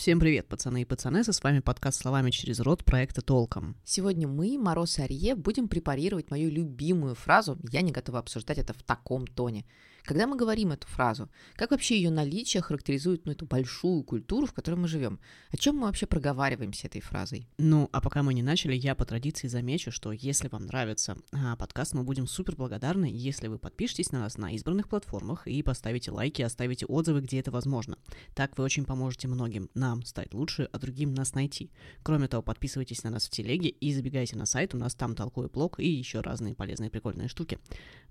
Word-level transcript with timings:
Всем 0.00 0.18
привет, 0.18 0.48
пацаны 0.48 0.80
и 0.80 0.84
пацанессы, 0.86 1.30
с 1.30 1.44
вами 1.44 1.58
подкаст 1.58 2.00
«Словами 2.00 2.30
через 2.30 2.60
рот» 2.60 2.86
проекта 2.86 3.20
«Толком». 3.20 3.76
Сегодня 3.84 4.26
мы, 4.26 4.56
Мороз 4.56 4.98
и 4.98 5.02
Арье, 5.02 5.34
будем 5.34 5.68
препарировать 5.68 6.30
мою 6.30 6.50
любимую 6.50 7.14
фразу 7.14 7.58
«Я 7.70 7.82
не 7.82 7.92
готова 7.92 8.20
обсуждать 8.20 8.56
это 8.56 8.72
в 8.72 8.82
таком 8.82 9.26
тоне». 9.26 9.66
Когда 10.04 10.26
мы 10.26 10.36
говорим 10.36 10.72
эту 10.72 10.86
фразу, 10.86 11.28
как 11.54 11.70
вообще 11.70 11.96
ее 11.96 12.10
наличие 12.10 12.62
характеризует 12.62 13.26
ну, 13.26 13.32
эту 13.32 13.46
большую 13.46 14.02
культуру, 14.02 14.46
в 14.46 14.52
которой 14.52 14.76
мы 14.76 14.88
живем? 14.88 15.20
О 15.50 15.56
чем 15.56 15.76
мы 15.76 15.86
вообще 15.86 16.06
проговариваемся 16.06 16.86
этой 16.86 17.00
фразой? 17.00 17.48
Ну, 17.58 17.88
а 17.92 18.00
пока 18.00 18.22
мы 18.22 18.34
не 18.34 18.42
начали, 18.42 18.74
я 18.74 18.94
по 18.94 19.04
традиции 19.04 19.48
замечу, 19.48 19.92
что 19.92 20.12
если 20.12 20.48
вам 20.48 20.66
нравится 20.66 21.16
а, 21.32 21.56
подкаст, 21.56 21.94
мы 21.94 22.02
будем 22.02 22.26
супер 22.26 22.56
благодарны, 22.56 23.10
если 23.12 23.48
вы 23.48 23.58
подпишетесь 23.58 24.12
на 24.12 24.20
нас 24.20 24.38
на 24.38 24.52
избранных 24.54 24.88
платформах 24.88 25.46
и 25.46 25.62
поставите 25.62 26.10
лайки, 26.10 26.42
оставите 26.42 26.86
отзывы, 26.86 27.20
где 27.20 27.40
это 27.40 27.50
возможно. 27.50 27.98
Так 28.34 28.56
вы 28.56 28.64
очень 28.64 28.84
поможете 28.84 29.28
многим 29.28 29.68
нам 29.74 30.02
стать 30.04 30.34
лучше, 30.34 30.68
а 30.72 30.78
другим 30.78 31.14
нас 31.14 31.34
найти. 31.34 31.70
Кроме 32.02 32.28
того, 32.28 32.42
подписывайтесь 32.42 33.04
на 33.04 33.10
нас 33.10 33.26
в 33.26 33.30
телеге 33.30 33.68
и 33.68 33.92
забегайте 33.92 34.36
на 34.36 34.46
сайт, 34.46 34.74
у 34.74 34.78
нас 34.78 34.94
там 34.94 35.14
толкую 35.14 35.50
блог 35.50 35.80
и 35.80 35.88
еще 35.88 36.20
разные 36.20 36.54
полезные 36.54 36.90
прикольные 36.90 37.28
штуки. 37.28 37.58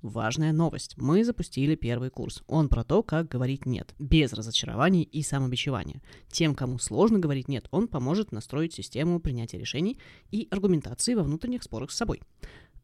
Важная 0.01 0.53
новость. 0.53 0.95
Мы 0.97 1.23
запустили 1.25 1.75
первый 1.79 2.09
курс. 2.09 2.43
Он 2.47 2.69
про 2.69 2.83
то, 2.83 3.01
как 3.01 3.27
говорить 3.27 3.65
«нет», 3.65 3.95
без 3.97 4.33
разочарований 4.33 5.03
и 5.03 5.23
самобичевания. 5.23 6.01
Тем, 6.31 6.53
кому 6.53 6.77
сложно 6.77 7.19
говорить 7.19 7.47
«нет», 7.47 7.67
он 7.71 7.87
поможет 7.87 8.31
настроить 8.31 8.73
систему 8.73 9.19
принятия 9.19 9.57
решений 9.57 9.97
и 10.29 10.47
аргументации 10.51 11.15
во 11.15 11.23
внутренних 11.23 11.63
спорах 11.63 11.91
с 11.91 11.95
собой. 11.95 12.21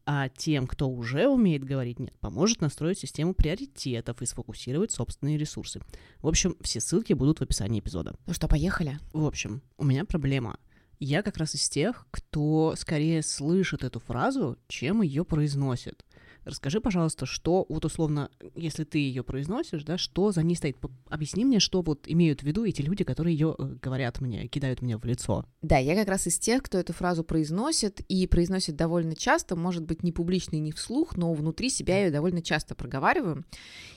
А 0.08 0.28
тем, 0.28 0.66
кто 0.66 0.88
уже 0.88 1.28
умеет 1.28 1.64
говорить 1.64 1.98
«нет», 1.98 2.16
поможет 2.20 2.60
настроить 2.60 2.98
систему 2.98 3.34
приоритетов 3.34 4.22
и 4.22 4.26
сфокусировать 4.26 4.92
собственные 4.92 5.36
ресурсы. 5.36 5.80
В 6.22 6.28
общем, 6.28 6.56
все 6.60 6.80
ссылки 6.80 7.12
будут 7.12 7.40
в 7.40 7.42
описании 7.42 7.80
эпизода. 7.80 8.16
Ну 8.26 8.32
что, 8.32 8.48
поехали? 8.48 8.98
В 9.12 9.24
общем, 9.26 9.62
у 9.76 9.84
меня 9.84 10.04
проблема. 10.04 10.58
Я 10.98 11.22
как 11.22 11.36
раз 11.36 11.54
из 11.54 11.68
тех, 11.68 12.06
кто 12.10 12.74
скорее 12.76 13.22
слышит 13.22 13.84
эту 13.84 14.00
фразу, 14.00 14.56
чем 14.66 15.02
ее 15.02 15.26
произносит. 15.26 16.05
Расскажи, 16.46 16.80
пожалуйста, 16.80 17.26
что, 17.26 17.66
вот 17.68 17.84
условно, 17.84 18.30
если 18.54 18.84
ты 18.84 18.98
ее 18.98 19.24
произносишь, 19.24 19.82
да, 19.82 19.98
что 19.98 20.30
за 20.30 20.44
ней 20.44 20.54
стоит? 20.54 20.76
Объясни 21.08 21.44
мне, 21.44 21.58
что 21.58 21.82
вот 21.82 22.04
имеют 22.06 22.42
в 22.42 22.42
виду 22.44 22.64
эти 22.64 22.82
люди, 22.82 23.02
которые 23.02 23.34
ее 23.34 23.56
э, 23.58 23.74
говорят 23.82 24.20
мне, 24.20 24.46
кидают 24.46 24.80
мне 24.80 24.96
в 24.96 25.04
лицо. 25.04 25.44
Да, 25.62 25.76
я 25.78 25.96
как 25.96 26.06
раз 26.06 26.28
из 26.28 26.38
тех, 26.38 26.62
кто 26.62 26.78
эту 26.78 26.92
фразу 26.92 27.24
произносит, 27.24 27.98
и 28.08 28.28
произносит 28.28 28.76
довольно 28.76 29.16
часто, 29.16 29.56
может 29.56 29.82
быть, 29.82 30.04
не 30.04 30.12
публично 30.12 30.54
и 30.54 30.60
не 30.60 30.70
вслух, 30.70 31.16
но 31.16 31.34
внутри 31.34 31.68
себя 31.68 32.04
ее 32.04 32.12
довольно 32.12 32.40
часто 32.42 32.76
проговариваю. 32.76 33.44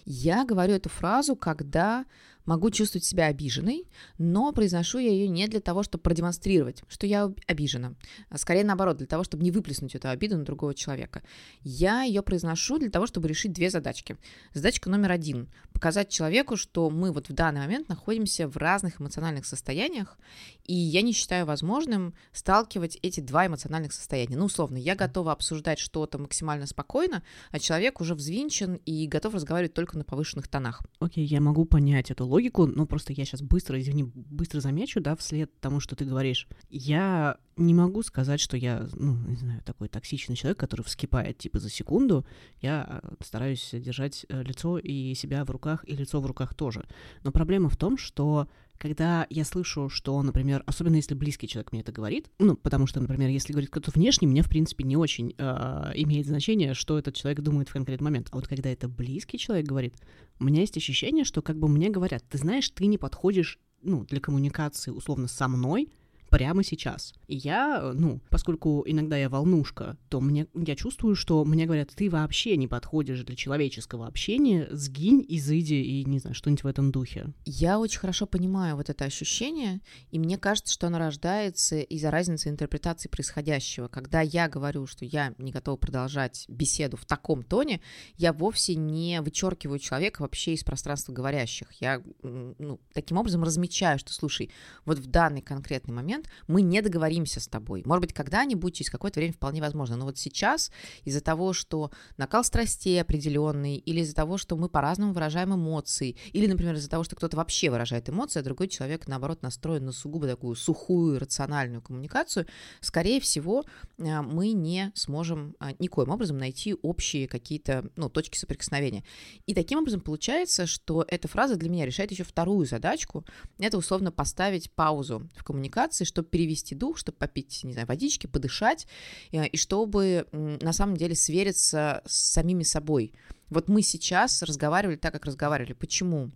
Я 0.06 0.44
говорю 0.44 0.74
эту 0.74 0.90
фразу, 0.90 1.36
когда 1.36 2.06
могу 2.50 2.72
чувствовать 2.72 3.06
себя 3.06 3.28
обиженной, 3.28 3.86
но 4.18 4.52
произношу 4.52 4.98
я 4.98 5.12
ее 5.12 5.28
не 5.28 5.48
для 5.48 5.60
того, 5.60 5.84
чтобы 5.84 6.02
продемонстрировать, 6.02 6.84
что 6.88 7.06
я 7.06 7.32
обижена, 7.46 7.94
а 8.30 8.40
скорее 8.40 8.64
наоборот, 8.64 8.98
для 8.98 9.06
того, 9.06 9.24
чтобы 9.24 9.44
не 9.44 9.52
выплеснуть 9.52 9.94
эту 9.94 10.10
обиду 10.10 10.36
на 10.36 10.46
другого 10.46 10.74
человека. 10.74 11.22
Я 11.62 12.02
ее 12.02 12.24
произношу 12.24 12.80
для 12.80 12.90
того, 12.90 13.06
чтобы 13.06 13.28
решить 13.28 13.54
две 13.54 13.70
задачки. 13.70 14.18
Задачка 14.54 14.90
номер 14.90 15.12
один– 15.12 15.48
показать 15.74 16.10
человеку, 16.10 16.58
что 16.58 16.90
мы 16.90 17.12
вот 17.12 17.30
в 17.30 17.34
данный 17.34 17.62
момент 17.62 17.88
находимся 17.88 18.48
в 18.48 18.58
разных 18.58 19.00
эмоциональных 19.00 19.46
состояниях, 19.46 20.18
и 20.66 20.74
я 20.74 21.04
не 21.04 21.14
считаю 21.14 21.46
возможным 21.46 22.16
сталкивать 22.34 22.98
эти 23.04 23.20
два 23.20 23.46
эмоциональных 23.46 23.94
состояния. 23.94 24.38
Ну, 24.38 24.46
условно, 24.46 24.78
я 24.78 24.96
готова 24.96 25.32
обсуждать 25.32 25.78
что-то 25.78 26.18
максимально 26.18 26.66
спокойно, 26.66 27.22
а 27.52 27.60
человек 27.60 28.02
уже 28.02 28.16
взвинчен 28.16 28.76
и 28.86 29.08
готов 29.08 29.36
разговаривать 29.36 29.76
только 29.76 30.00
на 30.00 30.04
повышенных 30.04 30.48
тонах. 30.48 30.82
Окей, 31.00 31.26
okay, 31.26 31.28
я 31.28 31.42
могу 31.42 31.66
понять 31.66 32.10
эту 32.10 32.26
логику, 32.26 32.39
логику, 32.40 32.66
но 32.66 32.86
просто 32.86 33.14
я 33.14 33.26
сейчас 33.26 33.42
быстро, 33.42 33.80
извини, 33.80 34.04
быстро 34.04 34.62
замечу, 34.62 35.02
да, 35.02 35.16
вслед 35.16 35.52
тому, 35.60 35.80
что 35.80 35.96
ты 35.96 36.06
говоришь. 36.06 36.48
Я 36.70 37.38
не 37.58 37.74
могу 37.74 38.02
сказать, 38.04 38.40
что 38.40 38.56
я, 38.56 38.88
ну, 38.94 39.16
не 39.28 39.36
знаю, 39.36 39.62
такой 39.66 39.90
токсичный 39.90 40.36
человек, 40.36 40.58
который 40.58 40.82
вскипает, 40.82 41.38
типа, 41.38 41.60
за 41.60 41.70
секунду. 41.70 42.26
Я 42.62 43.02
стараюсь 43.20 43.70
держать 43.74 44.26
э, 44.30 44.44
лицо 44.44 44.78
и 44.78 45.14
себя 45.16 45.44
в 45.44 45.50
руках, 45.50 45.84
и 45.86 45.96
лицо 45.96 46.22
в 46.22 46.26
руках 46.26 46.54
тоже. 46.54 46.86
Но 47.24 47.32
проблема 47.32 47.70
в 47.70 47.76
том, 47.76 47.98
что 47.98 48.48
когда 48.80 49.28
я 49.30 49.46
слышу, 49.46 49.90
что, 49.90 50.22
например, 50.24 50.64
особенно 50.66 50.96
если 50.96 51.14
близкий 51.14 51.48
человек 51.48 51.72
мне 51.72 51.82
это 51.82 51.92
говорит, 51.92 52.32
ну, 52.40 52.56
потому 52.56 52.88
что, 52.88 53.00
например, 53.02 53.30
если 53.30 53.52
говорит 53.52 53.70
кто-то 53.70 53.92
внешний, 53.92 54.28
мне, 54.28 54.42
в 54.42 54.50
принципе, 54.50 54.86
не 54.86 54.96
очень 54.98 55.36
э, 55.38 55.92
имеет 55.96 56.26
значение, 56.26 56.74
что 56.74 56.98
этот 56.98 57.14
человек 57.16 57.42
думает 57.42 57.70
в 57.70 57.74
конкретный 57.74 58.06
момент. 58.06 58.30
А 58.32 58.36
вот 58.38 58.48
когда 58.48 58.70
это 58.70 58.88
близкий 58.88 59.38
человек 59.38 59.68
говорит, 59.68 59.96
у 60.40 60.46
меня 60.46 60.62
есть 60.62 60.78
ощущение, 60.78 61.26
что 61.26 61.42
как 61.42 61.60
бы 61.60 61.68
мне 61.68 61.90
говорят, 61.90 62.24
ты 62.30 62.38
знаешь, 62.38 62.70
ты 62.70 62.86
не 62.86 62.98
подходишь 62.98 63.60
ну, 63.82 64.06
для 64.06 64.20
коммуникации 64.20 64.92
условно 64.92 65.28
со 65.28 65.48
мной, 65.48 65.90
прямо 66.30 66.64
сейчас. 66.64 67.14
И 67.28 67.36
я, 67.36 67.92
ну, 67.94 68.22
поскольку 68.30 68.84
иногда 68.86 69.18
я 69.18 69.30
волнушка, 69.30 69.98
то 70.10 70.22
мне, 70.22 70.48
я 70.54 70.76
чувствую, 70.76 71.16
что 71.16 71.44
мне 71.46 71.66
говорят, 71.66 71.90
ты 71.96 72.10
вообще 72.10 72.58
не 72.58 72.68
подходишь 72.68 73.24
для 73.24 73.36
человеческого 73.36 74.08
общения, 74.08 74.68
сгинь, 74.72 75.26
изыди 75.28 75.76
и, 75.76 76.06
не 76.06 76.20
знаю, 76.20 76.36
что-нибудь 76.36 76.64
в 76.64 76.68
этом 76.68 76.92
духе. 76.92 77.34
Я 77.46 77.80
очень 77.80 78.00
хорошо 78.00 78.26
понимаю 78.26 78.76
вот 78.76 78.90
это 78.90 79.06
ощущение, 79.06 79.82
и 80.12 80.20
мне 80.20 80.38
кажется, 80.38 80.74
что 80.74 80.88
оно 80.88 81.00
рождается 81.00 81.80
из-за 81.80 82.12
разницы 82.12 82.50
интерпретации 82.50 83.10
происходящего. 83.10 83.88
Когда 83.88 84.22
я 84.22 84.48
говорю, 84.48 84.88
что 84.88 85.06
я 85.06 85.34
не 85.38 85.52
готова 85.52 85.78
продолжать 85.78 86.46
беседу 86.48 86.98
в 86.98 87.06
таком 87.06 87.44
тоне, 87.44 87.82
я 88.18 88.34
вовсе 88.34 88.76
не 88.76 89.22
вычеркиваю 89.22 89.80
человека 89.80 90.22
вообще 90.22 90.54
из 90.54 90.64
пространства 90.64 91.14
говорящих. 91.14 91.72
Я, 91.80 92.02
ну, 92.22 92.80
таким 92.94 93.18
образом 93.18 93.44
размечаю, 93.44 94.00
что, 94.00 94.14
слушай, 94.14 94.52
вот 94.86 95.00
в 95.00 95.08
данный 95.08 95.42
конкретный 95.42 95.94
момент 95.94 96.19
момент 96.20 96.30
мы 96.48 96.62
не 96.62 96.82
договоримся 96.82 97.40
с 97.40 97.48
тобой. 97.48 97.84
Может 97.86 98.02
быть, 98.02 98.14
когда-нибудь, 98.14 98.76
через 98.76 98.90
какое-то 98.90 99.20
время 99.20 99.34
вполне 99.34 99.62
возможно. 99.62 99.96
Но 99.96 100.06
вот 100.06 100.18
сейчас 100.18 100.72
из-за 101.04 101.22
того, 101.22 101.54
что 101.54 101.92
накал 102.18 102.44
страстей 102.44 103.02
определенный, 103.02 103.78
или 103.78 104.02
из-за 104.02 104.16
того, 104.16 104.38
что 104.38 104.56
мы 104.58 104.70
по-разному 104.70 105.14
выражаем 105.14 105.54
эмоции, 105.54 106.16
или, 106.34 106.48
например, 106.48 106.76
из-за 106.76 106.90
того, 106.90 107.04
что 107.04 107.16
кто-то 107.16 107.38
вообще 107.38 107.70
выражает 107.70 108.10
эмоции, 108.10 108.40
а 108.40 108.44
другой 108.44 108.68
человек, 108.68 109.08
наоборот, 109.08 109.42
настроен 109.42 109.86
на 109.86 109.92
сугубо 109.92 110.28
такую 110.28 110.56
сухую, 110.56 111.20
рациональную 111.20 111.82
коммуникацию, 111.82 112.46
скорее 112.82 113.20
всего, 113.20 113.64
э, 113.98 114.22
мы 114.22 114.52
не 114.52 114.92
сможем 114.96 115.56
а, 115.60 115.72
никоим 115.80 116.10
образом 116.10 116.38
найти 116.38 116.76
общие 116.82 117.28
какие-то 117.28 117.90
ну, 117.96 118.10
точки 118.10 118.38
соприкосновения. 118.38 119.04
И 119.46 119.54
таким 119.54 119.80
образом 119.80 120.02
получается, 120.02 120.66
что 120.66 121.06
эта 121.08 121.28
фраза 121.28 121.56
для 121.56 121.70
меня 121.70 121.86
решает 121.86 122.12
еще 122.12 122.24
вторую 122.24 122.66
задачку. 122.66 123.26
Это 123.58 123.78
условно 123.78 124.12
поставить 124.12 124.72
паузу 124.72 125.30
в 125.36 125.44
коммуникации, 125.44 126.04
чтобы 126.10 126.28
перевести 126.28 126.76
дух, 126.76 126.98
чтобы 126.98 127.18
попить, 127.18 127.64
не 127.64 127.74
знаю, 127.74 127.88
водички, 127.88 128.28
подышать, 128.28 128.88
э, 129.32 129.48
и 129.48 129.58
чтобы 129.58 130.28
на 130.34 130.74
самом 130.74 130.98
деле 130.98 131.16
свериться 131.16 132.02
с 132.06 132.34
самими 132.34 132.64
собой. 132.64 133.14
Вот 133.50 133.70
мы 133.70 133.82
сейчас 133.82 134.44
разговаривали 134.44 134.98
так, 134.98 135.14
как 135.14 135.26
разговаривали. 135.26 135.74
Почему? 135.74 136.32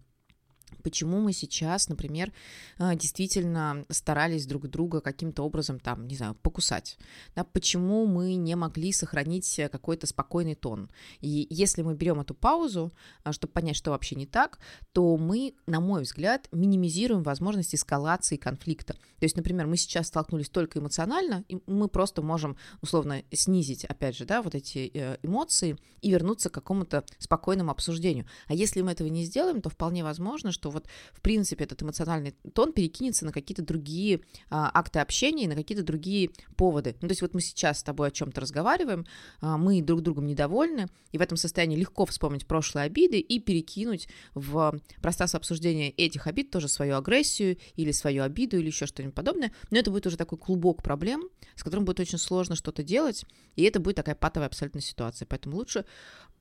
Почему 0.84 1.20
мы 1.22 1.34
сейчас, 1.34 1.90
например, 1.90 2.32
э, 2.78 2.96
действительно 2.96 3.86
старались 3.90 4.46
друг 4.46 4.68
друга 4.68 5.02
каким-то 5.02 5.44
образом, 5.44 5.80
там, 5.80 6.08
не 6.08 6.16
знаю, 6.16 6.36
покусать, 6.36 6.98
да, 7.36 7.44
почему 7.44 8.06
мы 8.06 8.36
не 8.36 8.56
могли 8.56 8.92
сохранить 8.92 9.62
какой-то 9.72 10.08
спокойный 10.08 10.56
тон. 10.56 10.90
И 11.22 11.48
если 11.50 11.82
мы 11.82 11.96
берем 11.96 12.20
эту 12.20 12.34
паузу, 12.34 12.94
э, 13.24 13.32
чтобы 13.32 13.54
понять, 13.54 13.76
что 13.76 13.92
вообще 13.92 14.16
не 14.16 14.26
так, 14.26 14.60
то 14.92 15.18
мы, 15.18 15.56
на 15.66 15.80
мой 15.80 16.04
взгляд, 16.04 16.48
минимизируем 16.52 17.24
возможность 17.24 17.74
эскалации 17.74 18.38
конфликта. 18.38 18.94
То 18.94 19.26
есть, 19.26 19.38
например, 19.38 19.68
мы 19.68 19.78
сейчас 19.78 20.08
столкнулись 20.08 20.50
только 20.50 20.80
эмоционально, 20.80 21.46
и 21.48 21.60
мы 21.66 21.88
просто 21.88 22.22
можем, 22.22 22.58
условно, 22.82 23.24
снизить, 23.32 23.86
опять 23.86 24.18
же, 24.18 24.26
да, 24.26 24.42
вот 24.42 24.56
эти 24.56 24.92
э, 24.94 25.18
эмоции 25.24 25.78
и 26.02 26.12
вернуться 26.12 26.50
к 26.50 26.54
какому-то 26.54 27.06
спокойному 27.20 27.72
обсуждению. 27.72 28.26
А 28.48 28.54
если 28.54 28.82
мы 28.82 28.92
этого 28.92 29.08
не 29.08 29.24
сделаем, 29.24 29.62
то 29.62 29.70
вполне 29.70 30.04
возможно, 30.04 30.52
что 30.52 30.70
вот, 30.74 30.88
в 31.14 31.22
принципе, 31.22 31.64
этот 31.64 31.82
эмоциональный 31.82 32.32
тон 32.54 32.74
перекинется 32.74 33.26
на 33.26 33.32
какие-то 33.32 33.62
другие 33.62 34.22
а, 34.50 34.72
акты 34.74 35.00
общения 35.00 35.46
и 35.46 35.48
на 35.48 35.56
какие-то 35.56 35.84
другие 35.84 36.32
поводы. 36.56 36.96
Ну, 37.02 37.08
то 37.08 37.12
есть 37.12 37.22
вот 37.22 37.34
мы 37.34 37.42
сейчас 37.42 37.80
с 37.80 37.84
тобой 37.84 38.10
о 38.10 38.12
чем-то 38.12 38.42
разговариваем, 38.42 39.06
а, 39.42 39.58
мы 39.58 39.82
друг 39.82 40.02
другом 40.02 40.26
недовольны, 40.26 40.88
и 41.12 41.18
в 41.18 41.22
этом 41.22 41.38
состоянии 41.38 41.78
легко 41.78 42.06
вспомнить 42.06 42.48
прошлые 42.48 42.86
обиды 42.86 43.20
и 43.20 43.40
перекинуть 43.40 44.08
в 44.34 44.80
пространство 45.02 45.38
обсуждения 45.38 45.92
этих 45.92 46.28
обид 46.28 46.52
тоже 46.52 46.68
свою 46.68 46.96
агрессию 46.96 47.58
или 47.76 47.92
свою 47.92 48.24
обиду 48.24 48.58
или 48.58 48.68
еще 48.68 48.86
что-нибудь 48.86 49.16
подобное. 49.16 49.54
Но 49.70 49.78
это 49.78 49.92
будет 49.92 50.08
уже 50.08 50.18
такой 50.18 50.38
клубок 50.38 50.84
проблем, 50.84 51.30
с 51.56 51.64
которым 51.64 51.86
будет 51.86 52.00
очень 52.00 52.18
сложно 52.18 52.56
что-то 52.56 52.84
делать, 52.84 53.26
и 53.56 53.64
это 53.64 53.80
будет 53.80 53.96
такая 53.96 54.16
патовая 54.16 54.48
абсолютно 54.48 54.82
ситуация. 54.82 55.26
Поэтому 55.26 55.58
лучше 55.58 55.86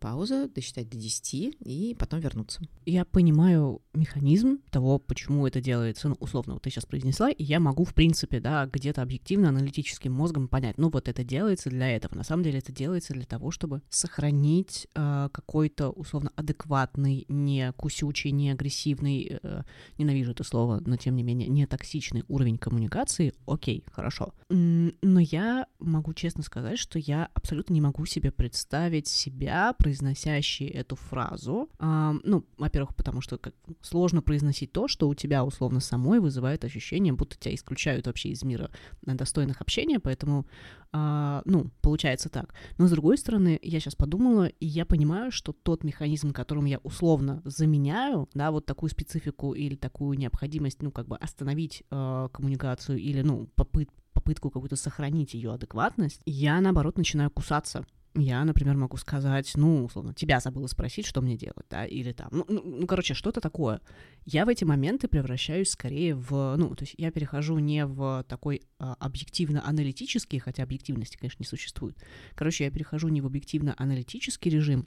пауза, 0.03 0.49
досчитать 0.49 0.91
до 0.91 0.99
10 0.99 1.57
и 1.61 1.97
потом 1.99 2.19
вернуться. 2.19 2.61
Я 2.85 3.05
понимаю 3.05 3.81
механизм 3.95 4.59
того, 4.71 4.99
почему 4.99 5.47
это 5.47 5.61
делается, 5.61 6.09
ну, 6.09 6.17
условно, 6.19 6.55
вот 6.55 6.63
ты 6.63 6.71
сейчас 6.71 6.85
произнесла, 6.87 7.31
и 7.31 7.45
я 7.45 7.61
могу, 7.61 7.85
в 7.85 7.95
принципе, 7.95 8.41
да, 8.41 8.67
где-то 8.67 9.01
объективно, 9.03 9.51
аналитическим 9.51 10.13
мозгом 10.13 10.49
понять, 10.49 10.77
ну, 10.77 10.91
вот 10.91 11.09
это 11.09 11.23
делается 11.23 11.71
для 11.71 11.89
этого. 11.89 12.17
На 12.17 12.25
самом 12.25 12.43
деле 12.43 12.59
это 12.59 12.73
делается 12.73 13.13
для 13.13 13.25
того, 13.25 13.53
чтобы 13.53 13.81
сохранить 13.91 14.89
э, 14.95 15.29
какой-то, 15.33 15.91
условно, 15.91 16.33
адекватный, 16.35 17.25
не 17.29 17.73
кусючий, 17.77 18.33
не 18.33 18.51
агрессивный, 18.51 19.39
э, 19.41 19.63
ненавижу 19.99 20.33
это 20.33 20.43
слово, 20.43 20.83
но 20.85 20.97
тем 20.97 21.15
не 21.15 21.23
менее, 21.23 21.49
не 21.49 21.67
токсичный 21.67 22.25
уровень 22.27 22.59
коммуникации. 22.59 23.35
Окей, 23.47 23.85
хорошо. 23.93 24.35
Но 24.49 25.21
я 25.21 25.67
могу 25.79 26.13
честно 26.13 26.43
сказать, 26.43 26.79
что 26.79 26.99
я 26.99 27.29
абсолютно 27.35 27.75
не 27.75 27.81
могу 27.81 28.05
себе 28.07 28.33
представить 28.33 29.07
себя, 29.07 29.75
произносящий 29.93 30.69
эту 30.69 30.97
фразу. 30.97 31.69
А, 31.79 32.15
ну, 32.25 32.45
во-первых, 32.57 32.95
потому 32.95 33.21
что 33.21 33.37
как, 33.37 33.55
сложно 33.83 34.23
произносить 34.23 34.73
то, 34.73 34.89
что 34.89 35.09
у 35.09 35.15
тебя 35.15 35.45
условно 35.45 35.81
самой 35.81 36.19
вызывает 36.21 36.65
ощущение, 36.65 37.13
будто 37.13 37.37
тебя 37.37 37.55
исключают 37.55 38.07
вообще 38.07 38.31
из 38.31 38.43
мира 38.43 38.71
достойных 39.03 39.61
общения, 39.61 40.01
поэтому, 40.01 40.47
а, 40.93 41.43
ну, 41.45 41.71
получается 41.83 42.31
так. 42.31 42.55
Но 42.79 42.87
с 42.87 42.91
другой 42.91 43.19
стороны, 43.19 43.59
я 43.63 43.81
сейчас 43.81 43.95
подумала, 43.95 44.47
и 44.47 44.67
я 44.67 44.87
понимаю, 44.87 45.31
что 45.31 45.53
тот 45.53 45.85
механизм, 45.85 46.33
которым 46.33 46.65
я 46.65 46.79
условно 46.79 47.43
заменяю, 47.45 48.29
да, 48.35 48.51
вот 48.51 48.65
такую 48.65 48.89
специфику 48.89 49.53
или 49.53 49.75
такую 49.77 50.19
необходимость, 50.19 50.83
ну, 50.83 50.91
как 50.91 51.07
бы 51.07 51.17
остановить 51.17 51.83
э, 51.91 52.29
коммуникацию 52.33 52.99
или, 52.99 53.23
ну, 53.23 53.49
попыт 53.57 53.91
попытку 54.15 54.51
какую-то 54.51 54.77
сохранить 54.77 55.35
ее 55.35 55.55
адекватность, 55.55 56.21
я, 56.27 56.61
наоборот, 56.61 56.99
начинаю 56.99 57.31
кусаться 57.31 57.87
я, 58.15 58.45
например, 58.45 58.77
могу 58.77 58.97
сказать, 58.99 59.51
ну, 59.55 59.85
условно, 59.85 60.13
тебя 60.13 60.39
забыла 60.41 60.67
спросить, 60.67 61.07
что 61.07 61.23
мне 61.23 61.37
делать, 61.37 61.67
да, 61.71 61.87
или 61.87 62.13
там, 62.13 62.29
ну, 62.31 62.45
ну, 62.49 62.63
ну 62.65 62.87
короче, 62.87 63.15
что-то 63.15 63.41
такое. 63.41 63.81
Я 64.27 64.45
в 64.45 64.49
эти 64.49 64.65
моменты 64.65 65.09
превращаюсь 65.09 65.71
скорее 65.71 66.15
в, 66.15 66.57
ну, 66.57 66.75
то 66.75 66.85
есть 66.85 66.95
я 66.99 67.11
перехожу 67.11 67.59
не 67.59 67.87
в 67.87 68.25
такой 68.29 68.63
а, 68.79 68.95
объективно-аналитический, 69.01 70.39
хотя 70.41 70.63
объективности, 70.63 71.17
конечно, 71.17 71.43
не 71.43 71.47
существует. 71.47 71.97
Короче, 72.35 72.65
я 72.65 72.71
перехожу 72.71 73.09
не 73.09 73.23
в 73.23 73.27
объективно-аналитический 73.27 74.51
режим, 74.51 74.87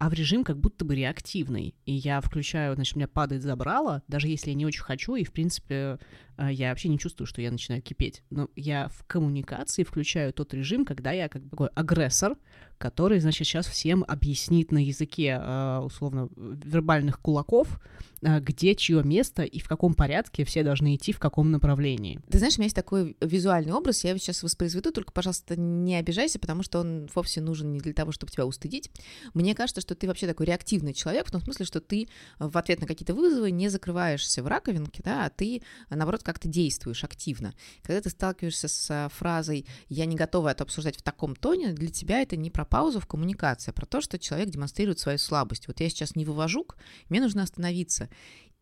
а 0.00 0.08
в 0.08 0.14
режим 0.14 0.44
как 0.44 0.58
будто 0.58 0.86
бы 0.86 0.94
реактивный. 0.96 1.74
И 1.84 1.92
я 1.92 2.22
включаю, 2.22 2.74
значит, 2.74 2.96
у 2.96 2.98
меня 2.98 3.06
падает 3.06 3.42
забрало, 3.42 4.02
даже 4.08 4.28
если 4.28 4.48
я 4.48 4.56
не 4.56 4.64
очень 4.64 4.80
хочу, 4.80 5.14
и, 5.14 5.24
в 5.24 5.30
принципе, 5.30 5.98
а, 6.38 6.50
я 6.50 6.70
вообще 6.70 6.88
не 6.88 6.98
чувствую, 6.98 7.26
что 7.26 7.42
я 7.42 7.50
начинаю 7.50 7.82
кипеть. 7.82 8.22
Но 8.30 8.48
я 8.56 8.88
в 8.88 9.04
коммуникации 9.06 9.84
включаю 9.84 10.32
тот 10.32 10.54
режим, 10.54 10.86
когда 10.86 11.12
я 11.12 11.28
как 11.28 11.42
бы 11.42 11.50
такой 11.50 11.68
агрессор, 11.74 12.38
который, 12.80 13.20
значит, 13.20 13.46
сейчас 13.46 13.66
всем 13.66 14.04
объяснит 14.08 14.72
на 14.72 14.82
языке, 14.82 15.36
а, 15.38 15.82
условно, 15.82 16.30
вербальных 16.34 17.20
кулаков, 17.20 17.78
а, 18.22 18.40
где 18.40 18.74
чье 18.74 19.02
место 19.04 19.42
и 19.42 19.60
в 19.60 19.68
каком 19.68 19.92
порядке 19.92 20.44
все 20.46 20.62
должны 20.62 20.94
идти, 20.94 21.12
в 21.12 21.18
каком 21.18 21.50
направлении. 21.50 22.20
Ты 22.30 22.38
знаешь, 22.38 22.56
у 22.56 22.60
меня 22.60 22.66
есть 22.66 22.76
такой 22.76 23.18
визуальный 23.20 23.74
образ, 23.74 24.02
я 24.04 24.10
его 24.10 24.18
сейчас 24.18 24.42
воспроизведу, 24.42 24.92
только, 24.92 25.12
пожалуйста, 25.12 25.60
не 25.60 25.94
обижайся, 25.96 26.38
потому 26.38 26.62
что 26.62 26.80
он 26.80 27.08
вовсе 27.14 27.42
нужен 27.42 27.70
не 27.72 27.80
для 27.80 27.92
того, 27.92 28.12
чтобы 28.12 28.32
тебя 28.32 28.46
устыдить. 28.46 28.90
Мне 29.34 29.54
кажется, 29.54 29.82
что 29.82 29.94
ты 29.94 30.06
вообще 30.06 30.26
такой 30.26 30.46
реактивный 30.46 30.94
человек, 30.94 31.26
в 31.26 31.30
том 31.30 31.42
смысле, 31.42 31.66
что 31.66 31.80
ты 31.80 32.08
в 32.38 32.56
ответ 32.56 32.80
на 32.80 32.86
какие-то 32.86 33.14
вызовы 33.14 33.50
не 33.50 33.68
закрываешься 33.68 34.42
в 34.42 34.46
раковинке, 34.46 35.02
да, 35.04 35.26
а 35.26 35.30
ты, 35.30 35.62
наоборот, 35.90 36.22
как 36.22 36.38
ты 36.38 36.48
действуешь 36.48 37.04
активно. 37.04 37.52
Когда 37.82 38.00
ты 38.00 38.08
сталкиваешься 38.08 38.68
с 38.68 38.90
а, 38.90 39.10
фразой 39.10 39.66
«я 39.90 40.06
не 40.06 40.16
готова 40.16 40.48
это 40.48 40.64
обсуждать 40.64 40.96
в 40.96 41.02
таком 41.02 41.36
тоне», 41.36 41.72
для 41.72 41.88
тебя 41.88 42.22
это 42.22 42.36
не 42.36 42.50
про 42.50 42.64
паузу 42.70 43.00
в 43.00 43.06
коммуникации, 43.06 43.72
про 43.72 43.84
то, 43.84 44.00
что 44.00 44.18
человек 44.18 44.48
демонстрирует 44.48 44.98
свою 44.98 45.18
слабость. 45.18 45.66
Вот 45.68 45.80
я 45.80 45.88
сейчас 45.90 46.16
не 46.16 46.24
вывожу, 46.24 46.66
мне 47.08 47.20
нужно 47.20 47.42
остановиться. 47.42 48.08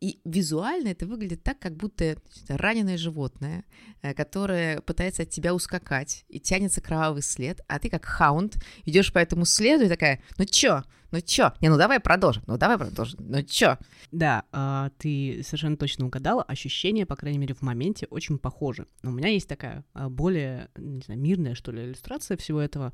И 0.01 0.21
визуально 0.23 0.89
это 0.89 1.05
выглядит 1.05 1.43
так, 1.43 1.59
как 1.59 1.75
будто 1.75 2.15
раненое 2.47 2.97
животное, 2.97 3.65
э, 4.01 4.13
которое 4.13 4.79
пытается 4.81 5.23
от 5.23 5.29
тебя 5.29 5.53
ускакать, 5.53 6.23
и 6.29 6.39
тянется 6.39 6.79
кровавый 6.81 7.21
след, 7.21 7.59
а 7.67 7.79
ты 7.79 7.89
как 7.89 8.05
хаунд 8.05 8.55
идешь 8.85 9.11
по 9.11 9.19
этому 9.19 9.43
следу 9.45 9.85
и 9.85 9.89
такая, 9.89 10.21
ну 10.37 10.45
чё, 10.45 10.83
ну 11.11 11.19
чё, 11.19 11.51
не, 11.59 11.67
ну 11.69 11.77
давай 11.77 11.99
продолжим, 11.99 12.43
ну 12.47 12.57
давай 12.57 12.77
продолжим, 12.77 13.19
ну 13.19 13.43
чё. 13.43 13.77
Да, 14.11 14.43
а, 14.53 14.89
ты 14.99 15.41
совершенно 15.43 15.75
точно 15.75 16.05
угадала, 16.05 16.43
ощущения, 16.43 17.05
по 17.05 17.17
крайней 17.17 17.39
мере, 17.39 17.53
в 17.53 17.61
моменте 17.61 18.07
очень 18.09 18.39
похожи. 18.39 18.87
Но 19.03 19.09
у 19.11 19.13
меня 19.13 19.27
есть 19.29 19.49
такая 19.49 19.83
а, 19.93 20.07
более, 20.09 20.69
не 20.77 21.01
знаю, 21.01 21.19
мирная, 21.19 21.55
что 21.55 21.73
ли, 21.73 21.83
иллюстрация 21.83 22.37
всего 22.37 22.61
этого. 22.61 22.93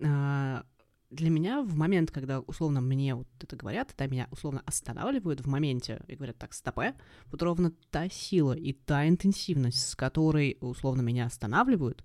А, 0.00 0.64
для 1.10 1.30
меня 1.30 1.62
в 1.62 1.74
момент, 1.76 2.10
когда 2.10 2.40
условно 2.40 2.80
мне 2.80 3.14
вот 3.14 3.28
это 3.40 3.54
говорят, 3.54 3.92
это 3.92 4.08
меня 4.08 4.28
условно 4.30 4.62
останавливают 4.64 5.40
в 5.40 5.46
моменте 5.46 6.02
и 6.08 6.14
говорят 6.14 6.38
так, 6.38 6.54
стопе, 6.54 6.94
вот 7.26 7.42
ровно 7.42 7.72
та 7.90 8.08
сила 8.08 8.52
и 8.54 8.72
та 8.72 9.06
интенсивность, 9.06 9.88
с 9.88 9.94
которой 9.94 10.56
условно 10.60 11.02
меня 11.02 11.26
останавливают, 11.26 12.02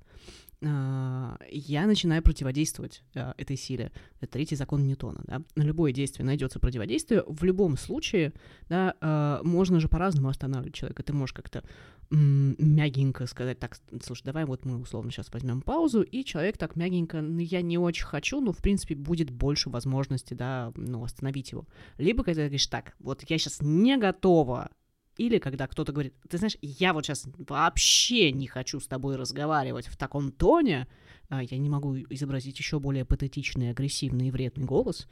я 0.60 1.86
начинаю 1.86 2.24
противодействовать 2.24 3.04
а, 3.16 3.36
этой 3.38 3.56
силе. 3.58 3.92
Это 4.20 4.34
третий 4.34 4.56
закон 4.56 4.84
Ньютона. 4.84 5.22
Да? 5.26 5.42
На 5.56 5.64
любое 5.64 5.92
действие 5.92 6.26
найдется 6.26 6.60
противодействие. 6.60 7.24
В 7.28 7.44
любом 7.44 7.78
случае, 7.78 8.34
да, 8.68 8.96
а, 9.00 9.42
можно 9.44 9.80
же 9.80 9.88
по-разному 9.88 10.30
останавливать 10.30 10.74
человека. 10.74 11.04
Ты 11.04 11.14
можешь 11.14 11.34
как-то 11.34 11.64
мягенько 12.10 13.28
сказать, 13.28 13.60
так, 13.60 13.78
слушай, 14.02 14.24
давай 14.24 14.46
вот 14.46 14.64
мы 14.66 14.80
условно 14.80 15.12
сейчас 15.12 15.32
возьмем 15.32 15.62
паузу, 15.62 16.02
и 16.02 16.24
человек 16.24 16.58
так 16.58 16.78
мягенько, 16.78 17.22
ну, 17.22 17.40
я 17.40 17.62
не 17.62 17.78
очень 17.78 18.06
хочу, 18.06 18.40
но, 18.40 18.54
в 18.54 18.60
принципе, 18.60 18.96
будет 18.96 19.30
больше 19.30 19.70
возможности, 19.70 20.34
да, 20.34 20.72
ну, 20.76 21.04
остановить 21.04 21.52
его. 21.52 21.68
Либо 21.98 22.24
когда 22.24 22.44
ты 22.44 22.48
говоришь, 22.48 22.68
так, 22.68 22.96
вот 23.00 23.24
я 23.28 23.38
сейчас 23.38 23.60
не 23.62 23.98
готова 23.98 24.70
или 25.18 25.40
когда 25.40 25.68
кто-то 25.68 25.92
говорит, 25.92 26.14
ты 26.30 26.38
знаешь, 26.38 26.58
я 26.62 26.94
вот 26.94 27.06
сейчас 27.06 27.28
вообще 27.38 28.32
не 28.32 28.48
хочу 28.48 28.80
с 28.80 28.88
тобой 28.88 29.16
разговаривать 29.16 29.88
в 29.88 29.98
таком 29.98 30.32
тоне, 30.32 30.88
а, 31.30 31.44
я 31.44 31.58
не 31.58 31.70
могу 31.70 31.98
изобразить 31.98 32.58
еще 32.58 32.80
более 32.80 33.04
патетичный, 33.04 33.72
агрессивный 33.72 34.30
и 34.30 34.32
вредный 34.32 34.66
голос. 34.66 35.08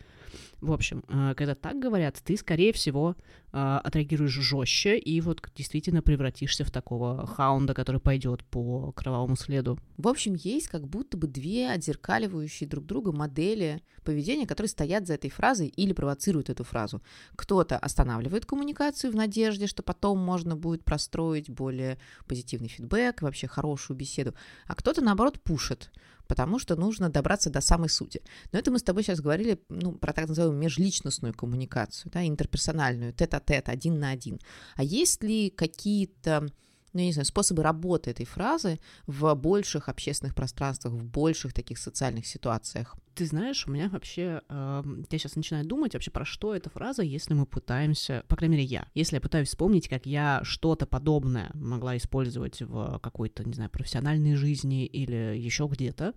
В 0.62 0.72
общем, 0.72 1.04
а, 1.08 1.34
когда 1.34 1.56
так 1.56 1.78
говорят, 1.78 2.22
ты, 2.24 2.38
скорее 2.38 2.72
всего, 2.72 3.16
отреагируешь 3.56 4.34
жестче 4.34 4.98
и 4.98 5.22
вот 5.22 5.42
действительно 5.56 6.02
превратишься 6.02 6.66
в 6.66 6.72
такого 6.72 7.26
хаунда, 7.26 7.74
который 7.74 8.02
пойдет 8.02 8.44
по 8.44 8.92
кровавому 8.92 9.38
следу. 9.38 9.80
В 9.98 10.10
общем, 10.10 10.34
есть 10.34 10.68
как 10.68 10.88
будто 10.88 11.16
бы 11.16 11.28
две 11.28 11.72
отзеркаливающие 11.72 12.68
друг 12.68 12.86
друга 12.86 13.14
модели 13.14 13.82
поведения, 14.04 14.46
которые 14.46 14.70
стоят 14.70 15.08
за 15.08 15.14
этой 15.14 15.30
фразой 15.30 15.68
или 15.68 15.94
провоцируют 15.94 16.50
эту 16.50 16.64
фразу. 16.66 17.02
Кто-то 17.36 17.78
останавливает 17.78 18.46
коммуникацию 18.46 19.12
в 19.12 19.16
надежде, 19.16 19.68
что 19.68 19.84
потом 19.84 20.20
можно 20.20 20.56
будет 20.58 20.84
простроить 20.84 21.50
более 21.50 21.98
позитивный 22.28 22.68
фидбэк, 22.68 23.22
вообще 23.22 23.48
хорошую 23.48 23.96
беседу, 23.96 24.34
а 24.68 24.76
кто-то, 24.76 25.02
наоборот, 25.02 25.42
пушит 25.42 25.92
потому 26.28 26.60
что 26.60 26.76
нужно 26.76 27.10
добраться 27.10 27.50
до 27.50 27.62
самой 27.62 27.90
сути. 27.90 28.22
Но 28.52 28.60
это 28.60 28.72
мы 28.72 28.80
с 28.80 28.84
тобой 28.84 29.04
сейчас 29.04 29.22
говорили 29.22 29.60
ну, 29.70 29.94
про 29.94 30.14
так 30.14 30.28
называемую 30.28 30.62
межличностную 30.62 31.34
коммуникацию, 31.34 32.12
да, 32.12 32.26
интерперсональную, 32.28 33.14
тет-а-тет, 33.14 33.70
один 33.70 34.00
на 34.00 34.10
один. 34.10 34.40
А 34.76 34.84
есть 34.84 35.24
ли 35.24 35.50
какие-то 35.50 36.48
ну, 36.96 37.02
я 37.02 37.08
не 37.08 37.12
знаю, 37.12 37.26
способы 37.26 37.62
работы 37.62 38.10
этой 38.10 38.26
фразы 38.26 38.80
в 39.06 39.36
больших 39.36 39.90
общественных 39.90 40.34
пространствах, 40.34 40.94
в 40.94 41.04
больших 41.04 41.54
таких 41.54 41.78
социальных 41.78 42.26
ситуациях? 42.26 42.96
Ты 43.16 43.26
знаешь, 43.26 43.68
у 43.68 43.72
меня 43.72 43.90
вообще, 43.90 44.42
э, 44.48 44.84
я 45.10 45.20
сейчас 45.20 45.36
начинаю 45.36 45.66
думать 45.66 45.94
вообще 45.94 46.10
про 46.10 46.24
что 46.24 46.56
эта 46.56 46.70
фраза, 46.70 47.04
если 47.04 47.34
мы 47.34 47.46
пытаемся, 47.46 48.24
по 48.30 48.38
крайней 48.38 48.56
мере 48.56 48.68
я, 48.68 48.88
если 48.94 49.18
я 49.18 49.22
пытаюсь 49.22 49.50
вспомнить, 49.50 49.90
как 49.90 50.06
я 50.06 50.40
что-то 50.44 50.86
подобное 50.86 51.52
могла 51.54 51.98
использовать 51.98 52.62
в 52.62 53.00
какой-то, 53.00 53.44
не 53.44 53.54
знаю, 53.54 53.70
профессиональной 53.70 54.36
жизни 54.36 54.86
или 54.86 55.38
еще 55.38 55.68
где-то, 55.70 56.14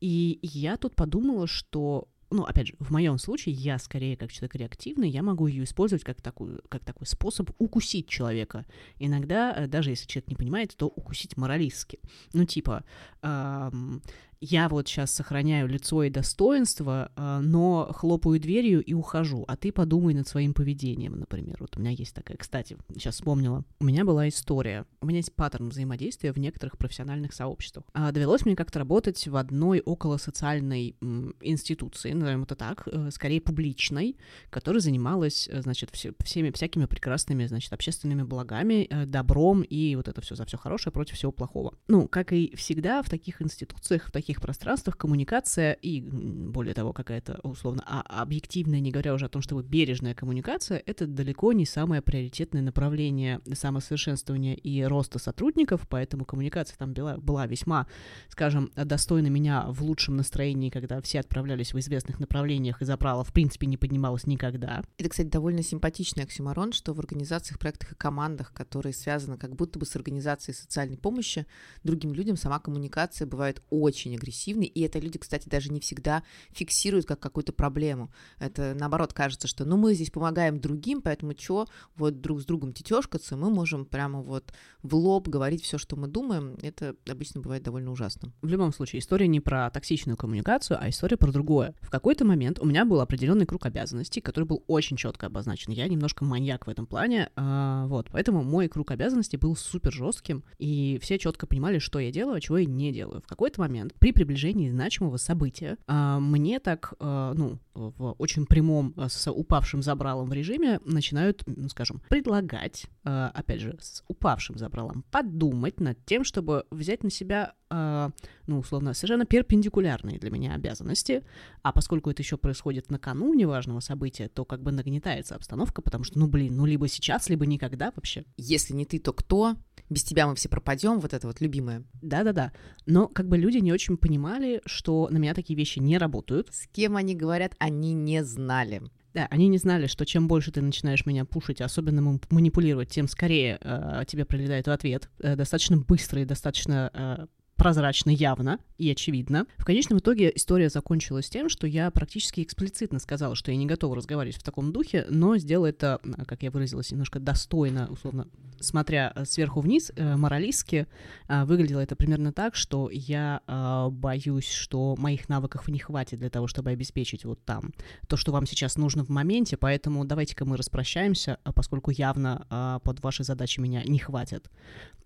и 0.00 0.40
я 0.42 0.76
тут 0.76 0.96
подумала, 0.96 1.46
что 1.46 2.08
ну, 2.30 2.44
опять 2.44 2.68
же, 2.68 2.74
в 2.78 2.90
моем 2.90 3.18
случае 3.18 3.54
я 3.54 3.78
скорее 3.78 4.16
как 4.16 4.32
человек 4.32 4.54
реактивный, 4.54 5.10
я 5.10 5.22
могу 5.22 5.46
ее 5.48 5.64
использовать 5.64 6.04
как, 6.04 6.22
такую, 6.22 6.62
как 6.68 6.84
такой 6.84 7.06
способ 7.06 7.50
укусить 7.58 8.08
человека. 8.08 8.66
Иногда, 8.98 9.52
э, 9.52 9.66
даже 9.66 9.90
если 9.90 10.06
человек 10.06 10.28
не 10.28 10.36
понимает, 10.36 10.76
то 10.76 10.86
укусить 10.86 11.36
моралистски. 11.36 11.98
Ну, 12.32 12.44
типа, 12.44 12.84
эм, 13.22 14.02
я 14.40 14.68
вот 14.68 14.88
сейчас 14.88 15.12
сохраняю 15.12 15.68
лицо 15.68 16.02
и 16.02 16.10
достоинство, 16.10 17.12
а, 17.14 17.40
но 17.40 17.92
хлопаю 17.94 18.40
дверью 18.40 18.82
и 18.82 18.94
ухожу, 18.94 19.44
а 19.46 19.56
ты 19.56 19.70
подумай 19.70 20.14
над 20.14 20.26
своим 20.26 20.54
поведением, 20.54 21.18
например. 21.18 21.58
Вот 21.60 21.76
у 21.76 21.80
меня 21.80 21.90
есть 21.90 22.14
такая, 22.14 22.38
кстати, 22.38 22.78
сейчас 22.94 23.16
вспомнила, 23.16 23.64
у 23.80 23.84
меня 23.84 24.04
была 24.04 24.28
история, 24.28 24.86
у 25.02 25.06
меня 25.06 25.18
есть 25.18 25.34
паттерн 25.34 25.68
взаимодействия 25.68 26.32
в 26.32 26.38
некоторых 26.38 26.78
профессиональных 26.78 27.34
сообществах. 27.34 27.84
А 27.92 28.12
довелось 28.12 28.46
мне 28.46 28.56
как-то 28.56 28.78
работать 28.78 29.28
в 29.28 29.36
одной 29.36 29.80
около 29.80 30.16
социальной 30.16 30.96
институции, 31.42 32.12
назовем 32.12 32.44
это 32.44 32.54
так, 32.54 32.88
э, 32.90 33.10
скорее 33.10 33.42
публичной, 33.42 34.16
которая 34.48 34.80
занималась, 34.80 35.48
э, 35.48 35.60
значит, 35.60 35.90
все, 35.92 36.12
всеми 36.24 36.50
всякими 36.50 36.86
прекрасными, 36.86 37.44
значит, 37.46 37.72
общественными 37.74 38.22
благами, 38.22 38.86
э, 38.88 39.04
добром 39.04 39.62
и 39.62 39.94
вот 39.96 40.08
это 40.08 40.22
все 40.22 40.34
за 40.34 40.46
все 40.46 40.56
хорошее 40.56 40.92
против 40.92 41.16
всего 41.16 41.30
плохого. 41.30 41.74
Ну, 41.88 42.08
как 42.08 42.32
и 42.32 42.54
всегда 42.56 43.02
в 43.02 43.10
таких 43.10 43.42
институциях, 43.42 44.06
в 44.06 44.10
таких 44.10 44.29
таких 44.30 44.40
пространствах 44.40 44.96
коммуникация 44.96 45.72
и, 45.72 46.00
более 46.00 46.72
того, 46.72 46.92
какая-то 46.92 47.40
условно 47.42 47.82
а 47.84 48.22
объективная, 48.22 48.78
не 48.78 48.92
говоря 48.92 49.12
уже 49.12 49.26
о 49.26 49.28
том, 49.28 49.42
чтобы 49.42 49.64
бережная 49.64 50.14
коммуникация, 50.14 50.80
это 50.86 51.08
далеко 51.08 51.52
не 51.52 51.66
самое 51.66 52.00
приоритетное 52.00 52.62
направление 52.62 53.40
самосовершенствования 53.52 54.54
и 54.54 54.84
роста 54.84 55.18
сотрудников, 55.18 55.88
поэтому 55.88 56.24
коммуникация 56.24 56.76
там 56.76 56.92
была, 56.92 57.16
была 57.16 57.48
весьма, 57.48 57.88
скажем, 58.28 58.70
достойна 58.76 59.26
меня 59.26 59.66
в 59.68 59.82
лучшем 59.82 60.16
настроении, 60.16 60.70
когда 60.70 61.00
все 61.00 61.18
отправлялись 61.18 61.74
в 61.74 61.78
известных 61.80 62.20
направлениях, 62.20 62.80
и 62.80 62.84
забрала, 62.84 63.24
в 63.24 63.32
принципе, 63.32 63.66
не 63.66 63.76
поднималась 63.76 64.28
никогда. 64.28 64.84
Это, 64.96 65.08
кстати, 65.08 65.26
довольно 65.26 65.64
симпатичный 65.64 66.22
оксюмарон, 66.22 66.72
что 66.72 66.92
в 66.94 67.00
организациях, 67.00 67.58
проектах 67.58 67.92
и 67.92 67.94
командах, 67.96 68.52
которые 68.52 68.92
связаны 68.92 69.38
как 69.38 69.56
будто 69.56 69.80
бы 69.80 69.86
с 69.86 69.96
организацией 69.96 70.54
социальной 70.54 70.98
помощи, 70.98 71.46
другим 71.82 72.14
людям 72.14 72.36
сама 72.36 72.60
коммуникация 72.60 73.26
бывает 73.26 73.60
очень 73.70 74.14
агрессивной, 74.20 74.66
и 74.66 74.82
это 74.82 74.98
люди, 74.98 75.18
кстати, 75.18 75.48
даже 75.48 75.72
не 75.72 75.80
всегда 75.80 76.22
фиксируют 76.52 77.06
как 77.06 77.20
какую-то 77.20 77.52
проблему. 77.52 78.12
Это, 78.38 78.76
наоборот, 78.78 79.12
кажется, 79.12 79.48
что, 79.48 79.64
ну, 79.64 79.76
мы 79.76 79.94
здесь 79.94 80.10
помогаем 80.10 80.60
другим, 80.60 81.00
поэтому 81.00 81.32
что, 81.36 81.66
вот 81.96 82.20
друг 82.20 82.40
с 82.40 82.44
другом 82.44 82.72
тетешкаться, 82.72 83.36
мы 83.36 83.50
можем 83.50 83.86
прямо 83.86 84.20
вот 84.20 84.52
в 84.82 84.94
лоб 84.94 85.28
говорить 85.28 85.62
все, 85.62 85.78
что 85.78 85.96
мы 85.96 86.08
думаем. 86.08 86.56
Это 86.62 86.94
обычно 87.08 87.40
бывает 87.40 87.62
довольно 87.62 87.90
ужасно. 87.90 88.32
В 88.42 88.48
любом 88.48 88.72
случае, 88.72 89.00
история 89.00 89.26
не 89.26 89.40
про 89.40 89.70
токсичную 89.70 90.16
коммуникацию, 90.16 90.78
а 90.80 90.88
история 90.88 91.16
про 91.16 91.32
другое. 91.32 91.74
В 91.80 91.90
какой-то 91.90 92.24
момент 92.24 92.58
у 92.58 92.66
меня 92.66 92.84
был 92.84 93.00
определенный 93.00 93.46
круг 93.46 93.66
обязанностей, 93.66 94.20
который 94.20 94.44
был 94.44 94.64
очень 94.66 94.96
четко 94.96 95.26
обозначен. 95.26 95.72
Я 95.72 95.88
немножко 95.88 96.24
маньяк 96.24 96.66
в 96.66 96.70
этом 96.70 96.86
плане, 96.86 97.30
а, 97.36 97.86
вот, 97.86 98.08
поэтому 98.10 98.42
мой 98.42 98.68
круг 98.68 98.90
обязанностей 98.90 99.36
был 99.36 99.56
супер 99.56 99.92
жестким, 99.92 100.44
и 100.58 100.98
все 101.02 101.18
четко 101.18 101.46
понимали, 101.46 101.78
что 101.78 101.98
я 101.98 102.10
делаю, 102.10 102.36
а 102.36 102.40
чего 102.40 102.58
я 102.58 102.66
не 102.66 102.92
делаю. 102.92 103.22
В 103.22 103.26
какой-то 103.26 103.60
момент 103.60 103.94
при 103.98 104.09
приближении 104.12 104.70
значимого 104.70 105.16
события 105.16 105.76
а, 105.86 106.18
мне 106.20 106.60
так, 106.60 106.94
а, 106.98 107.34
ну, 107.34 107.58
в 107.74 108.12
очень 108.18 108.46
прямом 108.46 108.94
а, 108.96 109.08
с 109.08 109.30
упавшим 109.30 109.82
забралом 109.82 110.28
в 110.28 110.32
режиме 110.32 110.80
начинают, 110.84 111.42
ну, 111.46 111.68
скажем, 111.68 112.02
предлагать, 112.08 112.86
опять 113.02 113.60
же, 113.60 113.76
с 113.80 114.02
упавшим 114.08 114.58
забралом, 114.58 115.04
подумать 115.10 115.80
над 115.80 116.04
тем, 116.04 116.24
чтобы 116.24 116.64
взять 116.70 117.02
на 117.02 117.10
себя 117.10 117.54
ну, 117.72 118.58
условно, 118.58 118.94
совершенно 118.94 119.24
перпендикулярные 119.26 120.18
для 120.18 120.30
меня 120.32 120.54
обязанности, 120.54 121.22
а 121.62 121.72
поскольку 121.72 122.10
это 122.10 122.20
еще 122.20 122.36
происходит 122.36 122.90
накануне 122.90 123.46
важного 123.46 123.78
события, 123.78 124.26
то 124.26 124.44
как 124.44 124.60
бы 124.60 124.72
нагнетается 124.72 125.36
обстановка, 125.36 125.80
потому 125.80 126.02
что, 126.02 126.18
ну, 126.18 126.26
блин, 126.26 126.56
ну, 126.56 126.66
либо 126.66 126.88
сейчас, 126.88 127.28
либо 127.28 127.46
никогда 127.46 127.92
вообще. 127.94 128.24
Если 128.36 128.74
не 128.74 128.86
ты, 128.86 128.98
то 128.98 129.12
кто? 129.12 129.54
Без 129.88 130.04
тебя 130.04 130.26
мы 130.26 130.34
все 130.34 130.48
пропадем, 130.48 131.00
вот 131.00 131.14
это 131.14 131.26
вот 131.26 131.40
любимое. 131.40 131.84
Да-да-да. 132.02 132.52
Но 132.86 133.08
как 133.08 133.28
бы 133.28 133.38
люди 133.38 133.58
не 133.58 133.72
очень 133.72 133.96
понимали, 133.96 134.60
что 134.66 135.08
на 135.10 135.18
меня 135.18 135.34
такие 135.34 135.56
вещи 135.56 135.78
не 135.78 135.98
работают. 135.98 136.48
С 136.52 136.66
кем 136.68 136.96
они 136.96 137.14
говорят, 137.14 137.54
они 137.58 137.94
не 137.94 138.24
знали. 138.24 138.82
Да, 139.12 139.26
они 139.30 139.48
не 139.48 139.58
знали, 139.58 139.86
что 139.86 140.06
чем 140.06 140.28
больше 140.28 140.52
ты 140.52 140.62
начинаешь 140.62 141.04
меня 141.04 141.24
пушить, 141.24 141.60
особенно 141.60 142.18
манипулировать, 142.30 142.90
тем 142.90 143.08
скорее 143.08 143.58
э, 143.60 144.04
тебе 144.06 144.24
прилетает 144.24 144.68
в 144.68 144.70
ответ. 144.70 145.10
Э, 145.18 145.34
достаточно 145.34 145.78
быстро 145.78 146.22
и 146.22 146.24
достаточно 146.24 146.90
э, 146.94 147.26
прозрачно, 147.60 148.08
явно 148.08 148.58
и 148.78 148.90
очевидно. 148.90 149.46
В 149.58 149.66
конечном 149.66 149.98
итоге 149.98 150.32
история 150.34 150.70
закончилась 150.70 151.28
тем, 151.28 151.50
что 151.50 151.66
я 151.66 151.90
практически 151.90 152.40
эксплицитно 152.40 152.98
сказала, 152.98 153.34
что 153.34 153.50
я 153.50 153.58
не 153.58 153.66
готова 153.66 153.94
разговаривать 153.94 154.36
в 154.36 154.42
таком 154.42 154.72
духе, 154.72 155.04
но 155.10 155.36
сделала 155.36 155.66
это, 155.66 156.00
как 156.26 156.42
я 156.42 156.50
выразилась, 156.50 156.90
немножко 156.90 157.20
достойно, 157.20 157.86
условно, 157.90 158.28
смотря 158.60 159.12
э, 159.14 159.26
сверху 159.26 159.60
вниз, 159.60 159.92
э, 159.94 160.16
моралистски, 160.16 160.86
э, 161.28 161.44
выглядело 161.44 161.80
это 161.80 161.96
примерно 161.96 162.32
так, 162.32 162.56
что 162.56 162.88
я 162.90 163.42
боюсь, 163.90 164.50
что 164.50 164.94
моих 164.96 165.28
навыков 165.28 165.68
не 165.68 165.78
хватит 165.78 166.18
для 166.18 166.30
того, 166.30 166.46
чтобы 166.46 166.70
обеспечить 166.70 167.26
вот 167.26 167.44
там 167.44 167.72
то, 168.08 168.16
что 168.16 168.32
вам 168.32 168.46
сейчас 168.46 168.76
нужно 168.76 169.04
в 169.04 169.10
моменте, 169.10 169.58
поэтому 169.58 170.06
давайте-ка 170.06 170.46
мы 170.46 170.56
распрощаемся, 170.56 171.38
поскольку 171.54 171.90
явно 171.90 172.80
под 172.84 173.02
ваши 173.02 173.22
задачи 173.24 173.60
меня 173.60 173.82
не 173.84 173.98
хватит. 173.98 174.50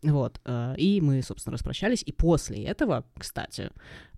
Вот. 0.02 0.40
И 0.76 1.00
мы, 1.02 1.22
собственно, 1.22 1.54
распрощались, 1.54 2.02
и 2.04 2.12
после 2.12 2.43
после 2.44 2.64
этого, 2.64 3.04
кстати, 3.18 3.70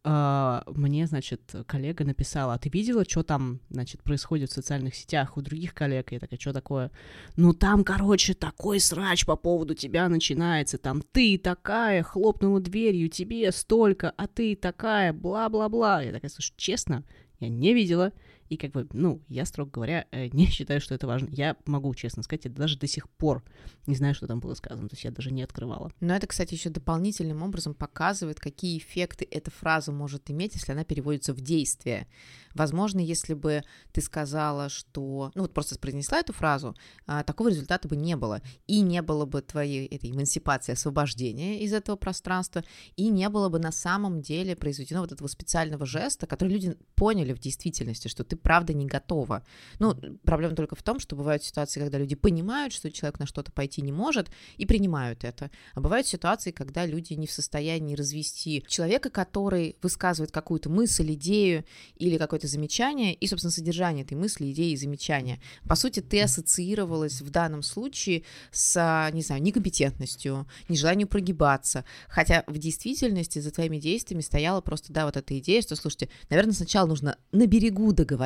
Uh, 0.09 0.62
мне, 0.73 1.04
значит, 1.09 1.52
коллега 1.66 2.04
написала, 2.04 2.54
а 2.54 2.59
ты 2.59 2.68
видела, 2.68 3.04
что 3.04 3.25
там, 3.25 3.59
значит, 3.71 4.04
происходит 4.04 4.50
в 4.50 4.54
социальных 4.54 4.95
сетях 4.95 5.37
у 5.37 5.42
других 5.42 5.75
коллег? 5.75 6.12
Я 6.12 6.21
такая, 6.21 6.38
что 6.38 6.52
такое? 6.52 6.92
Ну, 7.35 7.52
там, 7.52 7.83
короче, 7.83 8.35
такой 8.35 8.78
срач 8.78 9.26
по 9.26 9.35
поводу 9.35 9.75
тебя 9.75 10.09
начинается, 10.09 10.78
там, 10.78 11.02
ты 11.02 11.38
такая, 11.38 12.04
хлопнула 12.04 12.61
дверью, 12.61 13.09
тебе 13.09 13.50
столько, 13.50 14.12
а 14.16 14.28
ты 14.28 14.54
такая, 14.54 15.12
бла-бла-бла. 15.12 16.02
Я 16.02 16.12
такая, 16.12 16.30
слушай, 16.30 16.54
честно, 16.56 17.02
я 17.40 17.49
не 17.49 17.75
видела, 17.75 18.12
и 18.49 18.57
как 18.57 18.73
бы, 18.73 18.87
ну, 18.93 19.23
я, 19.29 19.45
строго 19.45 19.71
говоря, 19.71 20.07
э, 20.11 20.29
не 20.33 20.47
считаю, 20.47 20.81
что 20.81 20.95
это 20.95 21.07
важно. 21.07 21.29
Я 21.31 21.57
могу, 21.67 21.95
честно 21.95 22.23
сказать, 22.23 22.45
я 22.45 22.50
даже 22.50 22.79
до 22.79 22.87
сих 22.87 23.09
пор 23.09 23.43
не 23.87 23.95
знаю, 23.95 24.15
что 24.15 24.26
там 24.26 24.41
было 24.41 24.55
сказано, 24.55 24.88
то 24.88 24.95
есть 24.95 25.05
я 25.05 25.11
даже 25.11 25.31
не 25.33 25.43
открывала. 25.43 25.93
Но 26.00 26.15
это, 26.15 26.26
кстати, 26.26 26.55
еще 26.55 26.71
дополнительным 26.71 27.43
образом 27.43 27.75
показывает, 27.75 28.41
какие 28.41 28.79
эффекты 28.79 29.26
эта 29.31 29.50
фраза 29.50 29.93
может 29.93 30.31
иметь, 30.31 30.55
если 30.55 30.73
она 30.73 30.85
переводится 30.85 31.33
в 31.33 31.41
действие. 31.41 32.09
Возможно, 32.55 33.00
если 33.00 33.35
бы 33.35 33.62
ты 33.93 34.00
сказала, 34.00 34.69
что... 34.69 35.31
Ну, 35.35 35.43
вот 35.43 35.53
просто 35.53 35.79
произнесла 35.79 36.19
эту 36.19 36.33
фразу, 36.33 36.75
а, 37.07 37.23
такого 37.23 37.49
результата 37.49 37.87
бы 37.87 37.97
не 37.97 38.17
было. 38.17 38.41
И 38.67 38.81
не 38.81 39.03
было 39.03 39.26
бы 39.26 39.43
твоей 39.43 39.87
этой 39.87 40.11
эмансипации, 40.11 40.73
освобождения 40.73 41.61
из 41.61 41.73
этого 41.73 41.97
пространства, 41.97 42.65
и 42.97 43.09
не 43.09 43.29
было 43.29 43.49
бы 43.49 43.59
на 43.59 43.73
самом 43.73 44.23
деле 44.23 44.57
произведено 44.57 45.00
вот 45.00 45.12
этого 45.12 45.29
специального 45.29 45.87
жеста, 45.87 46.26
который 46.26 46.49
люди 46.49 46.76
поняли 46.95 47.33
в 47.33 47.38
действительности, 47.38 48.09
что 48.09 48.25
ты 48.25 48.36
правда 48.37 48.73
не 48.73 48.87
готова. 48.87 49.45
Ну, 49.78 49.95
проблема 50.25 50.55
только 50.55 50.76
в 50.76 50.83
том, 50.83 51.00
что 51.00 51.16
бывают 51.16 51.43
ситуации, 51.43 51.81
когда 51.81 51.99
люди 51.99 52.14
понимают, 52.14 52.73
что 52.73 52.90
человек 52.90 53.19
на 53.19 53.26
что-то 53.26 53.52
пойти 53.52 53.83
не 53.83 53.93
может, 53.93 54.31
и 54.57 54.66
принимают 54.66 55.25
это. 55.25 55.50
А 55.75 55.81
бывают 55.81 56.07
ситуации, 56.07 56.50
когда 56.50 56.87
люди 56.87 57.14
не 57.14 57.26
в 57.26 57.33
состоянии 57.33 57.95
развести 57.95 58.64
человека, 58.69 59.11
который 59.11 59.76
высказывает 59.83 60.33
какую-то 60.33 60.71
мысль, 60.71 61.12
идею 61.14 61.64
или 61.97 62.19
какое-то 62.19 62.47
замечание 62.47 63.14
и, 63.14 63.26
собственно, 63.26 63.50
содержание 63.50 64.05
этой 64.05 64.14
мысли, 64.14 64.50
идеи 64.52 64.73
и 64.73 64.76
замечания. 64.76 65.40
По 65.69 65.75
сути, 65.75 66.00
ты 66.00 66.23
ассоциировалась 66.23 67.21
в 67.21 67.31
данном 67.31 67.62
случае 67.62 68.25
с, 68.50 69.11
не 69.12 69.23
знаю, 69.23 69.43
некомпетентностью, 69.43 70.47
нежеланием 70.69 71.09
прогибаться, 71.09 71.85
хотя 72.09 72.45
в 72.47 72.59
действительности 72.59 73.38
за 73.38 73.50
твоими 73.50 73.78
действиями 73.78 74.23
стояла 74.23 74.61
просто, 74.61 74.93
да, 74.93 75.07
вот 75.07 75.16
эта 75.16 75.38
идея, 75.38 75.62
что, 75.62 75.76
слушайте, 75.76 76.09
наверное, 76.31 76.55
сначала 76.55 76.87
нужно 76.87 77.19
на 77.33 77.47
берегу 77.47 77.93
договориться, 77.93 78.25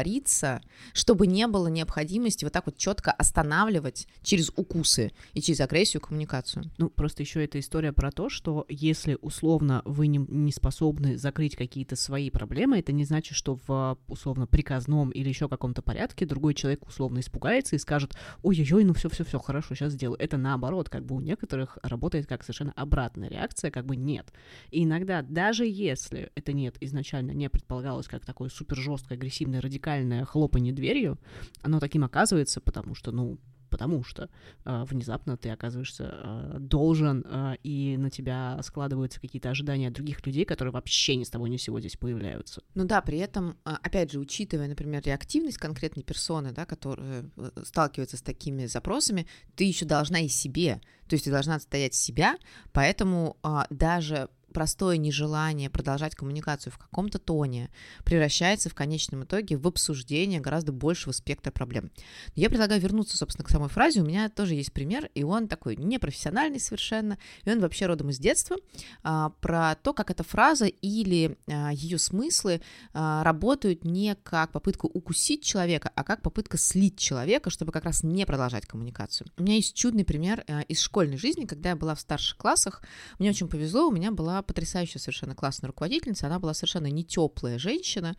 чтобы 0.92 1.26
не 1.26 1.47
было 1.47 1.69
необходимости 1.69 2.45
вот 2.45 2.52
так 2.52 2.66
вот 2.66 2.76
четко 2.76 3.12
останавливать 3.12 4.07
через 4.23 4.50
укусы 4.57 5.12
и 5.35 5.40
через 5.40 5.61
агрессию 5.61 6.00
коммуникацию. 6.00 6.71
Ну, 6.78 6.88
просто 6.88 7.23
еще 7.23 7.45
эта 7.45 7.59
история 7.61 7.92
про 7.92 8.11
то, 8.11 8.28
что 8.28 8.64
если 8.69 9.19
условно 9.21 9.83
вы 9.85 10.07
не, 10.07 10.19
не 10.19 10.52
способны 10.52 11.19
закрыть 11.19 11.57
какие-то 11.57 11.97
свои 11.97 12.30
проблемы, 12.30 12.78
это 12.78 12.92
не 12.92 13.04
значит, 13.04 13.37
что 13.37 13.59
в 13.66 13.99
условно 14.09 14.47
приказном 14.47 15.11
или 15.11 15.28
еще 15.28 15.49
каком-то 15.49 15.83
порядке, 15.83 16.25
другой 16.25 16.54
человек 16.54 16.87
условно 16.87 17.21
испугается 17.21 17.76
и 17.76 17.78
скажет, 17.78 18.14
ой-ой-ой, 18.42 18.85
ну 18.85 18.95
все-все-все, 18.95 19.38
хорошо, 19.38 19.75
сейчас 19.75 19.92
сделаю. 19.92 20.19
Это 20.19 20.37
наоборот, 20.37 20.88
как 20.88 21.04
бы 21.04 21.16
у 21.16 21.21
некоторых 21.21 21.78
работает 21.83 22.26
как 22.26 22.42
совершенно 22.42 22.73
обратная 22.73 23.28
реакция, 23.28 23.71
как 23.71 23.85
бы 23.85 23.97
нет. 23.97 24.33
И 24.71 24.85
иногда, 24.85 25.23
даже 25.23 25.66
если 25.66 26.30
это 26.35 26.52
нет 26.52 26.76
изначально 26.80 27.33
не 27.33 27.50
предполагалось 27.50 28.07
как 28.07 28.25
такое 28.25 28.49
супер 28.49 28.76
жесткое, 28.76 29.19
агрессивное, 29.19 29.61
радикальное 29.61 29.90
хлопанье 30.27 30.73
дверью, 30.73 31.19
оно 31.63 31.81
таким 31.81 32.05
оказывается, 32.05 32.61
потому 32.61 32.95
что, 32.95 33.13
ну, 33.13 33.39
потому 33.71 34.05
что 34.05 34.29
э, 34.65 34.85
внезапно 34.85 35.37
ты 35.37 35.49
оказываешься 35.49 36.11
э, 36.13 36.57
должен, 36.59 37.25
э, 37.25 37.57
и 37.63 37.97
на 37.97 38.11
тебя 38.11 38.59
складываются 38.63 39.21
какие-то 39.21 39.51
ожидания 39.51 39.91
других 39.91 40.27
людей, 40.27 40.45
которые 40.45 40.73
вообще 40.73 41.17
ни 41.17 41.25
с 41.25 41.31
того 41.31 41.47
ни 41.47 41.57
с 41.57 41.63
сего 41.63 41.81
здесь 41.81 41.97
появляются. 41.97 42.63
Ну 42.75 42.85
да, 42.85 43.01
при 43.01 43.19
этом, 43.19 43.57
опять 43.65 44.13
же, 44.13 44.19
учитывая, 44.19 44.69
например, 44.69 45.03
реактивность 45.05 45.59
конкретной 45.59 46.03
персоны, 46.03 46.53
да, 46.53 46.67
которая 46.67 47.31
э, 47.37 47.51
сталкивается 47.65 48.17
с 48.17 48.23
такими 48.23 48.67
запросами, 48.67 49.27
ты 49.55 49.65
еще 49.65 49.87
должна 49.87 50.19
и 50.21 50.29
себе, 50.29 50.81
то 51.09 51.15
есть 51.15 51.25
ты 51.25 51.31
должна 51.31 51.55
отстоять 51.55 51.95
себя, 51.95 52.37
поэтому 52.73 53.37
э, 53.43 53.63
даже 53.71 54.29
простое 54.52 54.97
нежелание 54.97 55.71
продолжать 55.71 56.14
коммуникацию 56.14 56.73
в 56.73 56.78
каком-то 56.78 57.19
тоне 57.19 57.71
превращается 58.04 58.69
в 58.69 58.75
конечном 58.75 59.25
итоге 59.25 59.57
в 59.57 59.66
обсуждение 59.66 60.40
гораздо 60.40 60.73
большего 60.73 61.12
спектра 61.12 61.50
проблем. 61.50 61.90
я 62.35 62.49
предлагаю 62.49 62.80
вернуться, 62.80 63.16
собственно, 63.16 63.45
к 63.45 63.50
самой 63.50 63.69
фразе. 63.69 64.00
У 64.00 64.04
меня 64.04 64.28
тоже 64.28 64.54
есть 64.54 64.73
пример, 64.73 65.09
и 65.14 65.23
он 65.23 65.49
такой 65.49 65.76
непрофессиональный 65.76 66.61
совершенно, 66.61 67.19
и 67.45 67.50
он 67.50 67.61
вообще 67.61 67.87
родом 67.87 68.11
из 68.11 68.19
детства, 68.19 68.57
а, 69.02 69.30
про 69.40 69.75
то, 69.76 69.92
как 69.92 70.11
эта 70.11 70.23
фраза 70.23 70.66
или 70.66 71.38
а, 71.47 71.71
ее 71.73 71.99
смыслы 71.99 72.61
а, 72.92 73.23
работают 73.25 73.85
не 73.85 74.14
как 74.23 74.52
попытка 74.52 74.87
укусить 74.87 75.45
человека, 75.45 75.90
а 75.95 76.04
как 76.04 76.23
попытка 76.23 76.59
слить 76.59 76.99
человека, 76.99 77.50
чтобы 77.50 77.73
как 77.73 77.85
раз 77.85 78.02
не 78.02 78.26
продолжать 78.26 78.66
коммуникацию. 78.66 79.28
У 79.37 79.42
меня 79.42 79.54
есть 79.54 79.75
чудный 79.75 80.04
пример 80.04 80.45
а, 80.49 80.62
из 80.62 80.80
школьной 80.80 81.16
жизни, 81.16 81.47
когда 81.47 81.71
я 81.71 81.76
была 81.76 81.95
в 81.95 82.00
старших 82.00 82.37
классах. 82.37 82.83
Мне 83.19 83.30
очень 83.30 83.49
повезло, 83.49 83.88
у 83.88 83.92
меня 83.92 84.11
была 84.11 84.40
потрясающая 84.43 85.01
совершенно 85.01 85.35
классная 85.35 85.69
руководительница, 85.69 86.27
она 86.27 86.39
была 86.39 86.55
совершенно 86.55 86.87
не 86.87 87.05
теплая 87.05 87.59
женщина 87.59 88.17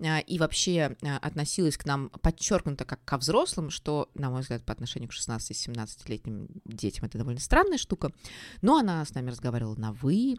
а, 0.00 0.20
и 0.20 0.38
вообще 0.38 0.96
а, 1.02 1.18
относилась 1.18 1.76
к 1.76 1.84
нам 1.84 2.10
подчеркнуто 2.10 2.84
как 2.84 3.04
ко 3.04 3.18
взрослым, 3.18 3.70
что, 3.70 4.08
на 4.14 4.30
мой 4.30 4.42
взгляд, 4.42 4.64
по 4.64 4.72
отношению 4.72 5.08
к 5.08 5.12
16-17-летним 5.12 6.48
детям 6.64 7.04
это 7.06 7.18
довольно 7.18 7.40
странная 7.40 7.78
штука, 7.78 8.12
но 8.62 8.76
она 8.76 9.04
с 9.04 9.14
нами 9.14 9.30
разговаривала 9.30 9.76
на 9.76 9.92
«вы», 9.92 10.36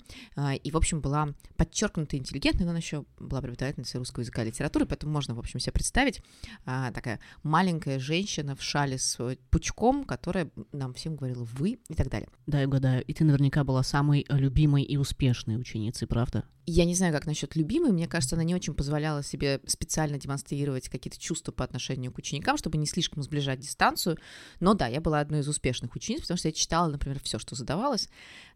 и, 0.63 0.71
в 0.71 0.77
общем, 0.77 1.01
была 1.01 1.29
подчеркнуто 1.57 2.17
интеллигентной, 2.17 2.65
но 2.65 2.71
она 2.71 2.79
еще 2.79 3.05
была 3.19 3.41
преподавательницей 3.41 3.97
русского 3.99 4.21
языка 4.21 4.43
и 4.43 4.47
литературы, 4.47 4.85
поэтому 4.85 5.11
можно, 5.11 5.35
в 5.35 5.39
общем, 5.39 5.59
себе 5.59 5.73
представить 5.73 6.21
такая 6.65 7.19
маленькая 7.43 7.99
женщина 7.99 8.55
в 8.55 8.61
шале 8.61 8.97
с 8.97 9.37
пучком, 9.49 10.03
которая 10.03 10.49
нам 10.71 10.93
всем 10.93 11.15
говорила 11.15 11.43
«вы» 11.43 11.79
и 11.89 11.93
так 11.93 12.09
далее. 12.09 12.29
Да, 12.45 12.61
я 12.61 12.67
угадаю. 12.67 13.03
И 13.03 13.13
ты 13.13 13.23
наверняка 13.23 13.63
была 13.63 13.83
самой 13.83 14.25
любимой 14.29 14.83
и 14.83 14.97
успешной 14.97 15.24
ученицей, 15.31 16.07
правда? 16.07 16.45
Я 16.65 16.85
не 16.85 16.95
знаю, 16.95 17.13
как 17.13 17.25
насчет 17.25 17.55
любимой. 17.55 17.91
Мне 17.91 18.07
кажется, 18.07 18.35
она 18.35 18.43
не 18.43 18.55
очень 18.55 18.73
позволяла 18.73 19.23
себе 19.23 19.61
специально 19.67 20.17
демонстрировать 20.17 20.89
какие-то 20.89 21.19
чувства 21.19 21.51
по 21.51 21.63
отношению 21.63 22.11
к 22.11 22.17
ученикам, 22.17 22.57
чтобы 22.57 22.77
не 22.77 22.85
слишком 22.85 23.23
сближать 23.23 23.59
дистанцию. 23.59 24.17
Но 24.59 24.73
да, 24.73 24.87
я 24.87 25.01
была 25.01 25.19
одной 25.19 25.41
из 25.41 25.47
успешных 25.47 25.95
учениц, 25.95 26.21
потому 26.21 26.37
что 26.37 26.47
я 26.47 26.53
читала, 26.53 26.87
например, 26.87 27.19
все, 27.23 27.39
что 27.39 27.55
задавалось, 27.55 28.09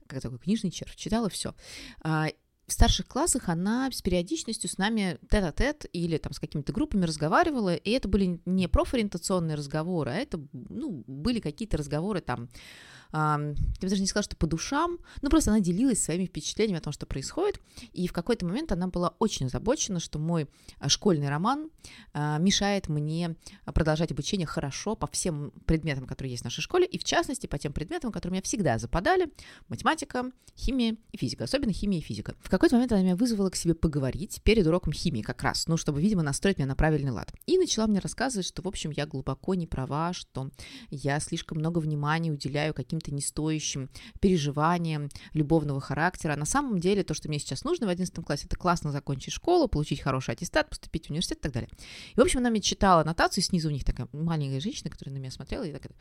как 0.07 0.21
такой 0.21 0.39
книжный 0.39 0.71
червь, 0.71 0.95
читала 0.95 1.29
все. 1.29 1.53
А, 2.01 2.29
в 2.69 2.73
старших 2.73 3.07
классах 3.07 3.49
она 3.49 3.89
с 3.91 4.01
периодичностью 4.01 4.69
с 4.69 4.77
нами 4.77 5.17
тет-а-тет 5.29 5.87
или 5.91 6.17
там 6.17 6.33
с 6.33 6.39
какими-то 6.39 6.71
группами 6.71 7.05
разговаривала, 7.05 7.75
и 7.75 7.89
это 7.91 8.07
были 8.07 8.39
не 8.45 8.67
профориентационные 8.67 9.55
разговоры, 9.55 10.11
а 10.11 10.15
это, 10.15 10.39
ну, 10.53 11.03
были 11.07 11.39
какие-то 11.39 11.77
разговоры 11.77 12.21
там 12.21 12.47
я 13.11 13.37
бы 13.37 13.87
даже 13.87 14.01
не 14.01 14.07
сказала, 14.07 14.23
что 14.23 14.35
по 14.35 14.45
душам, 14.45 14.99
но 15.21 15.29
просто 15.29 15.51
она 15.51 15.59
делилась 15.59 16.03
своими 16.03 16.25
впечатлениями 16.25 16.79
о 16.79 16.83
том, 16.83 16.93
что 16.93 17.05
происходит, 17.05 17.59
и 17.91 18.07
в 18.07 18.13
какой-то 18.13 18.45
момент 18.45 18.71
она 18.71 18.87
была 18.87 19.15
очень 19.19 19.47
озабочена, 19.47 19.99
что 19.99 20.19
мой 20.19 20.47
а, 20.79 20.89
школьный 20.89 21.29
роман 21.29 21.69
а, 22.13 22.37
мешает 22.37 22.87
мне 22.87 23.35
продолжать 23.65 24.11
обучение 24.11 24.45
хорошо 24.45 24.95
по 24.95 25.07
всем 25.07 25.51
предметам, 25.65 26.05
которые 26.05 26.31
есть 26.31 26.41
в 26.41 26.45
нашей 26.45 26.61
школе, 26.61 26.85
и 26.85 26.99
в 26.99 27.03
частности 27.03 27.47
по 27.47 27.57
тем 27.57 27.73
предметам, 27.73 28.11
которые 28.11 28.33
меня 28.33 28.41
всегда 28.43 28.77
западали, 28.77 29.31
математика, 29.69 30.31
химия 30.55 30.97
и 31.11 31.17
физика, 31.17 31.45
особенно 31.45 31.73
химия 31.73 31.99
и 31.99 32.03
физика. 32.03 32.35
В 32.41 32.49
какой-то 32.49 32.75
момент 32.75 32.91
она 32.91 33.01
меня 33.01 33.15
вызвала 33.15 33.49
к 33.49 33.55
себе 33.55 33.73
поговорить 33.73 34.41
перед 34.43 34.67
уроком 34.67 34.93
химии 34.93 35.21
как 35.21 35.41
раз, 35.41 35.67
ну, 35.67 35.77
чтобы, 35.77 36.01
видимо, 36.01 36.21
настроить 36.21 36.57
меня 36.57 36.67
на 36.67 36.75
правильный 36.75 37.11
лад. 37.11 37.33
И 37.47 37.57
начала 37.57 37.87
мне 37.87 37.99
рассказывать, 37.99 38.45
что, 38.45 38.61
в 38.61 38.67
общем, 38.67 38.91
я 38.91 39.07
глубоко 39.07 39.55
не 39.55 39.65
права, 39.65 40.13
что 40.13 40.51
я 40.91 41.19
слишком 41.19 41.57
много 41.57 41.79
внимания 41.79 42.31
уделяю 42.31 42.73
каким 42.73 42.98
каким-то 42.99 43.15
нестоящим 43.15 43.89
переживанием 44.19 45.09
любовного 45.33 45.79
характера. 45.79 46.35
На 46.35 46.45
самом 46.45 46.79
деле, 46.79 47.03
то, 47.03 47.13
что 47.13 47.29
мне 47.29 47.39
сейчас 47.39 47.63
нужно 47.63 47.87
в 47.87 47.89
11 47.89 48.13
классе, 48.25 48.45
это 48.45 48.55
классно 48.55 48.91
закончить 48.91 49.33
школу, 49.33 49.67
получить 49.67 50.01
хороший 50.01 50.33
аттестат, 50.33 50.69
поступить 50.69 51.07
в 51.07 51.09
университет 51.11 51.39
и 51.39 51.41
так 51.41 51.53
далее. 51.53 51.69
И, 52.15 52.19
в 52.19 52.23
общем, 52.23 52.39
она 52.39 52.49
мне 52.49 52.61
читала 52.61 53.01
аннотацию, 53.01 53.43
снизу 53.43 53.69
у 53.69 53.71
них 53.71 53.83
такая 53.83 54.07
маленькая 54.11 54.59
женщина, 54.59 54.89
которая 54.89 55.15
на 55.15 55.19
меня 55.19 55.31
смотрела 55.31 55.63
и 55.63 55.71
так 55.71 55.91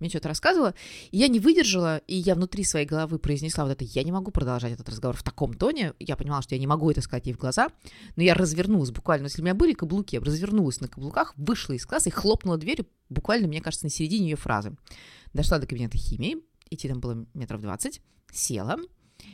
мне 0.00 0.08
что-то 0.08 0.28
рассказывала, 0.28 0.74
и 1.10 1.18
я 1.18 1.28
не 1.28 1.40
выдержала, 1.40 1.98
и 1.98 2.16
я 2.16 2.34
внутри 2.34 2.64
своей 2.64 2.86
головы 2.86 3.18
произнесла 3.18 3.64
вот 3.64 3.72
это, 3.72 3.84
я 3.84 4.02
не 4.02 4.12
могу 4.12 4.30
продолжать 4.30 4.72
этот 4.72 4.88
разговор 4.88 5.16
в 5.16 5.22
таком 5.22 5.54
тоне, 5.54 5.94
я 5.98 6.16
понимала, 6.16 6.42
что 6.42 6.54
я 6.54 6.60
не 6.60 6.66
могу 6.66 6.90
это 6.90 7.00
сказать 7.00 7.26
ей 7.26 7.32
в 7.32 7.38
глаза, 7.38 7.68
но 8.16 8.22
я 8.22 8.34
развернулась 8.34 8.90
буквально, 8.90 9.26
если 9.26 9.42
у 9.42 9.44
меня 9.44 9.54
были 9.54 9.72
каблуки, 9.72 10.16
я 10.16 10.20
развернулась 10.20 10.80
на 10.80 10.88
каблуках, 10.88 11.34
вышла 11.36 11.72
из 11.74 11.86
класса 11.86 12.08
и 12.08 12.12
хлопнула 12.12 12.58
дверью, 12.58 12.86
буквально, 13.08 13.48
мне 13.48 13.60
кажется, 13.60 13.86
на 13.86 13.90
середине 13.90 14.30
ее 14.30 14.36
фразы. 14.36 14.76
Дошла 15.32 15.58
до 15.58 15.66
кабинета 15.66 15.98
химии, 15.98 16.38
идти 16.70 16.88
там 16.88 17.00
было 17.00 17.26
метров 17.34 17.60
20, 17.60 18.00
села 18.32 18.78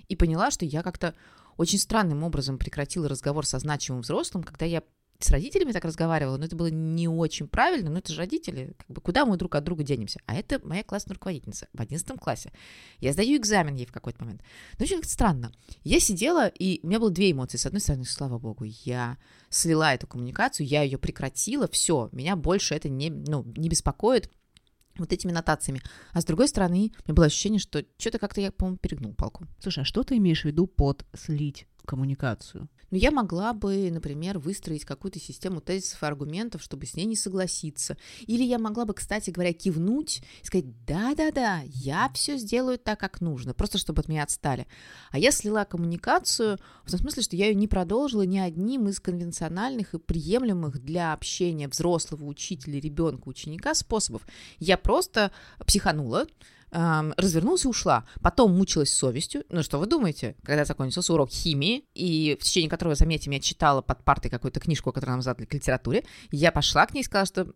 и 0.08 0.16
поняла, 0.16 0.50
что 0.50 0.64
я 0.64 0.82
как-то 0.82 1.14
очень 1.56 1.78
странным 1.78 2.22
образом 2.22 2.58
прекратила 2.58 3.08
разговор 3.08 3.44
со 3.44 3.58
значимым 3.58 4.02
взрослым, 4.02 4.42
когда 4.42 4.64
я 4.64 4.82
с 5.20 5.30
родителями 5.30 5.72
так 5.72 5.84
разговаривала, 5.84 6.36
но 6.36 6.44
это 6.44 6.56
было 6.56 6.68
не 6.68 7.08
очень 7.08 7.46
правильно, 7.46 7.90
но 7.90 7.98
это 7.98 8.12
же 8.12 8.18
родители, 8.18 8.74
как 8.78 8.88
бы 8.88 9.00
куда 9.00 9.26
мы 9.26 9.36
друг 9.36 9.54
от 9.54 9.64
друга 9.64 9.82
денемся? 9.82 10.20
А 10.26 10.34
это 10.34 10.60
моя 10.66 10.82
классная 10.82 11.14
руководительница 11.14 11.68
в 11.72 11.80
11 11.80 12.18
классе. 12.18 12.52
Я 12.98 13.12
сдаю 13.12 13.36
экзамен 13.36 13.74
ей 13.74 13.86
в 13.86 13.92
какой-то 13.92 14.22
момент. 14.24 14.42
Ну, 14.78 14.84
очень 14.84 15.02
странно. 15.04 15.52
Я 15.84 16.00
сидела, 16.00 16.48
и 16.48 16.80
у 16.82 16.88
меня 16.88 16.98
было 16.98 17.10
две 17.10 17.32
эмоции. 17.32 17.58
С 17.58 17.66
одной 17.66 17.80
стороны, 17.80 18.04
слава 18.04 18.38
богу, 18.38 18.64
я 18.64 19.18
слила 19.50 19.94
эту 19.94 20.06
коммуникацию, 20.06 20.66
я 20.66 20.82
ее 20.82 20.98
прекратила, 20.98 21.68
все, 21.68 22.08
меня 22.12 22.36
больше 22.36 22.74
это 22.74 22.88
не, 22.88 23.10
ну, 23.10 23.44
не 23.56 23.68
беспокоит, 23.68 24.30
вот 24.98 25.12
этими 25.12 25.32
нотациями. 25.32 25.82
А 26.12 26.20
с 26.20 26.24
другой 26.24 26.48
стороны, 26.48 26.92
у 26.98 27.08
меня 27.08 27.14
было 27.14 27.26
ощущение, 27.26 27.58
что 27.58 27.84
что-то 27.98 28.18
как-то 28.18 28.40
я, 28.40 28.52
по-моему, 28.52 28.78
перегнул 28.78 29.14
палку. 29.14 29.46
Слушай, 29.60 29.80
а 29.80 29.84
что 29.84 30.02
ты 30.02 30.16
имеешь 30.16 30.42
в 30.42 30.44
виду 30.46 30.66
под 30.66 31.04
слить 31.14 31.66
коммуникацию? 31.86 32.68
Но 32.90 32.96
я 32.96 33.10
могла 33.10 33.52
бы, 33.52 33.88
например, 33.90 34.38
выстроить 34.38 34.84
какую-то 34.84 35.20
систему 35.20 35.60
тезисов 35.60 36.02
и 36.02 36.06
аргументов, 36.06 36.62
чтобы 36.62 36.86
с 36.86 36.94
ней 36.94 37.06
не 37.06 37.16
согласиться. 37.16 37.96
Или 38.22 38.42
я 38.42 38.58
могла 38.58 38.84
бы, 38.84 38.94
кстати 38.94 39.30
говоря, 39.30 39.52
кивнуть 39.52 40.22
и 40.42 40.46
сказать, 40.46 40.84
да-да-да, 40.86 41.62
я 41.66 42.10
все 42.14 42.36
сделаю 42.36 42.78
так, 42.78 42.98
как 42.98 43.20
нужно, 43.20 43.54
просто 43.54 43.78
чтобы 43.78 44.00
от 44.00 44.08
меня 44.08 44.24
отстали. 44.24 44.66
А 45.10 45.18
я 45.18 45.30
слила 45.30 45.64
коммуникацию 45.64 46.58
в 46.84 46.90
том 46.90 47.00
смысле, 47.00 47.22
что 47.22 47.36
я 47.36 47.46
ее 47.46 47.54
не 47.54 47.68
продолжила 47.68 48.22
ни 48.22 48.38
одним 48.38 48.88
из 48.88 48.98
конвенциональных 48.98 49.94
и 49.94 49.98
приемлемых 49.98 50.82
для 50.82 51.12
общения 51.12 51.68
взрослого 51.68 52.24
учителя, 52.24 52.80
ребенка, 52.80 53.28
ученика 53.28 53.74
способов. 53.74 54.26
Я 54.58 54.76
просто 54.76 55.30
психанула, 55.64 56.26
эм, 56.72 57.14
развернулась 57.16 57.64
и 57.64 57.68
ушла. 57.68 58.04
Потом 58.20 58.56
мучилась 58.56 58.92
совестью. 58.92 59.44
Ну, 59.50 59.62
что 59.62 59.78
вы 59.78 59.86
думаете, 59.86 60.36
когда 60.42 60.64
закончился 60.64 61.12
урок 61.12 61.30
химии, 61.30 61.84
и 61.94 62.36
в 62.40 62.44
течение 62.44 62.70
которого, 62.70 62.94
заметьте, 62.94 63.30
я 63.30 63.40
читала 63.40 63.82
под 63.82 64.04
партой 64.04 64.30
какую-то 64.30 64.60
книжку, 64.60 64.92
которую 64.92 65.16
нам 65.16 65.22
задали 65.22 65.46
к 65.46 65.54
литературе, 65.54 66.04
я 66.30 66.52
пошла 66.52 66.86
к 66.86 66.94
ней 66.94 67.00
и 67.00 67.04
сказала, 67.04 67.26
что 67.26 67.48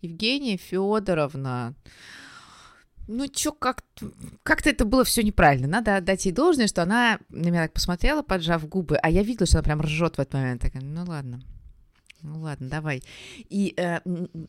Евгения 0.00 0.56
Федоровна, 0.56 1.74
ну, 3.06 3.26
чё, 3.26 3.52
как, 3.52 3.82
как-то 4.42 4.70
это 4.70 4.84
было 4.84 5.04
все 5.04 5.22
неправильно. 5.22 5.66
Надо 5.66 5.96
отдать 5.96 6.26
ей 6.26 6.32
должное, 6.32 6.68
что 6.68 6.82
она 6.82 7.18
на 7.28 7.48
меня 7.48 7.62
так 7.62 7.72
посмотрела, 7.72 8.22
поджав 8.22 8.68
губы, 8.68 8.96
а 8.96 9.10
я 9.10 9.22
видела, 9.22 9.46
что 9.46 9.58
она 9.58 9.64
прям 9.64 9.80
ржет 9.80 10.16
в 10.16 10.20
этот 10.20 10.34
момент. 10.34 10.62
Такая, 10.62 10.82
ну 10.82 11.04
ладно, 11.06 11.42
ну 12.22 12.40
ладно, 12.40 12.68
давай. 12.68 13.02
И 13.48 13.74
э, 13.76 14.00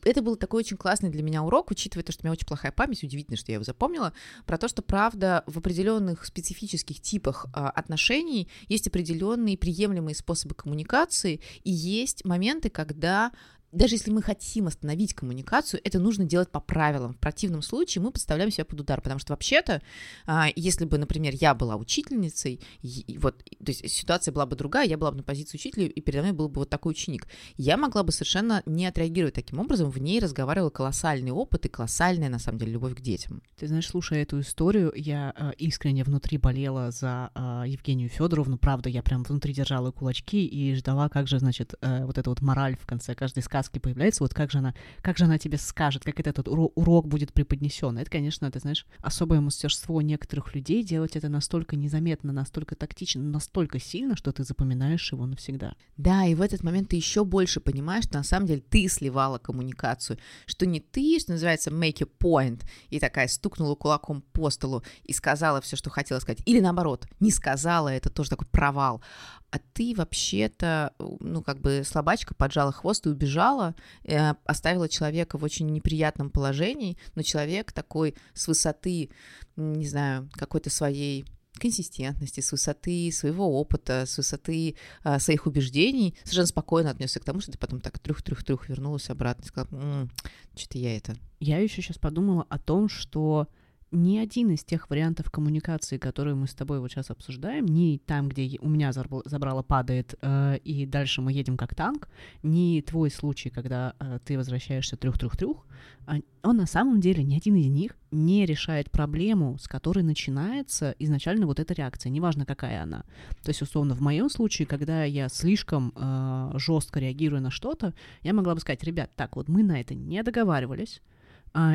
это 0.03 0.21
был 0.21 0.35
такой 0.35 0.61
очень 0.61 0.77
классный 0.77 1.09
для 1.09 1.23
меня 1.23 1.43
урок, 1.43 1.71
учитывая 1.71 2.03
то, 2.03 2.11
что 2.11 2.23
у 2.23 2.25
меня 2.25 2.33
очень 2.33 2.47
плохая 2.47 2.71
память, 2.71 3.03
удивительно, 3.03 3.37
что 3.37 3.51
я 3.51 3.55
его 3.55 3.63
запомнила, 3.63 4.13
про 4.45 4.57
то, 4.57 4.67
что, 4.67 4.81
правда, 4.81 5.43
в 5.47 5.57
определенных 5.57 6.25
специфических 6.25 7.01
типах 7.01 7.45
э, 7.47 7.59
отношений 7.59 8.47
есть 8.67 8.87
определенные 8.87 9.57
приемлемые 9.57 10.15
способы 10.15 10.55
коммуникации, 10.55 11.41
и 11.63 11.71
есть 11.71 12.25
моменты, 12.25 12.69
когда 12.69 13.31
даже 13.71 13.95
если 13.95 14.11
мы 14.11 14.21
хотим 14.21 14.67
остановить 14.67 15.13
коммуникацию, 15.13 15.79
это 15.83 15.99
нужно 15.99 16.25
делать 16.25 16.49
по 16.49 16.59
правилам. 16.59 17.13
В 17.13 17.17
противном 17.17 17.61
случае 17.61 18.03
мы 18.03 18.11
подставляем 18.11 18.51
себя 18.51 18.65
под 18.65 18.81
удар, 18.81 19.01
потому 19.01 19.19
что 19.19 19.33
вообще-то, 19.33 19.81
а, 20.25 20.47
если 20.55 20.85
бы, 20.85 20.97
например, 20.97 21.33
я 21.35 21.53
была 21.53 21.77
учительницей, 21.77 22.61
и, 22.81 23.17
вот, 23.21 23.37
то 23.37 23.71
есть 23.71 23.89
ситуация 23.89 24.33
была 24.33 24.45
бы 24.45 24.55
другая, 24.55 24.87
я 24.87 24.97
была 24.97 25.11
бы 25.11 25.17
на 25.17 25.23
позиции 25.23 25.57
учителя, 25.57 25.87
и 25.87 26.01
передо 26.01 26.23
мной 26.23 26.33
был 26.33 26.49
бы 26.49 26.59
вот 26.59 26.69
такой 26.69 26.91
ученик, 26.91 27.27
я 27.57 27.77
могла 27.77 28.03
бы 28.03 28.11
совершенно 28.11 28.61
не 28.65 28.85
отреагировать 28.85 29.35
таким 29.35 29.59
образом, 29.59 29.89
в 29.89 29.97
ней 29.99 30.19
разговаривал 30.19 30.69
колоссальный 30.69 31.31
опыт 31.31 31.65
и 31.65 31.69
колоссальная, 31.69 32.29
на 32.29 32.39
самом 32.39 32.59
деле, 32.59 32.73
любовь 32.73 32.95
к 32.95 33.01
детям. 33.01 33.41
Ты 33.57 33.67
знаешь, 33.67 33.87
слушая 33.87 34.23
эту 34.23 34.41
историю, 34.41 34.91
я 34.95 35.33
э, 35.35 35.51
искренне 35.57 36.03
внутри 36.03 36.37
болела 36.37 36.91
за 36.91 37.31
э, 37.33 37.63
Евгению 37.67 38.09
Федоровну, 38.09 38.57
правда, 38.57 38.89
я 38.89 39.01
прям 39.01 39.23
внутри 39.23 39.53
держала 39.53 39.91
кулачки 39.91 40.45
и 40.45 40.75
ждала, 40.75 41.07
как 41.07 41.27
же, 41.27 41.39
значит, 41.39 41.75
э, 41.81 42.05
вот 42.05 42.17
эта 42.17 42.29
вот 42.29 42.41
мораль 42.41 42.75
в 42.77 42.85
конце 42.85 43.15
каждой 43.15 43.43
сказки 43.43 43.60
сказке 43.63 43.79
появляется, 43.79 44.23
вот 44.23 44.33
как 44.33 44.51
же 44.51 44.59
она, 44.59 44.73
как 45.01 45.17
же 45.17 45.25
она 45.25 45.37
тебе 45.37 45.57
скажет, 45.57 46.03
как 46.03 46.19
этот 46.19 46.47
урок, 46.47 46.71
урок 46.75 47.07
будет 47.07 47.33
преподнесен. 47.33 47.97
Это, 47.97 48.09
конечно, 48.09 48.49
ты 48.51 48.59
знаешь, 48.59 48.85
особое 48.99 49.41
мастерство 49.41 50.01
некоторых 50.01 50.53
людей 50.55 50.83
делать 50.83 51.15
это 51.15 51.29
настолько 51.29 51.75
незаметно, 51.75 52.31
настолько 52.33 52.75
тактично, 52.75 53.21
настолько 53.21 53.79
сильно, 53.79 54.15
что 54.15 54.31
ты 54.31 54.43
запоминаешь 54.43 55.11
его 55.11 55.25
навсегда. 55.25 55.75
Да, 55.97 56.25
и 56.25 56.35
в 56.35 56.41
этот 56.41 56.63
момент 56.63 56.89
ты 56.89 56.95
еще 56.95 57.23
больше 57.23 57.59
понимаешь, 57.59 58.05
что 58.05 58.17
на 58.17 58.23
самом 58.23 58.47
деле 58.47 58.61
ты 58.61 58.87
сливала 58.87 59.37
коммуникацию, 59.37 60.17
что 60.45 60.65
не 60.65 60.79
ты, 60.79 61.19
что 61.19 61.33
называется, 61.33 61.69
make 61.69 62.03
a 62.03 62.07
point, 62.19 62.63
и 62.89 62.99
такая 62.99 63.27
стукнула 63.27 63.75
кулаком 63.75 64.21
по 64.33 64.49
столу 64.49 64.83
и 65.03 65.13
сказала 65.13 65.61
все, 65.61 65.75
что 65.75 65.89
хотела 65.89 66.19
сказать, 66.19 66.41
или 66.45 66.59
наоборот, 66.59 67.07
не 67.19 67.31
сказала, 67.31 67.89
это 67.89 68.09
тоже 68.09 68.29
такой 68.29 68.47
провал, 68.47 69.01
а 69.51 69.59
ты 69.73 69.93
вообще-то, 69.95 70.93
ну, 71.19 71.43
как 71.43 71.59
бы 71.59 71.83
слабачка 71.85 72.33
поджала 72.33 72.71
хвост 72.71 73.05
и 73.05 73.09
убежала, 73.09 73.75
э, 74.03 74.33
оставила 74.45 74.87
человека 74.87 75.37
в 75.37 75.43
очень 75.43 75.67
неприятном 75.67 76.29
положении, 76.29 76.97
но 77.15 77.21
человек 77.21 77.73
такой 77.73 78.15
с 78.33 78.47
высоты, 78.47 79.09
не 79.57 79.85
знаю, 79.85 80.29
какой-то 80.33 80.69
своей 80.69 81.25
консистентности, 81.59 82.39
с 82.39 82.51
высоты 82.53 83.11
своего 83.11 83.59
опыта, 83.59 84.05
с 84.05 84.17
высоты 84.17 84.75
а, 85.03 85.19
своих 85.19 85.45
убеждений, 85.45 86.15
совершенно 86.23 86.47
спокойно 86.47 86.89
отнесся 86.91 87.19
к 87.19 87.25
тому, 87.25 87.41
что 87.41 87.51
ты 87.51 87.57
потом 87.57 87.81
так 87.81 87.99
трюх-трюх-трюх 87.99 88.69
вернулась 88.69 89.09
обратно 89.09 89.43
и 89.43 89.47
сказала, 89.47 90.09
что-то 90.55 90.77
я 90.77 90.95
это. 90.95 91.15
Я 91.39 91.59
еще 91.59 91.81
сейчас 91.81 91.97
подумала 91.97 92.47
о 92.49 92.57
том, 92.57 92.87
что 92.89 93.47
ни 93.91 94.17
один 94.17 94.51
из 94.51 94.63
тех 94.63 94.89
вариантов 94.89 95.29
коммуникации, 95.29 95.97
которые 95.97 96.35
мы 96.35 96.47
с 96.47 96.53
тобой 96.53 96.79
вот 96.79 96.91
сейчас 96.91 97.11
обсуждаем, 97.11 97.65
ни 97.65 97.97
там, 97.97 98.29
где 98.29 98.57
у 98.61 98.69
меня 98.69 98.91
забрало 98.93 99.63
падает, 99.63 100.15
э, 100.21 100.57
и 100.63 100.85
дальше 100.85 101.21
мы 101.21 101.33
едем 101.33 101.57
как 101.57 101.75
танк, 101.75 102.07
ни 102.41 102.81
твой 102.81 103.11
случай, 103.11 103.49
когда 103.49 103.93
э, 103.99 104.19
ты 104.23 104.37
возвращаешься 104.37 104.95
трюх-трюх-трюх, 104.95 105.65
э, 106.07 106.21
он 106.43 106.57
на 106.57 106.65
самом 106.65 107.01
деле, 107.01 107.23
ни 107.23 107.35
один 107.35 107.55
из 107.55 107.67
них 107.67 107.91
не 108.11 108.45
решает 108.45 108.89
проблему, 108.89 109.57
с 109.59 109.67
которой 109.67 110.03
начинается 110.03 110.95
изначально 110.97 111.45
вот 111.45 111.59
эта 111.59 111.73
реакция, 111.73 112.09
неважно 112.09 112.45
какая 112.45 112.83
она. 112.83 113.03
То 113.43 113.49
есть, 113.49 113.61
условно, 113.61 113.93
в 113.93 114.01
моем 114.01 114.29
случае, 114.29 114.65
когда 114.65 115.03
я 115.03 115.27
слишком 115.27 115.93
э, 115.95 116.51
жестко 116.55 116.99
реагирую 116.99 117.41
на 117.41 117.51
что-то, 117.51 117.93
я 118.21 118.33
могла 118.33 118.55
бы 118.55 118.61
сказать, 118.61 118.83
ребят, 118.83 119.11
так 119.15 119.35
вот 119.35 119.49
мы 119.49 119.63
на 119.63 119.79
это 119.81 119.93
не 119.93 120.23
договаривались, 120.23 121.01
а, 121.01 121.20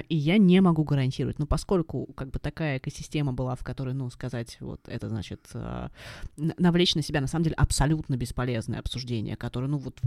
и 0.09 0.17
я 0.17 0.39
не 0.39 0.61
могу 0.61 0.85
гарантировать. 0.85 1.39
Но 1.39 1.47
поскольку 1.47 2.07
как 2.15 2.31
бы 2.31 2.39
такая 2.39 2.79
экосистема 2.79 3.33
была, 3.33 3.55
в 3.57 3.65
которой, 3.65 3.95
ну, 3.95 4.09
сказать, 4.11 4.57
вот 4.61 4.81
это 4.89 5.09
значит 5.09 5.41
а, 5.55 5.91
навлечь 6.37 6.95
на 6.95 7.03
себя, 7.03 7.21
на 7.21 7.27
самом 7.27 7.45
деле, 7.45 7.57
абсолютно 7.57 8.17
бесполезное 8.17 8.79
обсуждение, 8.79 9.37
которое, 9.37 9.69
ну, 9.69 9.79
вот 9.79 10.01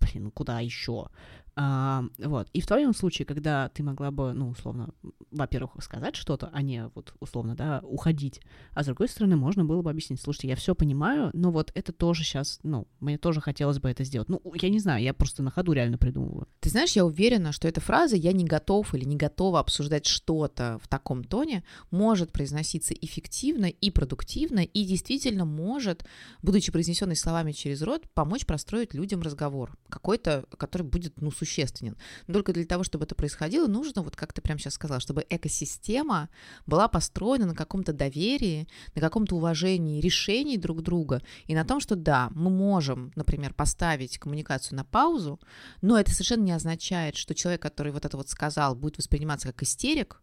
блин, 0.00 0.30
куда 0.30 0.60
еще? 0.60 1.08
А, 1.56 2.04
вот. 2.18 2.48
И 2.52 2.60
в 2.60 2.66
твоем 2.66 2.94
случае, 2.94 3.26
когда 3.26 3.68
ты 3.68 3.82
могла 3.82 4.10
бы, 4.10 4.32
ну, 4.32 4.48
условно, 4.48 4.88
во-первых, 5.30 5.72
сказать 5.82 6.16
что-то, 6.16 6.50
а 6.52 6.62
не 6.62 6.90
вот, 6.94 7.14
условно, 7.20 7.54
да, 7.54 7.80
уходить, 7.84 8.40
а 8.72 8.82
с 8.82 8.86
другой 8.86 9.08
стороны, 9.08 9.36
можно 9.36 9.64
было 9.64 9.82
бы 9.82 9.90
объяснить, 9.90 10.20
слушайте, 10.20 10.48
я 10.48 10.56
все 10.56 10.74
понимаю, 10.74 11.30
но 11.32 11.50
вот 11.50 11.70
это 11.74 11.92
тоже 11.92 12.24
сейчас, 12.24 12.58
ну, 12.62 12.88
мне 13.00 13.18
тоже 13.18 13.40
хотелось 13.40 13.78
бы 13.78 13.88
это 13.88 14.04
сделать. 14.04 14.28
Ну, 14.28 14.42
я 14.54 14.68
не 14.68 14.80
знаю, 14.80 15.02
я 15.02 15.14
просто 15.14 15.42
на 15.42 15.50
ходу 15.50 15.72
реально 15.72 15.98
придумываю. 15.98 16.48
Ты 16.60 16.70
знаешь, 16.70 16.92
я 16.92 17.04
уверена, 17.04 17.52
что 17.52 17.68
эта 17.68 17.80
фраза 17.80 18.16
«я 18.16 18.32
не 18.32 18.44
готов» 18.44 18.94
или 18.94 19.04
«не 19.04 19.16
готова 19.16 19.60
обсуждать 19.60 20.06
что-то 20.06 20.78
в 20.82 20.88
таком 20.88 21.22
тоне» 21.22 21.62
может 21.90 22.32
произноситься 22.32 22.94
эффективно 22.94 23.66
и 23.66 23.90
продуктивно, 23.90 24.60
и 24.60 24.84
действительно 24.84 25.44
может, 25.44 26.04
будучи 26.42 26.72
произнесенной 26.72 27.16
словами 27.16 27.52
через 27.52 27.82
рот, 27.82 28.08
помочь 28.14 28.44
простроить 28.46 28.94
людям 28.94 29.22
разговор 29.22 29.76
какой-то, 29.88 30.44
который 30.58 30.82
будет, 30.82 31.20
ну, 31.20 31.30
существенен. 31.44 31.96
Но 32.26 32.34
только 32.34 32.52
для 32.52 32.64
того, 32.64 32.84
чтобы 32.84 33.04
это 33.04 33.14
происходило, 33.14 33.66
нужно, 33.66 34.02
вот 34.02 34.16
как 34.16 34.32
ты 34.32 34.40
прямо 34.40 34.58
сейчас 34.58 34.74
сказала, 34.74 35.00
чтобы 35.00 35.24
экосистема 35.28 36.28
была 36.66 36.88
построена 36.88 37.46
на 37.46 37.54
каком-то 37.54 37.92
доверии, 37.92 38.66
на 38.94 39.00
каком-то 39.00 39.36
уважении 39.36 40.00
решений 40.00 40.56
друг 40.56 40.82
друга 40.82 41.22
и 41.46 41.54
на 41.54 41.64
том, 41.64 41.80
что 41.80 41.96
да, 41.96 42.30
мы 42.34 42.50
можем, 42.50 43.12
например, 43.16 43.54
поставить 43.54 44.18
коммуникацию 44.18 44.76
на 44.76 44.84
паузу, 44.84 45.40
но 45.82 45.98
это 45.98 46.12
совершенно 46.12 46.42
не 46.42 46.52
означает, 46.52 47.16
что 47.16 47.34
человек, 47.34 47.62
который 47.62 47.92
вот 47.92 48.04
это 48.04 48.16
вот 48.16 48.28
сказал, 48.28 48.74
будет 48.74 48.98
восприниматься 48.98 49.48
как 49.48 49.62
истерик, 49.62 50.20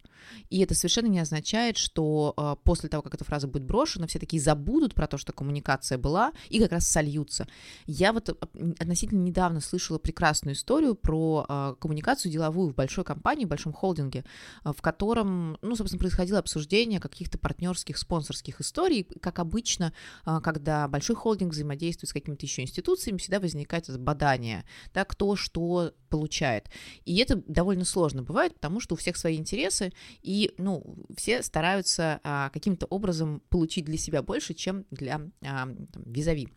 и 0.50 0.60
это 0.60 0.74
совершенно 0.74 1.06
не 1.06 1.18
означает, 1.18 1.76
что 1.76 2.34
э, 2.36 2.56
после 2.64 2.88
того, 2.88 3.02
как 3.02 3.14
эта 3.14 3.24
фраза 3.24 3.48
будет 3.48 3.64
брошена, 3.64 4.06
все 4.06 4.18
такие 4.18 4.40
забудут 4.40 4.94
про 4.94 5.06
то, 5.06 5.18
что 5.18 5.32
коммуникация 5.32 5.98
была, 5.98 6.32
и 6.48 6.60
как 6.60 6.72
раз 6.72 6.88
сольются. 6.88 7.46
Я 7.86 8.12
вот 8.12 8.28
относительно 8.28 9.20
недавно 9.20 9.60
слышала 9.60 9.98
прекрасную 9.98 10.54
историю 10.54 10.94
про 10.94 11.11
про 11.12 11.44
э, 11.46 11.74
коммуникацию 11.78 12.32
деловую 12.32 12.70
в 12.70 12.74
большой 12.74 13.04
компании, 13.04 13.44
в 13.44 13.48
большом 13.48 13.74
холдинге, 13.74 14.24
э, 14.64 14.72
в 14.74 14.80
котором, 14.80 15.58
ну, 15.60 15.76
собственно, 15.76 16.00
происходило 16.00 16.38
обсуждение 16.38 17.00
каких-то 17.00 17.36
партнерских, 17.36 17.98
спонсорских 17.98 18.62
историй. 18.62 19.04
Как 19.20 19.38
обычно, 19.38 19.92
э, 20.24 20.40
когда 20.42 20.88
большой 20.88 21.14
холдинг 21.14 21.52
взаимодействует 21.52 22.08
с 22.08 22.14
какими-то 22.14 22.46
еще 22.46 22.62
институциями, 22.62 23.18
всегда 23.18 23.40
возникает 23.40 23.90
это 23.90 23.98
бадание, 23.98 24.64
да, 24.94 25.04
кто 25.04 25.36
что 25.36 25.92
получает. 26.08 26.70
И 27.04 27.18
это 27.18 27.36
довольно 27.46 27.84
сложно 27.84 28.22
бывает, 28.22 28.54
потому 28.54 28.80
что 28.80 28.94
у 28.94 28.96
всех 28.96 29.18
свои 29.18 29.36
интересы, 29.36 29.92
и, 30.22 30.54
ну, 30.56 30.96
все 31.14 31.42
стараются 31.42 32.20
а, 32.24 32.48
каким-то 32.48 32.86
образом 32.86 33.42
получить 33.50 33.84
для 33.84 33.98
себя 33.98 34.22
больше, 34.22 34.54
чем 34.54 34.86
для 34.90 35.20
а, 35.44 35.66
там, 35.66 36.02
визави. 36.06 36.48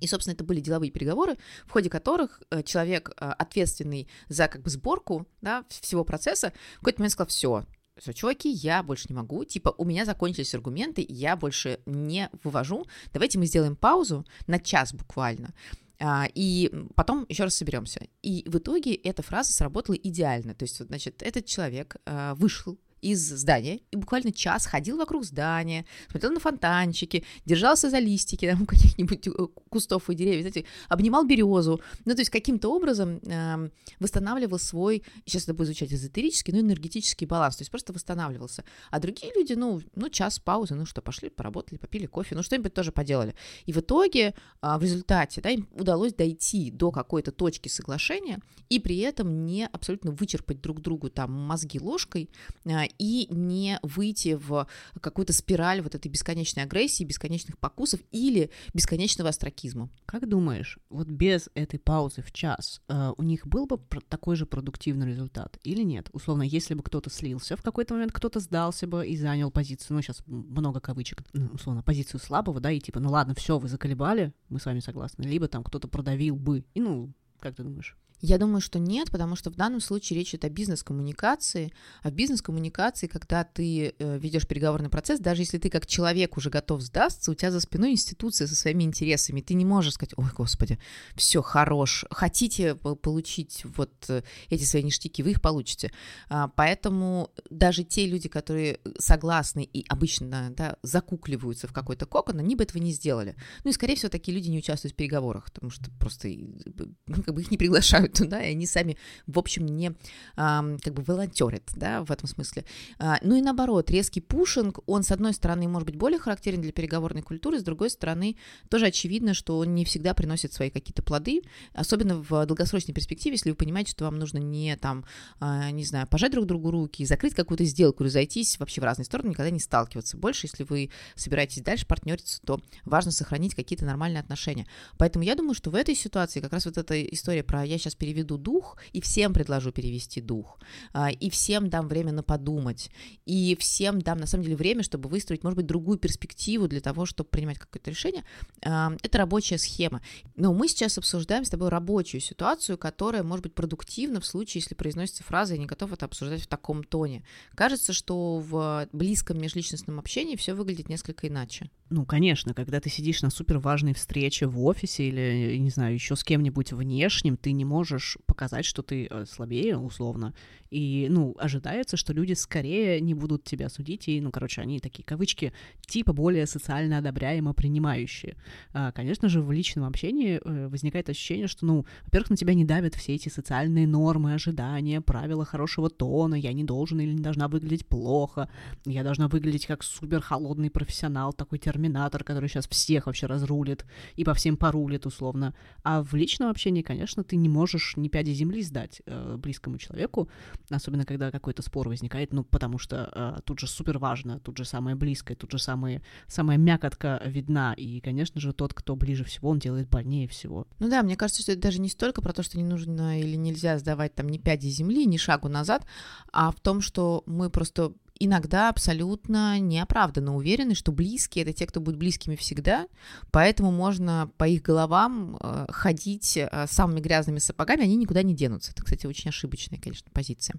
И, 0.00 0.06
собственно, 0.06 0.34
это 0.34 0.44
были 0.44 0.60
деловые 0.60 0.90
переговоры, 0.90 1.36
в 1.66 1.72
ходе 1.72 1.90
которых 1.90 2.42
э, 2.50 2.62
человек, 2.62 3.10
э, 3.10 3.30
ответственный 3.38 4.08
за 4.28 4.48
как 4.48 4.62
бы 4.62 4.70
сборку 4.70 5.26
да, 5.40 5.64
всего 5.68 6.04
процесса, 6.04 6.52
в 6.76 6.78
какой-то 6.80 7.00
момент 7.00 7.12
сказал, 7.12 7.28
все, 7.28 7.66
все, 7.98 8.12
чуваки, 8.12 8.50
я 8.50 8.82
больше 8.82 9.06
не 9.08 9.14
могу, 9.14 9.44
типа, 9.44 9.74
у 9.76 9.84
меня 9.84 10.04
закончились 10.04 10.54
аргументы, 10.54 11.04
я 11.08 11.36
больше 11.36 11.80
не 11.86 12.30
вывожу, 12.42 12.86
давайте 13.12 13.38
мы 13.38 13.46
сделаем 13.46 13.76
паузу 13.76 14.26
на 14.46 14.58
час 14.58 14.94
буквально, 14.94 15.54
а, 15.98 16.26
и 16.34 16.72
потом 16.94 17.26
еще 17.28 17.44
раз 17.44 17.56
соберемся. 17.56 18.00
И 18.22 18.44
в 18.48 18.56
итоге 18.56 18.94
эта 18.94 19.22
фраза 19.22 19.52
сработала 19.52 19.94
идеально. 19.94 20.54
То 20.54 20.64
есть, 20.64 20.78
значит, 20.78 21.22
этот 21.22 21.44
человек 21.44 21.96
э, 22.06 22.32
вышел 22.36 22.78
из 23.02 23.20
здания 23.28 23.80
и 23.90 23.96
буквально 23.96 24.32
час 24.32 24.66
ходил 24.66 24.96
вокруг 24.96 25.24
здания, 25.24 25.84
смотрел 26.10 26.32
на 26.32 26.40
фонтанчики, 26.40 27.24
держался 27.46 27.90
за 27.90 27.98
листики 27.98 28.48
там, 28.50 28.66
каких-нибудь 28.66 29.26
э, 29.26 29.30
кустов 29.68 30.10
и 30.10 30.14
деревьев, 30.14 30.42
знаете, 30.42 30.64
обнимал 30.88 31.24
березу. 31.24 31.80
Ну, 32.04 32.14
то 32.14 32.20
есть 32.20 32.30
каким-то 32.30 32.68
образом 32.68 33.20
э, 33.26 33.70
восстанавливал 33.98 34.58
свой, 34.58 35.02
сейчас 35.26 35.44
это 35.44 35.54
будет 35.54 35.68
звучать 35.68 35.92
эзотерический, 35.92 36.52
но 36.52 36.60
энергетический 36.60 37.26
баланс, 37.26 37.56
то 37.56 37.62
есть 37.62 37.70
просто 37.70 37.92
восстанавливался. 37.92 38.64
А 38.90 38.98
другие 39.00 39.32
люди, 39.34 39.54
ну, 39.54 39.80
ну 39.94 40.08
час 40.08 40.38
паузы, 40.38 40.74
ну 40.74 40.86
что, 40.86 41.02
пошли, 41.02 41.30
поработали, 41.30 41.78
попили 41.78 42.06
кофе, 42.06 42.34
ну 42.34 42.42
что-нибудь 42.42 42.74
тоже 42.74 42.92
поделали. 42.92 43.34
И 43.66 43.72
в 43.72 43.78
итоге, 43.78 44.34
э, 44.62 44.78
в 44.78 44.82
результате, 44.82 45.40
да, 45.40 45.50
им 45.50 45.68
удалось 45.72 46.14
дойти 46.14 46.70
до 46.70 46.90
какой-то 46.90 47.32
точки 47.32 47.68
соглашения 47.68 48.40
и 48.68 48.78
при 48.78 48.98
этом 48.98 49.46
не 49.46 49.66
абсолютно 49.66 50.12
вычерпать 50.12 50.60
друг 50.60 50.80
другу 50.80 51.10
там 51.10 51.32
мозги 51.32 51.78
ложкой 51.80 52.30
э, 52.64 52.89
и 52.98 53.26
не 53.30 53.78
выйти 53.82 54.34
в 54.34 54.66
какую-то 55.00 55.32
спираль 55.32 55.80
вот 55.80 55.94
этой 55.94 56.08
бесконечной 56.08 56.64
агрессии, 56.64 57.04
бесконечных 57.04 57.58
покусов 57.58 58.00
или 58.10 58.50
бесконечного 58.74 59.30
астракизма. 59.30 59.90
Как 60.06 60.28
думаешь, 60.28 60.78
вот 60.88 61.08
без 61.08 61.48
этой 61.54 61.78
паузы 61.78 62.22
в 62.22 62.32
час 62.32 62.80
э, 62.88 63.12
у 63.16 63.22
них 63.22 63.46
был 63.46 63.66
бы 63.66 63.80
такой 64.08 64.36
же 64.36 64.46
продуктивный 64.46 65.06
результат 65.06 65.58
или 65.62 65.82
нет? 65.82 66.08
Условно, 66.12 66.42
если 66.42 66.74
бы 66.74 66.82
кто-то 66.82 67.10
слился 67.10 67.56
в 67.56 67.62
какой-то 67.62 67.94
момент, 67.94 68.12
кто-то 68.12 68.40
сдался 68.40 68.86
бы 68.86 69.06
и 69.06 69.16
занял 69.16 69.50
позицию, 69.50 69.96
ну, 69.96 70.02
сейчас 70.02 70.22
много 70.26 70.80
кавычек, 70.80 71.22
ну, 71.32 71.50
условно, 71.52 71.82
позицию 71.82 72.20
слабого, 72.20 72.60
да, 72.60 72.70
и 72.70 72.80
типа, 72.80 73.00
ну 73.00 73.10
ладно, 73.10 73.34
все, 73.34 73.58
вы 73.58 73.68
заколебали, 73.68 74.32
мы 74.48 74.60
с 74.60 74.66
вами 74.66 74.80
согласны, 74.80 75.22
либо 75.22 75.48
там 75.48 75.64
кто-то 75.64 75.88
продавил 75.88 76.36
бы, 76.36 76.64
и 76.74 76.80
ну, 76.80 77.12
как 77.38 77.56
ты 77.56 77.62
думаешь? 77.62 77.96
Я 78.20 78.38
думаю, 78.38 78.60
что 78.60 78.78
нет, 78.78 79.10
потому 79.10 79.34
что 79.34 79.50
в 79.50 79.56
данном 79.56 79.80
случае 79.80 80.18
речь 80.18 80.30
идет 80.30 80.44
о 80.44 80.50
бизнес-коммуникации. 80.50 81.72
А 82.02 82.10
в 82.10 82.12
бизнес-коммуникации, 82.12 83.06
когда 83.06 83.44
ты 83.44 83.94
э, 83.98 84.18
ведешь 84.18 84.46
переговорный 84.46 84.90
процесс, 84.90 85.20
даже 85.20 85.42
если 85.42 85.58
ты 85.58 85.70
как 85.70 85.86
человек 85.86 86.36
уже 86.36 86.50
готов 86.50 86.82
сдастся, 86.82 87.30
у 87.30 87.34
тебя 87.34 87.50
за 87.50 87.60
спиной 87.60 87.92
институция 87.92 88.46
со 88.46 88.54
своими 88.54 88.84
интересами. 88.84 89.40
Ты 89.40 89.54
не 89.54 89.64
можешь 89.64 89.94
сказать, 89.94 90.12
ой, 90.16 90.28
господи, 90.36 90.78
все, 91.14 91.40
хорош. 91.40 92.04
Хотите 92.10 92.74
получить 92.74 93.64
вот 93.64 93.92
э, 94.08 94.22
эти 94.50 94.64
свои 94.64 94.82
ништяки, 94.82 95.22
вы 95.22 95.30
их 95.30 95.40
получите. 95.40 95.90
А, 96.28 96.48
поэтому 96.48 97.30
даже 97.48 97.84
те 97.84 98.06
люди, 98.06 98.28
которые 98.28 98.80
согласны 98.98 99.64
и 99.64 99.86
обычно 99.88 100.50
да, 100.56 100.76
закукливаются 100.82 101.68
в 101.68 101.72
какой-то 101.72 102.04
кокон, 102.04 102.38
они 102.38 102.54
бы 102.54 102.64
этого 102.64 102.82
не 102.82 102.92
сделали. 102.92 103.34
Ну 103.64 103.70
и, 103.70 103.72
скорее 103.72 103.96
всего, 103.96 104.10
такие 104.10 104.36
люди 104.36 104.48
не 104.48 104.58
участвуют 104.58 104.92
в 104.92 104.96
переговорах, 104.96 105.46
потому 105.46 105.70
что 105.70 105.90
просто 105.92 106.28
ну, 106.28 107.22
как 107.22 107.34
бы 107.34 107.40
их 107.40 107.50
не 107.50 107.56
приглашают 107.56 108.09
туда, 108.10 108.42
и 108.42 108.52
они 108.52 108.66
сами, 108.66 108.96
в 109.26 109.38
общем, 109.38 109.66
не 109.66 109.92
а, 110.36 110.64
как 110.82 110.94
бы 110.94 111.02
волонтерят, 111.02 111.62
да, 111.74 112.04
в 112.04 112.10
этом 112.10 112.28
смысле. 112.28 112.64
А, 112.98 113.18
ну 113.22 113.36
и 113.36 113.42
наоборот, 113.42 113.90
резкий 113.90 114.20
пушинг, 114.20 114.80
он, 114.86 115.02
с 115.02 115.10
одной 115.10 115.34
стороны, 115.34 115.68
может 115.68 115.86
быть 115.86 115.96
более 115.96 116.18
характерен 116.18 116.60
для 116.60 116.72
переговорной 116.72 117.22
культуры, 117.22 117.58
с 117.58 117.62
другой 117.62 117.90
стороны, 117.90 118.36
тоже 118.68 118.86
очевидно, 118.86 119.34
что 119.34 119.58
он 119.58 119.74
не 119.74 119.84
всегда 119.84 120.14
приносит 120.14 120.52
свои 120.52 120.70
какие-то 120.70 121.02
плоды, 121.02 121.42
особенно 121.72 122.16
в 122.16 122.46
долгосрочной 122.46 122.94
перспективе, 122.94 123.34
если 123.34 123.50
вы 123.50 123.56
понимаете, 123.56 123.92
что 123.92 124.04
вам 124.04 124.18
нужно 124.18 124.38
не 124.38 124.76
там, 124.76 125.04
а, 125.40 125.70
не 125.70 125.84
знаю, 125.84 126.06
пожать 126.06 126.32
друг 126.32 126.46
другу 126.46 126.70
руки, 126.70 127.04
закрыть 127.04 127.34
какую-то 127.34 127.64
сделку, 127.64 128.04
разойтись 128.04 128.58
вообще 128.58 128.80
в 128.80 128.84
разные 128.84 129.04
стороны, 129.04 129.30
никогда 129.30 129.50
не 129.50 129.60
сталкиваться. 129.60 130.16
Больше, 130.16 130.46
если 130.46 130.64
вы 130.64 130.90
собираетесь 131.14 131.62
дальше 131.62 131.86
партнериться, 131.86 132.40
то 132.44 132.60
важно 132.84 133.12
сохранить 133.12 133.54
какие-то 133.54 133.84
нормальные 133.84 134.20
отношения. 134.20 134.66
Поэтому 134.98 135.24
я 135.24 135.34
думаю, 135.34 135.54
что 135.54 135.70
в 135.70 135.74
этой 135.74 135.94
ситуации 135.94 136.40
как 136.40 136.52
раз 136.52 136.66
вот 136.66 136.78
эта 136.78 137.02
история 137.02 137.42
про 137.42 137.64
«я 137.64 137.78
сейчас 137.78 137.94
переведу 138.00 138.38
дух, 138.38 138.78
и 138.92 139.00
всем 139.00 139.32
предложу 139.32 139.70
перевести 139.70 140.20
дух, 140.20 140.58
а, 140.92 141.10
и 141.10 141.30
всем 141.30 141.68
дам 141.68 141.86
время 141.86 142.12
на 142.12 142.22
подумать, 142.22 142.90
и 143.26 143.56
всем 143.60 144.00
дам, 144.00 144.18
на 144.18 144.26
самом 144.26 144.44
деле, 144.44 144.56
время, 144.56 144.82
чтобы 144.82 145.08
выстроить, 145.08 145.44
может 145.44 145.56
быть, 145.56 145.66
другую 145.66 145.98
перспективу 145.98 146.66
для 146.66 146.80
того, 146.80 147.06
чтобы 147.06 147.28
принимать 147.28 147.58
какое-то 147.58 147.90
решение. 147.90 148.24
А, 148.64 148.92
это 149.02 149.18
рабочая 149.18 149.58
схема. 149.58 150.00
Но 150.36 150.54
мы 150.54 150.66
сейчас 150.66 150.98
обсуждаем 150.98 151.44
с 151.44 151.50
тобой 151.50 151.68
рабочую 151.68 152.20
ситуацию, 152.20 152.78
которая 152.78 153.22
может 153.22 153.42
быть 153.44 153.54
продуктивна 153.54 154.20
в 154.20 154.26
случае, 154.26 154.60
если 154.62 154.74
произносится 154.74 155.22
фраза 155.22 155.54
«я 155.54 155.60
не 155.60 155.66
готов 155.66 155.92
это 155.92 156.06
обсуждать 156.06 156.42
в 156.42 156.46
таком 156.46 156.82
тоне». 156.82 157.22
Кажется, 157.54 157.92
что 157.92 158.38
в 158.38 158.88
близком 158.92 159.38
межличностном 159.38 159.98
общении 159.98 160.36
все 160.36 160.54
выглядит 160.54 160.88
несколько 160.88 161.28
иначе. 161.28 161.70
Ну, 161.90 162.06
конечно, 162.06 162.54
когда 162.54 162.80
ты 162.80 162.88
сидишь 162.88 163.20
на 163.20 163.30
супер 163.30 163.58
важной 163.58 163.94
встрече 163.94 164.46
в 164.46 164.64
офисе 164.64 165.08
или, 165.08 165.56
не 165.58 165.70
знаю, 165.70 165.94
еще 165.94 166.14
с 166.14 166.22
кем-нибудь 166.22 166.72
внешним, 166.72 167.36
ты 167.36 167.50
не 167.50 167.64
можешь 167.64 167.89
можешь 167.90 168.18
показать, 168.40 168.64
что 168.64 168.82
ты 168.82 169.06
э, 169.10 169.26
слабее, 169.26 169.76
условно, 169.76 170.32
И, 170.70 171.08
ну, 171.10 171.34
ожидается, 171.38 171.96
что 171.96 172.14
люди 172.14 172.34
скорее 172.34 173.00
не 173.00 173.14
будут 173.14 173.44
тебя 173.44 173.68
судить, 173.68 174.08
и, 174.08 174.20
ну, 174.20 174.30
короче, 174.30 174.62
они 174.62 174.78
такие 174.78 175.04
кавычки, 175.04 175.52
типа 175.86 176.12
более 176.12 176.46
социально 176.46 176.98
одобряемо 176.98 177.52
принимающие. 177.52 178.36
А, 178.72 178.92
конечно 178.92 179.28
же, 179.28 179.42
в 179.42 179.52
личном 179.52 179.84
общении 179.84 180.40
э, 180.42 180.68
возникает 180.68 181.10
ощущение, 181.10 181.48
что, 181.48 181.66
ну, 181.66 181.84
во-первых, 182.04 182.30
на 182.30 182.36
тебя 182.36 182.54
не 182.54 182.64
давят 182.64 182.94
все 182.94 183.14
эти 183.14 183.28
социальные 183.28 183.86
нормы, 183.86 184.34
ожидания, 184.34 185.00
правила 185.00 185.44
хорошего 185.44 185.90
тона, 185.90 186.36
я 186.36 186.52
не 186.52 186.64
должен 186.64 187.00
или 187.00 187.12
не 187.12 187.22
должна 187.22 187.48
выглядеть 187.48 187.86
плохо, 187.86 188.48
я 188.86 189.02
должна 189.02 189.28
выглядеть 189.28 189.66
как 189.66 189.82
супер 189.82 190.20
холодный 190.20 190.70
профессионал, 190.70 191.32
такой 191.32 191.58
терминатор, 191.58 192.24
который 192.24 192.48
сейчас 192.48 192.68
всех 192.68 193.06
вообще 193.06 193.26
разрулит 193.26 193.84
и 194.16 194.24
по 194.24 194.32
всем 194.32 194.56
порулит, 194.56 195.06
условно. 195.06 195.52
А 195.82 196.02
в 196.02 196.14
личном 196.14 196.48
общении, 196.48 196.82
конечно, 196.82 197.22
ты 197.22 197.36
не 197.36 197.48
можешь 197.48 197.96
ни 197.96 198.08
пяди 198.08 198.29
земли 198.34 198.62
сдать 198.62 199.02
э, 199.06 199.36
близкому 199.36 199.78
человеку, 199.78 200.28
особенно 200.70 201.04
когда 201.04 201.30
какой-то 201.30 201.62
спор 201.62 201.88
возникает, 201.88 202.32
ну, 202.32 202.44
потому 202.44 202.78
что 202.78 203.10
э, 203.12 203.40
тут 203.44 203.60
же 203.60 203.66
супер 203.66 203.98
важно, 203.98 204.40
тут 204.40 204.58
же 204.58 204.64
самое 204.64 204.96
близкое, 204.96 205.34
тут 205.34 205.52
же 205.52 205.58
самые, 205.58 206.02
самая 206.26 206.58
мякотка 206.58 207.22
видна, 207.24 207.74
и, 207.74 208.00
конечно 208.00 208.40
же, 208.40 208.52
тот, 208.52 208.74
кто 208.74 208.96
ближе 208.96 209.24
всего, 209.24 209.50
он 209.50 209.58
делает 209.58 209.88
больнее 209.88 210.28
всего. 210.28 210.66
Ну 210.78 210.88
да, 210.88 211.02
мне 211.02 211.16
кажется, 211.16 211.42
что 211.42 211.52
это 211.52 211.62
даже 211.62 211.80
не 211.80 211.88
столько 211.88 212.22
про 212.22 212.32
то, 212.32 212.42
что 212.42 212.58
не 212.58 212.64
нужно 212.64 213.20
или 213.20 213.36
нельзя 213.36 213.78
сдавать 213.78 214.14
там 214.14 214.28
ни 214.28 214.38
пяди 214.38 214.68
земли, 214.68 215.06
ни 215.06 215.16
шагу 215.16 215.48
назад, 215.48 215.86
а 216.32 216.50
в 216.50 216.60
том, 216.60 216.80
что 216.80 217.22
мы 217.26 217.50
просто 217.50 217.92
иногда 218.20 218.68
абсолютно 218.68 219.58
неоправданно 219.58 220.36
уверены, 220.36 220.74
что 220.74 220.92
близкие— 220.92 221.42
это 221.44 221.52
те, 221.52 221.66
кто 221.66 221.80
будет 221.80 221.96
близкими 221.96 222.36
всегда, 222.36 222.86
поэтому 223.32 223.72
можно 223.72 224.30
по 224.36 224.46
их 224.46 224.62
головам 224.62 225.38
э, 225.40 225.66
ходить 225.70 226.36
э, 226.36 226.66
самыми 226.68 227.00
грязными 227.00 227.38
сапогами, 227.38 227.82
они 227.82 227.96
никуда 227.96 228.22
не 228.22 228.34
денутся. 228.34 228.72
Это, 228.72 228.84
кстати, 228.84 229.06
очень 229.06 229.30
ошибочная, 229.30 229.80
конечно, 229.80 230.08
позиция. 230.12 230.56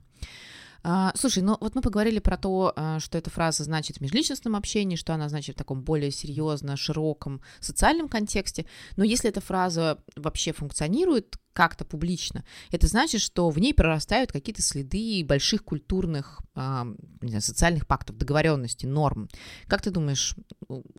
А, 0.84 1.12
слушай, 1.16 1.44
ну 1.44 1.58
вот 1.60 1.76
мы 1.76 1.82
поговорили 1.82 2.20
про 2.20 2.38
то, 2.38 2.74
а, 2.76 3.00
что 3.00 3.18
эта 3.18 3.30
фраза 3.30 3.64
значит 3.64 3.98
в 3.98 4.02
межличностном 4.02 4.56
общении, 4.56 4.96
что 4.96 5.14
она 5.14 5.30
значит 5.30 5.56
в 5.56 5.58
таком 5.58 5.84
более 5.84 6.12
серьезно, 6.12 6.76
широком 6.76 7.42
социальном 7.60 8.10
контексте. 8.10 8.66
Но 8.98 9.04
если 9.04 9.30
эта 9.30 9.42
фраза 9.42 10.00
вообще 10.16 10.54
функционирует 10.54 11.38
как-то 11.54 11.86
публично, 11.86 12.44
это 12.72 12.88
значит, 12.88 13.22
что 13.22 13.50
в 13.50 13.60
ней 13.60 13.74
прорастают 13.74 14.32
какие-то 14.32 14.62
следы 14.62 15.24
больших 15.26 15.64
культурных, 15.64 16.42
а, 16.56 16.88
не 17.22 17.30
знаю, 17.30 17.42
социальных 17.42 17.86
пактов, 17.86 18.18
договоренностей, 18.18 18.88
норм. 18.88 19.30
Как 19.68 19.82
ты 19.82 19.92
думаешь, 19.92 20.36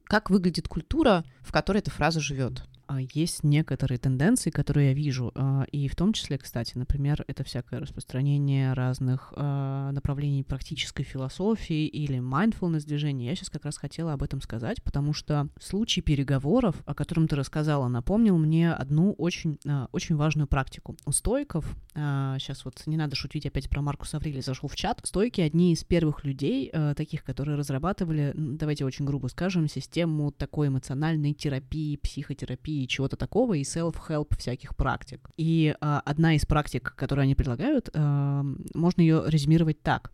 как 0.05 0.31
выглядит 0.31 0.69
культура, 0.69 1.25
в 1.41 1.51
которой 1.51 1.79
эта 1.79 1.91
фраза 1.91 2.21
живет? 2.21 2.63
А, 2.93 2.99
есть 3.01 3.43
некоторые 3.43 3.99
тенденции, 3.99 4.51
которые 4.51 4.89
я 4.89 4.95
вижу, 4.95 5.33
а, 5.35 5.65
и 5.73 5.89
в 5.89 5.97
том 5.97 6.13
числе, 6.13 6.39
кстати, 6.39 6.77
например, 6.77 7.25
это 7.27 7.45
всякое 7.45 7.81
распространение 7.81 8.73
разных 8.75 9.33
а, 9.37 9.93
направлений 9.93 10.43
практической 10.43 11.03
философии 11.03 11.87
или 11.87 12.19
mindfulness 12.19 12.87
движения. 12.87 13.27
Я 13.27 13.35
сейчас 13.35 13.51
как 13.51 13.65
раз 13.65 13.79
хотела 13.79 14.13
об 14.13 14.23
этом 14.23 14.41
сказать, 14.41 14.83
потому 14.83 15.13
что 15.13 15.49
случай 15.61 16.03
переговоров, 16.03 16.77
о 16.85 16.95
котором 16.95 17.29
ты 17.29 17.37
рассказала, 17.37 17.89
напомнил 17.89 18.37
мне 18.37 18.73
одну 18.73 19.13
очень, 19.13 19.59
очень 19.93 20.17
важную 20.17 20.47
практику. 20.47 20.97
У 21.07 21.13
стоиков, 21.13 21.65
сейчас 21.95 22.65
вот 22.65 22.83
не 22.87 22.97
надо 22.97 23.17
шутить 23.17 23.47
опять 23.47 23.69
про 23.69 23.83
Маркуса 23.83 24.17
Аврелия, 24.17 24.43
зашел 24.43 24.69
в 24.69 24.77
чат, 24.77 25.01
стойки 25.05 25.41
одни 25.41 25.73
из 25.73 25.85
первых 25.85 26.25
людей, 26.25 26.71
таких, 26.97 27.25
которые 27.25 27.57
разрабатывали, 27.57 28.33
давайте 28.35 28.85
очень 28.85 29.05
грубо 29.05 29.29
скажем, 29.29 29.69
систему 29.69 30.33
такой 30.33 30.69
эмоциональной 30.69 31.35
терапии, 31.35 31.97
психотерапии, 31.97 32.82
чего-то 32.87 33.17
такого, 33.17 33.55
и 33.55 33.63
self-help 33.63 34.37
всяких 34.39 34.77
практик. 34.77 35.29
И 35.37 35.75
э, 35.81 36.01
одна 36.05 36.35
из 36.35 36.47
практик, 36.47 36.95
которую 36.97 37.25
они 37.25 37.35
предлагают, 37.35 37.91
э, 37.93 38.43
можно 38.75 39.01
ее 39.01 39.25
резюмировать 39.27 39.83
так 39.83 40.11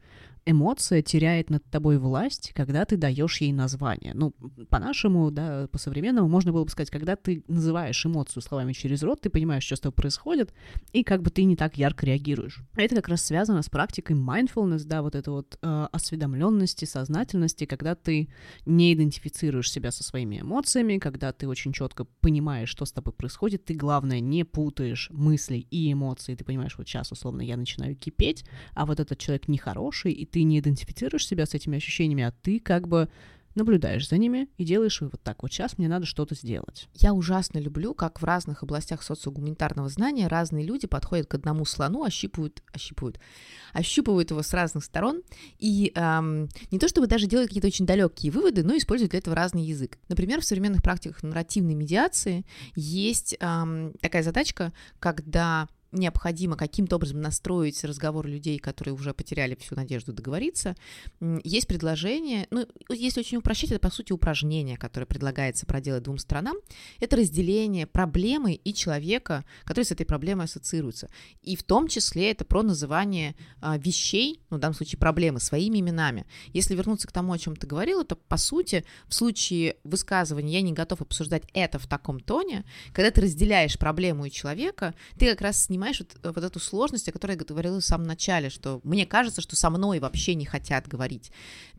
эмоция 0.50 1.02
теряет 1.02 1.50
над 1.50 1.62
тобой 1.64 1.98
власть, 1.98 2.52
когда 2.54 2.86
ты 2.86 2.96
даешь 2.96 3.40
ей 3.42 3.52
название. 3.52 4.14
Ну, 4.14 4.32
по-нашему, 4.70 5.30
да, 5.30 5.68
по-современному 5.70 6.26
можно 6.26 6.52
было 6.52 6.64
бы 6.64 6.70
сказать, 6.70 6.90
когда 6.90 7.16
ты 7.16 7.44
называешь 7.48 8.04
эмоцию 8.06 8.42
словами 8.42 8.72
через 8.72 9.02
рот, 9.02 9.20
ты 9.20 9.28
понимаешь, 9.28 9.64
что 9.64 9.76
с 9.76 9.80
тобой 9.80 9.94
происходит, 9.94 10.54
и 10.92 11.04
как 11.04 11.22
бы 11.22 11.30
ты 11.30 11.44
не 11.44 11.54
так 11.54 11.76
ярко 11.76 12.06
реагируешь. 12.06 12.62
Это 12.76 12.94
как 12.96 13.08
раз 13.08 13.22
связано 13.24 13.62
с 13.62 13.68
практикой 13.68 14.16
mindfulness, 14.16 14.84
да, 14.86 15.02
вот 15.02 15.14
это 15.14 15.30
вот 15.30 15.58
э, 15.60 15.88
осведомленности, 15.92 16.86
сознательности, 16.86 17.66
когда 17.66 17.94
ты 17.94 18.30
не 18.64 18.94
идентифицируешь 18.94 19.70
себя 19.70 19.90
со 19.90 20.02
своими 20.02 20.40
эмоциями, 20.40 20.96
когда 20.96 21.32
ты 21.32 21.46
очень 21.46 21.74
четко 21.74 22.04
понимаешь, 22.04 22.70
что 22.70 22.86
с 22.86 22.92
тобой 22.92 23.12
происходит, 23.12 23.66
ты, 23.66 23.74
главное, 23.74 24.20
не 24.20 24.44
путаешь 24.44 25.10
мысли 25.10 25.58
и 25.58 25.92
эмоции, 25.92 26.34
ты 26.34 26.44
понимаешь, 26.44 26.78
вот 26.78 26.88
сейчас, 26.88 27.12
условно, 27.12 27.42
я 27.42 27.58
начинаю 27.58 27.94
кипеть, 27.94 28.44
а 28.74 28.86
вот 28.86 28.98
этот 28.98 29.18
человек 29.18 29.48
нехороший, 29.48 30.12
и 30.12 30.24
ты 30.24 30.37
не 30.44 30.58
идентифицируешь 30.58 31.26
себя 31.26 31.46
с 31.46 31.54
этими 31.54 31.76
ощущениями, 31.76 32.24
а 32.24 32.32
ты 32.42 32.60
как 32.60 32.88
бы 32.88 33.08
наблюдаешь 33.58 34.08
за 34.08 34.16
ними 34.16 34.48
и 34.56 34.64
делаешь 34.64 35.00
вывод 35.00 35.22
так, 35.22 35.42
вот 35.42 35.52
сейчас 35.52 35.76
мне 35.76 35.88
надо 35.88 36.06
что-то 36.06 36.34
сделать. 36.34 36.88
Я 36.94 37.12
ужасно 37.12 37.58
люблю, 37.58 37.92
как 37.92 38.22
в 38.22 38.24
разных 38.24 38.62
областях 38.62 39.02
социогуманитарного 39.02 39.88
знания 39.88 40.28
разные 40.28 40.64
люди 40.64 40.86
подходят 40.86 41.26
к 41.26 41.34
одному 41.34 41.64
слону, 41.64 42.04
ощипывают, 42.04 42.62
ощипывают, 42.72 43.20
ощупывают 43.72 44.30
его 44.30 44.42
с 44.42 44.52
разных 44.54 44.84
сторон 44.84 45.22
и 45.58 45.92
эм, 45.94 46.48
не 46.70 46.78
то 46.78 46.88
чтобы 46.88 47.06
даже 47.06 47.26
делают 47.26 47.48
какие-то 47.48 47.66
очень 47.66 47.86
далекие 47.86 48.32
выводы, 48.32 48.62
но 48.62 48.76
используют 48.76 49.10
для 49.10 49.18
этого 49.18 49.36
разный 49.36 49.64
язык. 49.64 49.98
Например, 50.08 50.40
в 50.40 50.44
современных 50.44 50.82
практиках 50.82 51.22
нарративной 51.22 51.74
медиации 51.74 52.46
есть 52.74 53.36
эм, 53.40 53.92
такая 54.00 54.22
задачка, 54.22 54.72
когда 55.00 55.68
необходимо 55.92 56.56
каким-то 56.56 56.96
образом 56.96 57.20
настроить 57.20 57.82
разговор 57.84 58.26
людей, 58.26 58.58
которые 58.58 58.94
уже 58.94 59.14
потеряли 59.14 59.54
всю 59.54 59.74
надежду 59.74 60.12
договориться, 60.12 60.76
есть 61.42 61.66
предложение, 61.66 62.46
ну, 62.50 62.66
если 62.90 63.20
очень 63.20 63.38
упрощать, 63.38 63.70
это, 63.70 63.80
по 63.80 63.90
сути, 63.90 64.12
упражнение, 64.12 64.76
которое 64.76 65.06
предлагается 65.06 65.66
проделать 65.66 66.02
двум 66.02 66.18
сторонам, 66.18 66.56
это 67.00 67.16
разделение 67.16 67.86
проблемы 67.86 68.54
и 68.54 68.74
человека, 68.74 69.44
который 69.64 69.84
с 69.84 69.92
этой 69.92 70.04
проблемой 70.04 70.44
ассоциируется. 70.44 71.08
И 71.42 71.56
в 71.56 71.62
том 71.62 71.88
числе 71.88 72.30
это 72.30 72.44
про 72.44 72.62
называние 72.62 73.34
а, 73.60 73.78
вещей, 73.78 74.42
ну, 74.50 74.58
в 74.58 74.60
данном 74.60 74.74
случае 74.74 74.98
проблемы, 74.98 75.40
своими 75.40 75.80
именами. 75.80 76.26
Если 76.52 76.74
вернуться 76.74 77.08
к 77.08 77.12
тому, 77.12 77.32
о 77.32 77.38
чем 77.38 77.56
ты 77.56 77.66
говорила, 77.66 78.04
то, 78.04 78.16
по 78.16 78.36
сути, 78.36 78.84
в 79.06 79.14
случае 79.14 79.76
высказывания 79.84 80.54
«я 80.54 80.62
не 80.62 80.72
готов 80.72 81.00
обсуждать 81.00 81.44
это 81.54 81.78
в 81.78 81.86
таком 81.86 82.20
тоне», 82.20 82.64
когда 82.92 83.10
ты 83.10 83.22
разделяешь 83.22 83.78
проблему 83.78 84.26
и 84.26 84.30
человека, 84.30 84.94
ты 85.18 85.30
как 85.30 85.40
раз 85.40 85.64
с 85.64 85.68
ним 85.68 85.77
понимаешь 85.78 86.00
вот, 86.00 86.16
э, 86.22 86.32
вот 86.34 86.44
эту 86.44 86.58
сложность, 86.58 87.08
о 87.08 87.12
которой 87.12 87.32
я 87.32 87.44
говорила 87.44 87.80
в 87.80 87.84
самом 87.84 88.06
начале, 88.06 88.50
что 88.50 88.80
мне 88.82 89.06
кажется, 89.06 89.40
что 89.40 89.54
со 89.54 89.70
мной 89.70 90.00
вообще 90.00 90.34
не 90.34 90.44
хотят 90.44 90.88
говорить. 90.88 91.30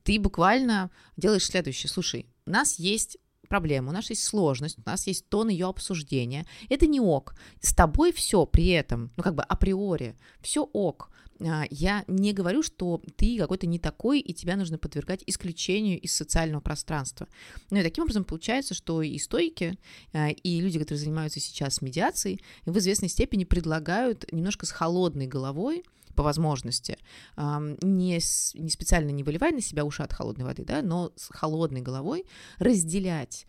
Ты 0.03 0.19
буквально 0.19 0.89
делаешь 1.17 1.45
следующее. 1.45 1.89
Слушай, 1.89 2.25
у 2.45 2.51
нас 2.51 2.79
есть 2.79 3.17
проблема, 3.49 3.89
у 3.89 3.93
нас 3.93 4.09
есть 4.09 4.23
сложность, 4.23 4.77
у 4.77 4.89
нас 4.89 5.05
есть 5.07 5.27
тон 5.27 5.49
ее 5.49 5.67
обсуждения. 5.67 6.45
Это 6.69 6.87
не 6.87 7.01
ок. 7.01 7.35
С 7.61 7.73
тобой 7.73 8.13
все 8.13 8.45
при 8.45 8.67
этом, 8.69 9.11
ну 9.17 9.23
как 9.23 9.35
бы 9.35 9.43
априори, 9.43 10.15
все 10.41 10.63
ок. 10.63 11.09
А, 11.41 11.65
я 11.69 12.03
не 12.07 12.33
говорю, 12.33 12.63
что 12.63 13.01
ты 13.15 13.37
какой-то 13.37 13.67
не 13.67 13.79
такой, 13.79 14.19
и 14.19 14.33
тебя 14.33 14.55
нужно 14.55 14.77
подвергать 14.77 15.23
исключению 15.25 15.99
из 15.99 16.13
социального 16.13 16.61
пространства. 16.61 17.27
Ну 17.69 17.79
и 17.79 17.83
таким 17.83 18.03
образом 18.03 18.23
получается, 18.23 18.73
что 18.73 19.01
и 19.01 19.17
стойки, 19.17 19.77
а, 20.13 20.29
и 20.29 20.61
люди, 20.61 20.79
которые 20.79 20.99
занимаются 20.99 21.39
сейчас 21.39 21.81
медиацией, 21.81 22.41
в 22.65 22.77
известной 22.77 23.09
степени 23.09 23.43
предлагают 23.43 24.31
немножко 24.31 24.65
с 24.65 24.71
холодной 24.71 25.27
головой, 25.27 25.83
по 26.15 26.23
возможности, 26.23 26.97
не, 27.37 28.19
не 28.53 28.69
специально 28.69 29.09
не 29.09 29.23
выливая 29.23 29.51
на 29.51 29.61
себя 29.61 29.85
уши 29.85 30.03
от 30.03 30.11
холодной 30.11 30.43
воды, 30.43 30.65
да, 30.65 30.81
но 30.81 31.13
с 31.15 31.29
холодной 31.29 31.79
головой 31.79 32.25
разделять, 32.57 33.47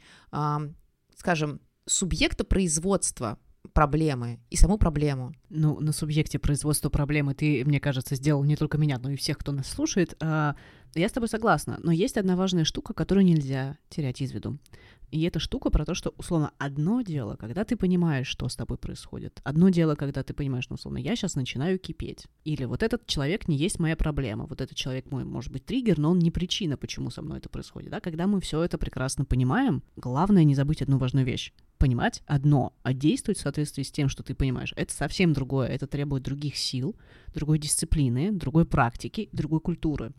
скажем, 1.17 1.61
субъекта 1.87 2.45
производства 2.45 3.41
проблемы 3.73 4.41
и 4.51 4.57
саму 4.57 4.79
проблему. 4.79 5.33
Ну, 5.49 5.79
на 5.81 5.93
субъекте 5.93 6.39
производства 6.39 6.89
проблемы 6.89 7.35
ты, 7.35 7.65
мне 7.65 7.81
кажется, 7.81 8.17
сделал 8.17 8.45
не 8.45 8.57
только 8.57 8.79
меня, 8.79 8.99
но 8.99 9.11
и 9.11 9.17
всех, 9.17 9.39
кто 9.39 9.53
нас 9.53 9.69
слушает. 9.69 10.17
А, 10.21 10.57
я 10.95 11.09
с 11.09 11.13
тобой 11.13 11.29
согласна, 11.29 11.79
но 11.83 11.93
есть 11.93 12.17
одна 12.17 12.37
важная 12.37 12.65
штука, 12.65 12.95
которую 12.95 13.25
нельзя 13.25 13.79
терять 13.89 14.21
из 14.21 14.33
виду. 14.33 14.59
И 15.11 15.23
эта 15.23 15.41
штука 15.41 15.71
про 15.71 15.85
то, 15.85 15.95
что, 15.95 16.15
условно, 16.19 16.53
одно 16.59 17.03
дело, 17.03 17.35
когда 17.35 17.65
ты 17.65 17.77
понимаешь, 17.77 18.29
что 18.29 18.49
с 18.49 18.55
тобой 18.55 18.79
происходит. 18.79 19.41
Одно 19.43 19.69
дело, 19.69 19.97
когда 19.97 20.23
ты 20.23 20.35
понимаешь, 20.35 20.69
ну, 20.69 20.75
условно, 20.75 20.99
я 20.99 21.17
сейчас 21.17 21.35
начинаю 21.35 21.79
кипеть. 21.79 22.27
Или 22.45 22.65
вот 22.65 22.83
этот 22.83 23.07
человек 23.07 23.49
не 23.49 23.57
есть 23.57 23.81
моя 23.81 23.97
проблема. 23.97 24.47
Вот 24.47 24.61
этот 24.61 24.77
человек 24.77 25.11
мой, 25.11 25.25
может 25.25 25.53
быть, 25.53 25.67
триггер, 25.67 25.99
но 25.99 26.13
он 26.13 26.21
не 26.21 26.31
причина, 26.31 26.77
почему 26.77 27.11
со 27.11 27.23
мной 27.23 27.39
это 27.39 27.49
происходит. 27.49 27.91
Да? 27.91 28.01
Когда 28.01 28.29
мы 28.29 28.41
все 28.41 28.63
это 28.63 28.79
прекрасно 28.79 29.25
понимаем, 29.25 29.83
главное 29.97 30.45
не 30.45 30.55
забыть 30.55 30.83
одну 30.83 30.99
важную 30.99 31.27
вещь 31.27 31.53
понимать 31.81 32.23
одно, 32.27 32.75
а 32.83 32.93
действовать 32.93 33.39
в 33.39 33.41
соответствии 33.41 33.83
с 33.83 33.91
тем, 33.91 34.09
что 34.09 34.23
ты 34.23 34.35
понимаешь, 34.35 34.73
это 34.77 34.93
совсем 34.93 35.33
другое. 35.33 35.67
Это 35.67 35.87
требует 35.87 36.23
других 36.23 36.57
сил, 36.57 36.95
другой 37.35 37.59
дисциплины, 37.59 38.31
другой 38.31 38.67
практики, 38.67 39.31
другой 39.33 39.61
культуры. 39.61 40.13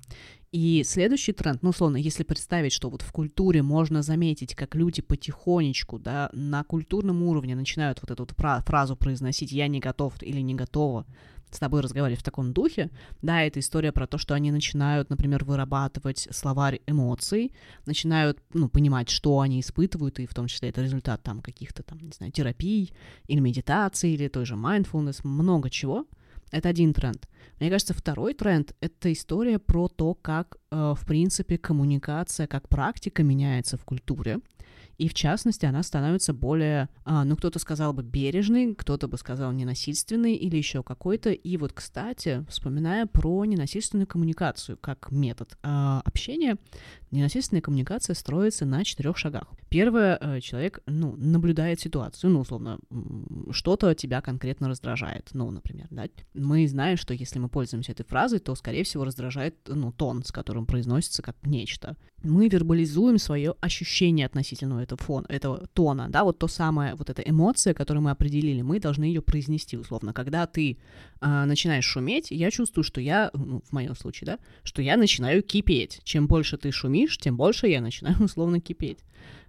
И 0.51 0.83
следующий 0.83 1.31
тренд, 1.31 1.61
ну, 1.63 1.69
условно, 1.69 1.95
если 1.95 2.23
представить, 2.23 2.73
что 2.73 2.89
вот 2.89 3.03
в 3.03 3.11
культуре 3.13 3.61
можно 3.61 4.01
заметить, 4.01 4.55
как 4.55 4.75
люди 4.75 5.01
потихонечку, 5.01 5.99
да, 5.99 6.29
на 6.33 6.63
культурном 6.63 7.23
уровне 7.23 7.55
начинают 7.55 7.99
вот 8.01 8.11
эту 8.11 8.23
вот 8.23 8.65
фразу 8.65 8.97
произносить 8.97 9.51
«я 9.51 9.67
не 9.69 9.79
готов» 9.79 10.21
или 10.21 10.41
«не 10.41 10.55
готова», 10.55 11.05
с 11.55 11.59
тобой 11.59 11.81
разговаривать 11.81 12.19
в 12.19 12.23
таком 12.23 12.53
духе, 12.53 12.89
да, 13.21 13.43
это 13.43 13.59
история 13.59 13.91
про 13.91 14.07
то, 14.07 14.17
что 14.17 14.33
они 14.33 14.51
начинают, 14.51 15.09
например, 15.09 15.43
вырабатывать 15.43 16.27
словарь 16.31 16.81
эмоций, 16.87 17.53
начинают, 17.85 18.39
ну, 18.53 18.69
понимать, 18.69 19.09
что 19.09 19.39
они 19.39 19.59
испытывают, 19.59 20.19
и 20.19 20.25
в 20.25 20.33
том 20.33 20.47
числе 20.47 20.69
это 20.69 20.81
результат 20.81 21.23
там 21.23 21.41
каких-то 21.41 21.83
там, 21.83 21.99
не 21.99 22.11
знаю, 22.11 22.31
терапий 22.31 22.93
или 23.27 23.39
медитации, 23.39 24.13
или 24.13 24.27
той 24.27 24.45
же 24.45 24.55
mindfulness, 24.55 25.21
много 25.23 25.69
чего. 25.69 26.05
Это 26.51 26.69
один 26.69 26.93
тренд. 26.93 27.27
Мне 27.59 27.69
кажется, 27.69 27.93
второй 27.93 28.33
тренд— 28.33 28.75
это 28.81 29.11
история 29.11 29.57
про 29.59 29.87
то, 29.87 30.13
как, 30.15 30.57
э, 30.71 30.93
в 30.97 31.05
принципе, 31.05 31.57
коммуникация 31.57 32.47
как 32.47 32.67
практика 32.67 33.23
меняется 33.23 33.77
в 33.77 33.85
культуре. 33.85 34.39
И 35.01 35.07
в 35.07 35.15
частности, 35.15 35.65
она 35.65 35.81
становится 35.81 36.31
более, 36.31 36.87
а, 37.05 37.25
ну, 37.25 37.35
кто-то 37.35 37.57
сказал 37.57 37.91
бы 37.91 38.03
бережной, 38.03 38.75
кто-то 38.75 39.07
бы 39.07 39.17
сказал 39.17 39.51
ненасильственной 39.51 40.35
или 40.35 40.55
еще 40.57 40.83
какой-то. 40.83 41.31
И 41.31 41.57
вот, 41.57 41.73
кстати, 41.73 42.45
вспоминая 42.47 43.07
про 43.07 43.43
ненасильственную 43.45 44.05
коммуникацию 44.05 44.77
как 44.77 45.09
метод 45.09 45.57
а, 45.63 46.03
общения, 46.05 46.57
ненасильственная 47.11 47.61
коммуникация 47.61 48.13
строится 48.13 48.65
на 48.65 48.83
четырех 48.83 49.17
шагах. 49.17 49.47
Первое, 49.69 50.17
э, 50.19 50.41
человек, 50.41 50.81
ну, 50.85 51.15
наблюдает 51.17 51.79
ситуацию, 51.79 52.31
ну, 52.31 52.41
условно, 52.41 52.79
что-то 53.51 53.93
тебя 53.95 54.21
конкретно 54.21 54.69
раздражает, 54.69 55.29
ну, 55.33 55.49
например, 55.51 55.87
да. 55.89 56.05
Мы 56.33 56.67
знаем, 56.67 56.97
что 56.97 57.13
если 57.13 57.39
мы 57.39 57.49
пользуемся 57.49 57.91
этой 57.91 58.05
фразой, 58.05 58.39
то, 58.39 58.55
скорее 58.55 58.83
всего, 58.83 59.05
раздражает, 59.05 59.55
ну, 59.67 59.91
тон, 59.91 60.23
с 60.23 60.31
которым 60.31 60.65
произносится 60.65 61.21
как 61.21 61.35
нечто. 61.43 61.95
Мы 62.23 62.49
вербализуем 62.49 63.17
свое 63.17 63.55
ощущение 63.61 64.25
относительно 64.25 64.79
этого 64.79 65.01
фона, 65.01 65.25
этого 65.29 65.67
тона, 65.73 66.07
да, 66.09 66.23
вот 66.23 66.37
то 66.37 66.47
самое, 66.47 66.95
вот 66.95 67.09
эта 67.09 67.21
эмоция, 67.23 67.73
которую 67.73 68.03
мы 68.03 68.11
определили, 68.11 68.61
мы 68.61 68.79
должны 68.79 69.05
ее 69.05 69.21
произнести, 69.21 69.77
условно. 69.77 70.13
Когда 70.13 70.45
ты 70.45 70.77
э, 71.19 71.45
начинаешь 71.45 71.85
шуметь, 71.85 72.29
я 72.29 72.51
чувствую, 72.51 72.83
что 72.83 73.01
я, 73.01 73.31
ну, 73.33 73.61
в 73.65 73.71
моем 73.71 73.95
случае, 73.95 74.25
да, 74.25 74.39
что 74.63 74.81
я 74.81 74.97
начинаю 74.97 75.41
кипеть. 75.41 76.01
Чем 76.03 76.27
больше 76.27 76.57
ты 76.57 76.71
шумишь, 76.71 77.00
тем 77.07 77.37
больше 77.37 77.67
я 77.67 77.81
начинаю 77.81 78.15
условно 78.23 78.59
кипеть. 78.59 78.99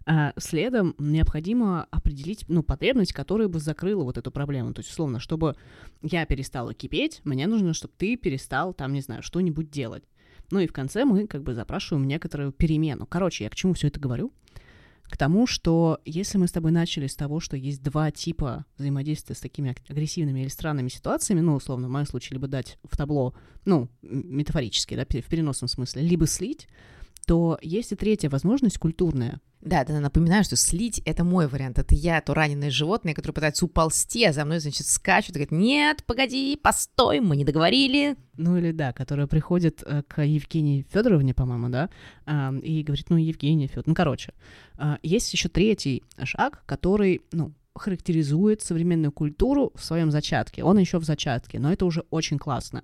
А 0.04 0.32
следом 0.36 0.94
необходимо 0.98 1.84
определить, 1.90 2.44
ну, 2.48 2.62
потребность, 2.62 3.12
которая 3.12 3.48
бы 3.48 3.60
закрыла 3.60 4.02
вот 4.02 4.18
эту 4.18 4.32
проблему. 4.32 4.74
То 4.74 4.80
есть, 4.80 4.90
условно, 4.90 5.20
чтобы 5.20 5.56
я 6.02 6.26
перестала 6.26 6.74
кипеть, 6.74 7.20
мне 7.24 7.46
нужно, 7.46 7.72
чтобы 7.72 7.94
ты 7.96 8.16
перестал, 8.16 8.74
там, 8.74 8.92
не 8.92 9.00
знаю, 9.00 9.22
что-нибудь 9.22 9.70
делать. 9.70 10.02
Ну 10.50 10.60
и 10.60 10.66
в 10.66 10.72
конце 10.72 11.04
мы 11.04 11.26
как 11.26 11.42
бы 11.42 11.54
запрашиваем 11.54 12.06
некоторую 12.06 12.52
перемену. 12.52 13.06
Короче, 13.06 13.44
я 13.44 13.50
к 13.50 13.54
чему 13.54 13.74
все 13.74 13.88
это 13.88 14.00
говорю? 14.00 14.32
К 15.04 15.16
тому, 15.16 15.46
что 15.46 16.00
если 16.04 16.38
мы 16.38 16.46
с 16.46 16.52
тобой 16.52 16.72
начали 16.72 17.06
с 17.06 17.14
того, 17.14 17.38
что 17.38 17.56
есть 17.56 17.82
два 17.82 18.10
типа 18.10 18.64
взаимодействия 18.76 19.34
с 19.34 19.40
такими 19.40 19.74
агрессивными 19.88 20.40
или 20.40 20.48
странными 20.48 20.88
ситуациями, 20.88 21.40
ну, 21.40 21.54
условно, 21.54 21.88
в 21.88 21.90
моем 21.90 22.06
случае, 22.06 22.36
либо 22.36 22.48
дать 22.48 22.78
в 22.82 22.96
табло, 22.96 23.34
ну, 23.64 23.88
метафорически, 24.02 24.94
да, 24.94 25.04
в 25.04 25.28
переносном 25.28 25.68
смысле, 25.68 26.02
либо 26.02 26.26
слить, 26.26 26.66
то 27.26 27.58
есть 27.62 27.92
и 27.92 27.96
третья 27.96 28.28
возможность 28.28 28.78
культурная. 28.78 29.40
Да, 29.60 29.84
да, 29.84 30.00
напоминаю, 30.00 30.42
что 30.42 30.56
слить— 30.56 31.00
это 31.04 31.22
мой 31.22 31.46
вариант. 31.46 31.78
Это 31.78 31.94
я, 31.94 32.20
то 32.20 32.34
раненое 32.34 32.70
животное, 32.70 33.14
которое 33.14 33.32
пытается 33.32 33.64
уползти, 33.64 34.24
а 34.24 34.32
за 34.32 34.44
мной, 34.44 34.58
значит, 34.58 34.88
скачут 34.88 35.30
и 35.30 35.32
говорит, 35.34 35.52
нет, 35.52 36.02
погоди, 36.04 36.58
постой, 36.60 37.20
мы 37.20 37.36
не 37.36 37.44
договорили. 37.44 38.16
Ну 38.36 38.56
или 38.56 38.72
да, 38.72 38.92
которая 38.92 39.28
приходит 39.28 39.84
э, 39.86 40.02
к 40.08 40.20
Евгении 40.20 40.84
Федоровне, 40.92 41.32
по-моему, 41.32 41.68
да, 41.68 41.90
и 42.60 42.82
говорит, 42.82 43.08
ну, 43.08 43.16
Евгения 43.16 43.68
Федоровна, 43.68 43.90
ну, 43.90 43.94
короче. 43.94 44.32
А, 44.78 44.98
есть 45.04 45.32
еще 45.32 45.48
третий 45.48 46.02
шаг, 46.24 46.64
который, 46.66 47.22
ну, 47.30 47.52
характеризует 47.74 48.62
современную 48.62 49.12
культуру 49.12 49.72
в 49.74 49.84
своем 49.84 50.10
зачатке. 50.10 50.64
Он 50.64 50.78
еще 50.78 50.98
в 50.98 51.04
зачатке, 51.04 51.58
но 51.58 51.72
это 51.72 51.86
уже 51.86 52.04
очень 52.10 52.38
классно 52.38 52.82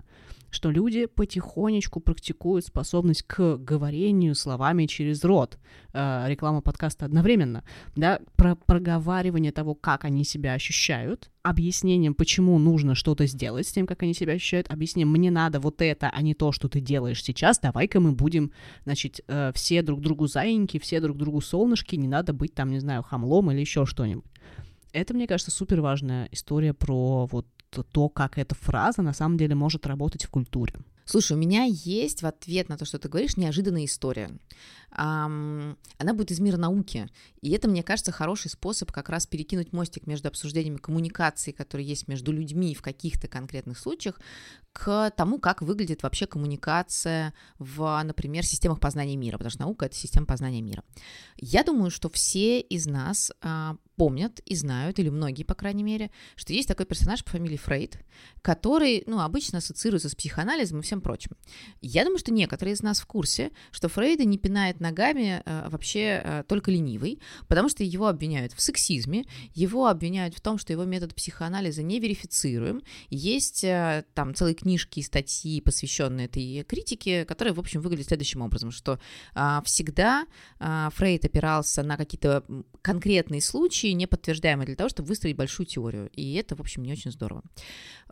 что 0.51 0.71
люди 0.71 1.05
потихонечку 1.05 1.99
практикуют 1.99 2.65
способность 2.65 3.23
к 3.23 3.57
говорению 3.57 4.35
словами 4.35 4.85
через 4.85 5.23
рот. 5.23 5.57
Э, 5.93 6.25
реклама 6.27 6.61
подкаста 6.61 7.05
одновременно. 7.05 7.63
Да, 7.95 8.19
про 8.35 8.55
проговаривание 8.55 9.51
того, 9.51 9.75
как 9.75 10.05
они 10.05 10.23
себя 10.23 10.53
ощущают, 10.53 11.29
объяснением, 11.43 12.13
почему 12.13 12.57
нужно 12.57 12.95
что-то 12.95 13.25
сделать 13.27 13.67
с 13.67 13.71
тем, 13.71 13.87
как 13.87 14.03
они 14.03 14.13
себя 14.13 14.33
ощущают, 14.33 14.69
объяснением, 14.69 15.11
мне 15.11 15.31
надо 15.31 15.59
вот 15.59 15.81
это, 15.81 16.09
а 16.09 16.21
не 16.21 16.33
то, 16.33 16.51
что 16.51 16.67
ты 16.67 16.79
делаешь 16.79 17.23
сейчас, 17.23 17.59
давай-ка 17.59 17.99
мы 17.99 18.11
будем, 18.11 18.51
значит, 18.83 19.21
э, 19.27 19.51
все 19.53 19.81
друг 19.81 20.01
другу 20.01 20.27
заиньки, 20.27 20.79
все 20.79 20.99
друг 20.99 21.17
другу 21.17 21.41
солнышки, 21.41 21.95
не 21.95 22.07
надо 22.07 22.33
быть 22.33 22.53
там, 22.53 22.71
не 22.71 22.79
знаю, 22.79 23.03
хамлом 23.03 23.51
или 23.51 23.59
еще 23.59 23.85
что-нибудь. 23.85 24.28
Это, 24.91 25.13
мне 25.13 25.27
кажется, 25.27 25.51
супер 25.51 25.81
важная 25.81 26.27
история 26.31 26.73
про 26.73 27.25
вот 27.25 27.47
то, 27.91 28.09
как 28.09 28.37
эта 28.37 28.55
фраза 28.55 29.01
на 29.01 29.13
самом 29.13 29.37
деле 29.37 29.55
может 29.55 29.85
работать 29.85 30.25
в 30.25 30.29
культуре. 30.29 30.73
Слушай, 31.05 31.33
у 31.33 31.37
меня 31.37 31.63
есть 31.63 32.21
в 32.21 32.27
ответ 32.27 32.69
на 32.69 32.77
то, 32.77 32.85
что 32.85 32.99
ты 32.99 33.09
говоришь, 33.09 33.35
неожиданная 33.35 33.85
история. 33.85 34.29
Она 34.91 35.75
будет 36.13 36.29
из 36.29 36.39
мира 36.39 36.57
науки. 36.57 37.07
И 37.41 37.49
это, 37.51 37.67
мне 37.67 37.81
кажется, 37.81 38.11
хороший 38.11 38.51
способ 38.51 38.91
как 38.91 39.09
раз 39.09 39.25
перекинуть 39.25 39.73
мостик 39.73 40.05
между 40.05 40.27
обсуждениями 40.27 40.77
коммуникации, 40.77 41.51
которые 41.51 41.87
есть 41.87 42.07
между 42.07 42.31
людьми 42.31 42.75
в 42.75 42.83
каких-то 42.83 43.27
конкретных 43.27 43.79
случаях, 43.79 44.19
к 44.73 45.11
тому, 45.11 45.39
как 45.39 45.61
выглядит 45.61 46.03
вообще 46.03 46.25
коммуникация 46.25 47.33
в, 47.57 48.01
например, 48.03 48.45
системах 48.45 48.79
познания 48.79 49.15
мира, 49.15 49.37
потому 49.37 49.51
что 49.51 49.61
наука— 49.61 49.85
это 49.87 49.95
система 49.95 50.25
познания 50.25 50.61
мира. 50.61 50.83
Я 51.37 51.63
думаю, 51.63 51.91
что 51.91 52.09
все 52.09 52.59
из 52.59 52.85
нас 52.85 53.31
а, 53.41 53.75
помнят 53.99 54.39
и 54.45 54.55
знают, 54.55 54.97
или 54.97 55.09
многие, 55.09 55.43
по 55.43 55.55
крайней 55.55 55.83
мере, 55.83 56.09
что 56.37 56.53
есть 56.53 56.69
такой 56.69 56.85
персонаж 56.85 57.21
по 57.21 57.31
фамилии 57.31 57.57
Фрейд, 57.57 57.99
который, 58.41 59.03
ну, 59.07 59.19
обычно 59.19 59.57
ассоциируется 59.57 60.07
с 60.07 60.15
психоанализом 60.15 60.79
и 60.79 60.83
всем 60.83 61.01
прочим. 61.01 61.31
Я 61.81 62.05
думаю, 62.05 62.17
что 62.19 62.31
некоторые 62.31 62.75
из 62.75 62.81
нас 62.81 63.01
в 63.01 63.05
курсе, 63.05 63.51
что 63.71 63.89
Фрейда 63.89 64.23
не 64.23 64.37
пинает 64.37 64.79
ногами 64.79 65.43
а, 65.45 65.69
вообще 65.69 66.21
а, 66.23 66.43
только 66.43 66.71
ленивый, 66.71 67.19
потому 67.49 67.67
что 67.67 67.83
его 67.83 68.07
обвиняют 68.07 68.53
в 68.53 68.61
сексизме, 68.61 69.25
его 69.53 69.87
обвиняют 69.87 70.33
в 70.33 70.39
том, 70.39 70.57
что 70.57 70.71
его 70.71 70.85
метод 70.85 71.13
психоанализа 71.13 71.83
не 71.83 71.99
верифицируем. 71.99 72.81
Есть 73.09 73.65
а, 73.65 74.05
там 74.13 74.33
целые 74.33 74.55
книжки 74.59 74.99
и 74.99 75.03
статьи, 75.03 75.61
посвященные 75.61 76.25
этой 76.25 76.63
критике, 76.63 77.25
которые, 77.25 77.53
в 77.53 77.59
общем, 77.59 77.81
выглядят 77.81 78.07
следующим 78.07 78.41
образом, 78.41 78.71
что 78.71 78.99
а, 79.33 79.61
всегда 79.63 80.25
а, 80.59 80.89
Фрейд 80.95 81.25
опирался 81.25 81.83
на 81.83 81.97
какие-то 81.97 82.43
конкретные 82.81 83.41
случаи, 83.41 83.69
случае 83.69 83.93
неподтверждаемые 83.93 84.65
для 84.65 84.75
того, 84.75 84.89
чтобы 84.89 85.09
выстроить 85.09 85.35
большую 85.35 85.67
теорию. 85.67 86.09
И 86.13 86.33
это, 86.35 86.55
в 86.55 86.59
общем, 86.59 86.83
не 86.83 86.91
очень 86.91 87.11
здорово. 87.11 87.43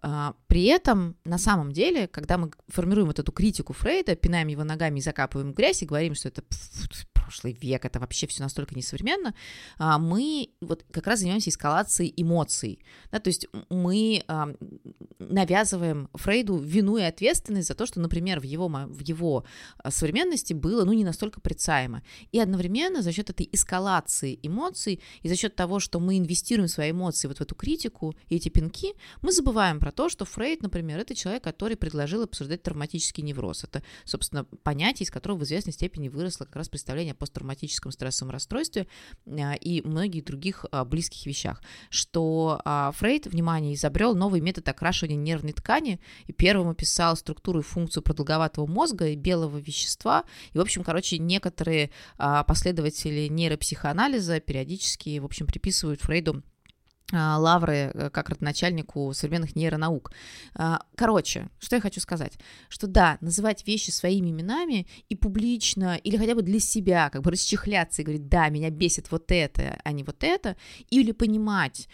А, 0.02 0.34
при 0.48 0.66
этом, 0.66 1.16
на 1.26 1.38
самом 1.38 1.72
деле, 1.72 2.08
когда 2.08 2.38
мы 2.38 2.52
формируем 2.68 3.08
вот 3.08 3.20
эту 3.20 3.32
критику 3.32 3.74
Фрейда, 3.74 4.16
пинаем 4.16 4.48
его 4.48 4.64
ногами 4.64 5.00
и 5.00 5.02
закапываем 5.02 5.52
в 5.52 5.56
грязь 5.56 5.82
и 5.82 5.86
говорим, 5.86 6.16
что 6.16 6.30
это 6.30 6.44
прошлый 7.28 7.54
век, 7.54 7.84
это 7.86 8.00
вообще 8.00 8.26
все 8.28 8.44
настолько 8.44 8.76
несовременно, 8.76 9.36
а, 9.78 9.98
мы 10.00 10.50
вот 10.62 10.86
как 10.92 11.08
раз 11.08 11.20
занимаемся 11.20 11.50
эскалацией 11.50 12.14
эмоций. 12.16 12.80
Да, 13.12 13.20
то 13.20 13.28
есть 13.28 13.48
мы 13.70 14.24
а, 14.28 14.54
навязываем 15.20 16.10
Фрейду 16.14 16.58
вину 16.58 16.98
и 16.98 17.02
ответственность 17.02 17.68
за 17.68 17.76
то, 17.76 17.86
что, 17.86 18.00
например, 18.00 18.40
в 18.40 18.44
его, 18.44 18.68
в 18.68 19.02
его 19.02 19.44
современности 19.90 20.54
было 20.54 20.86
ну, 20.86 20.94
не 20.94 21.04
настолько 21.04 21.42
прицаемо. 21.42 22.02
И 22.32 22.40
одновременно 22.40 23.02
за 23.02 23.12
счет 23.12 23.30
этой 23.30 23.50
эскалации 23.52 24.40
эмоций 24.42 25.02
и 25.22 25.28
за 25.28 25.36
счет 25.36 25.56
того, 25.56 25.80
что 25.80 26.00
мы 26.00 26.18
инвестируем 26.18 26.70
свои 26.70 26.92
эмоции 26.92 27.28
вот 27.28 27.40
в 27.40 27.42
эту 27.42 27.56
критику 27.56 28.16
и 28.30 28.38
эти 28.38 28.50
пинки, 28.50 28.94
мы 29.22 29.34
забываем 29.34 29.80
про 29.80 29.92
то, 29.92 30.08
что 30.08 30.24
Фрейд, 30.24 30.62
например, 30.62 31.00
это 31.00 31.14
человек, 31.14 31.44
который 31.44 31.76
предложил 31.76 32.24
обсуждать 32.24 32.64
травматический 32.64 33.24
невроз. 33.24 33.66
Это, 33.66 33.84
собственно, 34.06 34.46
понятие, 34.64 35.06
из 35.06 35.12
которого 35.12 35.40
в 35.40 35.44
известной 35.44 35.74
степени 35.74 36.08
выросло 36.08 36.46
как 36.46 36.56
раз 36.56 36.70
представление 36.70 37.17
посттравматическом 37.18 37.92
стрессовом 37.92 38.32
расстройстве 38.32 38.88
а, 39.28 39.54
и 39.54 39.82
многих 39.82 40.26
других 40.26 40.66
а, 40.72 40.86
близких 40.86 41.26
вещах. 41.26 41.62
Что 41.90 42.62
а, 42.64 42.92
Фрейд, 42.94 43.28
внимание, 43.28 43.74
изобрел 43.74 44.16
новый 44.16 44.42
метод 44.42 44.68
окрашивания 44.70 45.18
нервной 45.18 45.54
ткани 45.54 46.00
и 46.26 46.34
первым 46.34 46.70
описал 46.70 47.16
структуру 47.18 47.60
и 47.60 47.64
функцию 47.64 48.04
продолговатого 48.04 48.68
мозга 48.68 49.08
и 49.08 49.16
белого 49.16 49.58
вещества. 49.58 50.24
И, 50.54 50.58
в 50.58 50.62
общем, 50.62 50.84
короче, 50.84 51.18
некоторые 51.18 51.92
последователи 52.18 53.28
нейропсихоанализа 53.28 54.40
периодически, 54.40 55.20
в 55.20 55.26
общем, 55.26 55.48
приписывают 55.48 56.02
Фрейду 56.02 56.44
лавры 57.14 57.92
э, 57.94 58.10
как 58.10 58.30
родоначальнику 58.30 59.14
современных 59.14 59.56
нейронаук. 59.56 60.12
А, 60.56 60.82
короче, 60.96 61.50
что 61.60 61.78
я 61.78 61.82
хочу 61.82 62.02
сказать, 62.02 62.34
что 62.68 62.88
да, 62.88 63.18
называть 63.22 63.66
вещи 63.66 63.92
своими 63.92 64.30
именами 64.32 64.88
и 65.08 65.16
публично, 65.16 65.96
или 65.96 66.18
хотя 66.18 66.36
бы 66.36 66.42
для 66.42 66.60
себя, 66.60 67.10
как 67.10 67.22
бы 67.22 67.32
расчехляться 67.32 68.02
и 68.02 68.06
говорить, 68.06 68.28
да, 68.28 68.50
меня 68.50 68.70
бесит 68.70 69.10
вот 69.10 69.32
это, 69.32 69.80
а 69.84 69.92
не 69.94 70.04
вот 70.04 70.24
это, 70.24 70.58
или 70.90 71.12
понимать, 71.12 71.88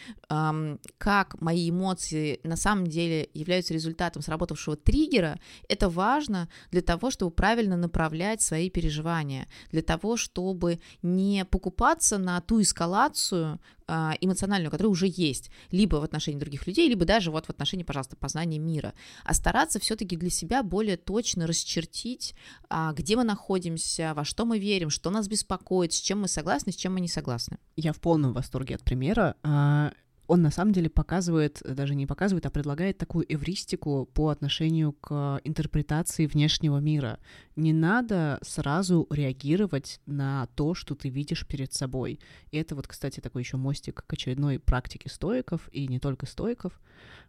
как 0.97 1.39
мои 1.41 1.69
эмоции 1.69 2.39
на 2.43 2.55
самом 2.55 2.87
деле 2.87 3.29
являются 3.33 3.73
результатом 3.73 4.21
сработавшего 4.21 4.75
триггера, 4.75 5.39
это 5.69 5.89
важно 5.89 6.49
для 6.71 6.81
того, 6.81 7.11
чтобы 7.11 7.31
правильно 7.31 7.77
направлять 7.77 8.41
свои 8.41 8.69
переживания, 8.69 9.47
для 9.71 9.81
того, 9.81 10.17
чтобы 10.17 10.79
не 11.01 11.45
покупаться 11.45 12.17
на 12.17 12.41
ту 12.41 12.61
эскалацию, 12.61 13.59
а, 13.82 13.82
эмоциональную, 13.87 14.71
которая 14.71 14.91
уже 14.91 15.07
есть, 15.07 15.51
либо 15.71 15.97
в 15.97 16.03
отношении 16.03 16.39
других 16.39 16.67
людей, 16.67 16.89
либо 16.89 17.05
даже 17.05 17.31
вот 17.31 17.45
в 17.45 17.49
отношении, 17.49 17.83
пожалуйста, 17.83 18.15
познания 18.15 18.59
мира, 18.59 18.93
а 19.23 19.33
стараться 19.33 19.79
все-таки 19.79 20.15
для 20.15 20.29
себя 20.29 20.63
более 20.63 20.97
точно 20.97 21.47
расчертить, 21.47 22.35
а, 22.69 22.93
где 22.93 23.15
мы 23.15 23.23
находимся, 23.23 24.13
во 24.15 24.25
что 24.25 24.45
мы 24.45 24.59
верим, 24.59 24.89
что 24.89 25.09
нас 25.09 25.27
беспокоит, 25.27 25.93
с 25.93 26.01
чем 26.01 26.21
мы 26.21 26.27
согласны, 26.27 26.71
с 26.71 26.75
чем 26.75 26.93
мы 26.93 27.01
не 27.01 27.07
согласны. 27.07 27.57
Я 27.75 27.93
в 27.93 27.99
полном 27.99 28.33
восторге 28.33 28.75
от 28.75 28.83
примера. 28.83 29.35
А, 29.43 29.91
он 30.27 30.41
на 30.41 30.51
самом 30.51 30.71
деле 30.71 30.89
показывает, 30.89 31.61
даже 31.63 31.95
не 31.95 32.07
показывает, 32.07 32.45
а 32.45 32.49
предлагает 32.49 32.97
такую 32.97 33.25
эвристику 33.31 34.09
по 34.13 34.29
отношению 34.29 34.93
к 34.93 35.41
интерпретации 35.43 36.25
внешнего 36.25 36.77
мира. 36.77 37.19
Не 37.55 37.73
надо 37.73 38.39
сразу 38.41 39.07
реагировать 39.09 39.99
на 40.05 40.47
то, 40.55 40.73
что 40.73 40.95
ты 40.95 41.09
видишь 41.09 41.45
перед 41.45 41.73
собой. 41.73 42.19
И 42.51 42.57
это 42.57 42.75
вот, 42.75 42.87
кстати, 42.87 43.19
такой 43.19 43.43
еще 43.43 43.57
мостик 43.57 44.03
к 44.05 44.13
очередной 44.13 44.59
практике 44.59 45.09
стоиков, 45.09 45.69
и 45.71 45.87
не 45.87 45.99
только 45.99 46.25
стоиков, 46.25 46.79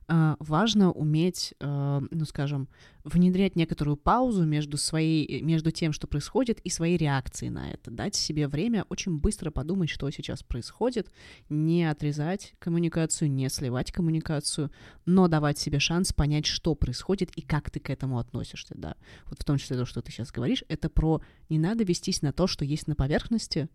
а, 0.06 0.36
важно 0.38 0.92
уметь, 0.92 1.54
а, 1.60 2.02
ну, 2.10 2.24
скажем, 2.24 2.68
внедрять 3.04 3.56
некоторую 3.56 3.96
паузу 3.96 4.44
между, 4.44 4.76
своей, 4.76 5.42
между 5.42 5.70
тем, 5.70 5.92
что 5.92 6.06
происходит, 6.06 6.60
и 6.60 6.70
своей 6.70 6.96
реакцией 6.96 7.50
на 7.50 7.70
это. 7.70 7.90
Дать 7.90 8.14
себе 8.14 8.48
время 8.48 8.84
очень 8.88 9.18
быстро 9.18 9.50
подумать, 9.50 9.90
что 9.90 10.10
сейчас 10.10 10.42
происходит, 10.42 11.10
не 11.48 11.84
отрезать 11.84 12.54
коммуникацию, 12.58 13.30
не 13.30 13.48
сливать 13.48 13.92
коммуникацию, 13.92 14.70
но 15.06 15.28
давать 15.28 15.58
себе 15.58 15.78
шанс 15.78 16.12
понять, 16.12 16.46
что 16.46 16.74
происходит 16.74 17.30
и 17.36 17.40
как 17.40 17.70
ты 17.70 17.80
к 17.80 17.90
этому 17.90 18.18
относишься, 18.18 18.74
да. 18.76 18.96
Вот 19.26 19.40
в 19.40 19.44
том 19.44 19.58
числе 19.58 19.76
то, 19.76 19.86
что 19.86 20.02
ты 20.02 20.12
сейчас 20.14 20.32
говоришь, 20.32 20.64
это 20.68 20.88
про 20.88 21.20
не 21.48 21.58
надо 21.58 21.84
вестись 21.84 22.22
на 22.22 22.32
то, 22.32 22.46
что 22.46 22.64
есть 22.64 22.86
на 22.86 22.94
поверхности, 22.94 23.68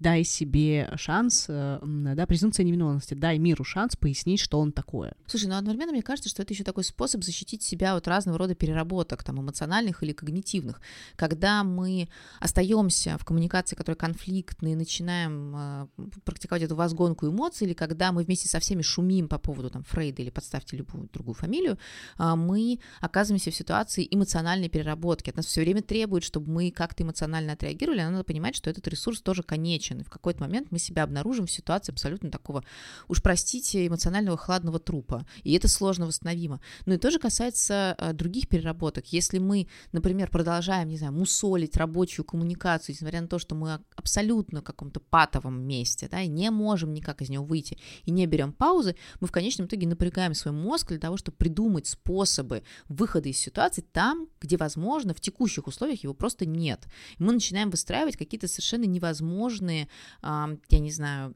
дай 0.00 0.24
себе 0.24 0.90
шанс, 0.96 1.44
э, 1.48 1.78
да, 1.82 2.26
презумпция 2.26 2.64
невиновности, 2.64 3.12
дай 3.12 3.38
миру 3.38 3.64
шанс 3.64 3.96
пояснить, 3.96 4.40
что 4.40 4.58
он 4.58 4.72
такое. 4.72 5.14
Слушай, 5.26 5.46
ну 5.46 5.56
одновременно 5.56 5.92
мне 5.92 6.02
кажется, 6.02 6.30
что 6.30 6.42
это 6.42 6.54
еще 6.54 6.64
такой 6.64 6.84
способ 6.84 7.22
защитить 7.22 7.62
себя 7.62 7.94
от 7.94 8.08
разного 8.08 8.38
рода 8.38 8.54
переработок, 8.54 9.22
там, 9.22 9.40
эмоциональных 9.40 10.02
или 10.02 10.12
когнитивных. 10.12 10.80
Когда 11.16 11.62
мы 11.64 12.08
остаемся 12.40 13.18
в 13.18 13.24
коммуникации, 13.26 13.76
которая 13.76 13.96
конфликтная, 13.96 14.74
начинаем 14.74 15.54
э, 15.54 15.86
практиковать 16.24 16.62
эту 16.62 16.76
возгонку 16.76 17.28
эмоций, 17.28 17.66
или 17.66 17.74
когда 17.74 18.10
мы 18.10 18.24
вместе 18.24 18.48
со 18.48 18.58
всеми 18.58 18.80
шумим 18.80 19.28
по 19.28 19.38
поводу 19.38 19.68
там 19.68 19.84
Фрейда 19.84 20.22
или 20.22 20.30
подставьте 20.30 20.78
любую 20.78 21.10
другую 21.12 21.34
фамилию, 21.34 21.78
э, 22.18 22.34
мы 22.34 22.80
оказываемся 23.00 23.50
в 23.50 23.54
ситуации 23.54 24.08
эмоциональной 24.10 24.70
переработки. 24.70 25.28
От 25.28 25.36
нас 25.36 25.44
все 25.44 25.60
время 25.60 25.82
требует, 25.82 26.24
чтобы 26.24 26.50
мы 26.50 26.70
как-то 26.70 27.02
эмоционально 27.02 27.52
отреагировали, 27.52 28.00
а 28.00 28.10
надо 28.10 28.24
понимать, 28.24 28.56
что 28.56 28.70
этот 28.70 28.88
ресурс 28.88 29.20
тоже 29.20 29.42
конечен 29.42 29.89
женщин. 29.90 30.04
В 30.04 30.10
какой-то 30.10 30.42
момент 30.42 30.68
мы 30.70 30.78
себя 30.78 31.02
обнаружим 31.02 31.46
в 31.46 31.50
ситуации 31.50 31.92
абсолютно 31.92 32.30
такого, 32.30 32.64
уж 33.08 33.22
простите, 33.22 33.86
эмоционального 33.86 34.36
хладного 34.36 34.78
трупа. 34.78 35.26
И 35.42 35.52
это 35.54 35.68
сложно 35.68 36.06
восстановимо. 36.06 36.60
Ну 36.86 36.94
и 36.94 36.98
тоже 36.98 37.18
касается 37.18 37.94
а, 37.98 38.12
других 38.12 38.48
переработок. 38.48 39.06
Если 39.12 39.38
мы, 39.38 39.66
например, 39.92 40.30
продолжаем, 40.30 40.88
не 40.88 40.96
знаю, 40.96 41.12
мусолить 41.12 41.76
рабочую 41.76 42.24
коммуникацию, 42.24 42.94
несмотря 42.94 43.20
на 43.20 43.28
то, 43.28 43.38
что 43.38 43.54
мы 43.54 43.80
абсолютно 43.96 44.60
в 44.60 44.64
каком-то 44.64 45.00
патовом 45.00 45.60
месте, 45.62 46.08
да, 46.10 46.22
и 46.22 46.28
не 46.28 46.50
можем 46.50 46.92
никак 46.94 47.22
из 47.22 47.30
него 47.30 47.44
выйти, 47.44 47.78
и 48.04 48.10
не 48.10 48.26
берем 48.26 48.52
паузы, 48.52 48.96
мы 49.20 49.26
в 49.26 49.32
конечном 49.32 49.66
итоге 49.66 49.86
напрягаем 49.86 50.34
свой 50.34 50.54
мозг 50.54 50.88
для 50.88 50.98
того, 50.98 51.16
чтобы 51.16 51.36
придумать 51.36 51.86
способы 51.86 52.62
выхода 52.88 53.28
из 53.28 53.38
ситуации 53.38 53.84
там, 53.92 54.28
где, 54.40 54.56
возможно, 54.56 55.14
в 55.14 55.20
текущих 55.20 55.66
условиях 55.66 56.02
его 56.02 56.14
просто 56.14 56.46
нет. 56.46 56.86
И 57.18 57.22
мы 57.22 57.32
начинаем 57.32 57.70
выстраивать 57.70 58.16
какие-то 58.16 58.48
совершенно 58.48 58.84
невозможные 58.84 59.79
я 60.22 60.78
не 60.78 60.90
знаю, 60.90 61.34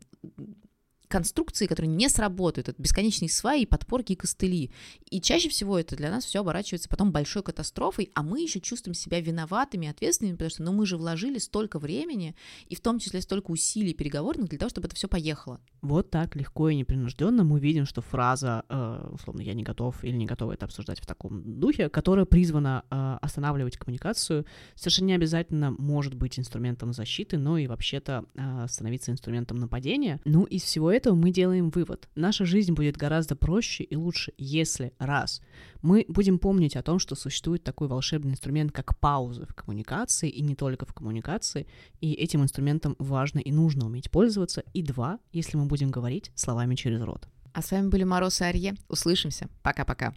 конструкции, 1.08 1.66
которые 1.66 1.90
не 1.90 2.08
сработают, 2.08 2.68
это 2.68 2.80
бесконечные 2.80 3.28
сваи, 3.28 3.64
подпорки 3.64 4.12
и 4.12 4.16
костыли. 4.16 4.70
И 5.10 5.20
чаще 5.20 5.48
всего 5.48 5.78
это 5.78 5.96
для 5.96 6.10
нас 6.10 6.24
все 6.24 6.40
оборачивается 6.40 6.88
потом 6.88 7.12
большой 7.12 7.42
катастрофой, 7.42 8.10
а 8.14 8.22
мы 8.22 8.40
еще 8.40 8.60
чувствуем 8.60 8.94
себя 8.94 9.20
виноватыми, 9.20 9.88
ответственными, 9.88 10.34
потому 10.34 10.50
что 10.50 10.62
ну, 10.62 10.72
мы 10.72 10.86
же 10.86 10.96
вложили 10.96 11.38
столько 11.38 11.78
времени 11.78 12.34
и 12.68 12.74
в 12.74 12.80
том 12.80 12.98
числе 12.98 13.20
столько 13.20 13.50
усилий 13.50 13.94
переговорных 13.94 14.48
для 14.48 14.58
того, 14.58 14.70
чтобы 14.70 14.86
это 14.86 14.96
все 14.96 15.08
поехало. 15.08 15.60
Вот 15.82 16.10
так 16.10 16.34
легко 16.34 16.70
и 16.70 16.76
непринужденно 16.76 17.44
мы 17.44 17.60
видим, 17.60 17.84
что 17.84 18.00
фраза, 18.00 18.64
э, 18.68 19.08
условно, 19.12 19.42
я 19.42 19.54
не 19.54 19.62
готов 19.62 20.02
или 20.02 20.16
не 20.16 20.26
готова 20.26 20.52
это 20.52 20.64
обсуждать 20.64 21.00
в 21.00 21.06
таком 21.06 21.60
духе, 21.60 21.88
которая 21.88 22.24
призвана 22.24 22.84
э, 22.90 23.18
останавливать 23.20 23.76
коммуникацию, 23.76 24.46
совершенно 24.74 25.08
не 25.08 25.14
обязательно 25.14 25.70
может 25.70 26.14
быть 26.14 26.38
инструментом 26.38 26.92
защиты, 26.92 27.36
но 27.36 27.58
и 27.58 27.66
вообще-то 27.66 28.24
э, 28.34 28.66
становиться 28.68 29.12
инструментом 29.12 29.58
нападения. 29.58 30.20
Ну, 30.24 30.44
из 30.44 30.62
всего 30.62 30.90
этого 30.94 31.14
мы 31.14 31.30
делаем 31.30 31.70
вывод. 31.70 32.08
Наша 32.14 32.44
жизнь 32.44 32.72
будет 32.72 32.96
гораздо 32.96 33.36
проще 33.36 33.84
и 33.84 33.96
лучше, 33.96 34.32
если, 34.38 34.92
раз, 34.98 35.40
мы 35.82 36.04
будем 36.08 36.38
помнить 36.38 36.76
о 36.76 36.82
том, 36.82 36.98
что 36.98 37.14
существует 37.14 37.64
такой 37.64 37.88
волшебный 37.88 38.32
инструмент, 38.32 38.72
как 38.72 38.98
пауза 38.98 39.46
в 39.46 39.54
коммуникации, 39.54 40.30
и 40.30 40.42
не 40.42 40.54
только 40.54 40.86
в 40.86 40.94
коммуникации, 40.94 41.66
и 42.00 42.12
этим 42.12 42.42
инструментом 42.42 42.96
важно 42.98 43.38
и 43.38 43.52
нужно 43.52 43.86
уметь 43.86 44.10
пользоваться, 44.10 44.62
и 44.72 44.82
два, 44.82 45.18
если 45.32 45.56
мы 45.56 45.66
будем 45.66 45.90
говорить 45.90 46.30
словами 46.34 46.74
через 46.74 47.02
рот. 47.02 47.28
А 47.52 47.62
с 47.62 47.70
вами 47.70 47.88
были 47.88 48.04
Мороз 48.04 48.40
и 48.40 48.44
Арье. 48.44 48.74
Услышимся. 48.88 49.48
Пока-пока. 49.62 50.14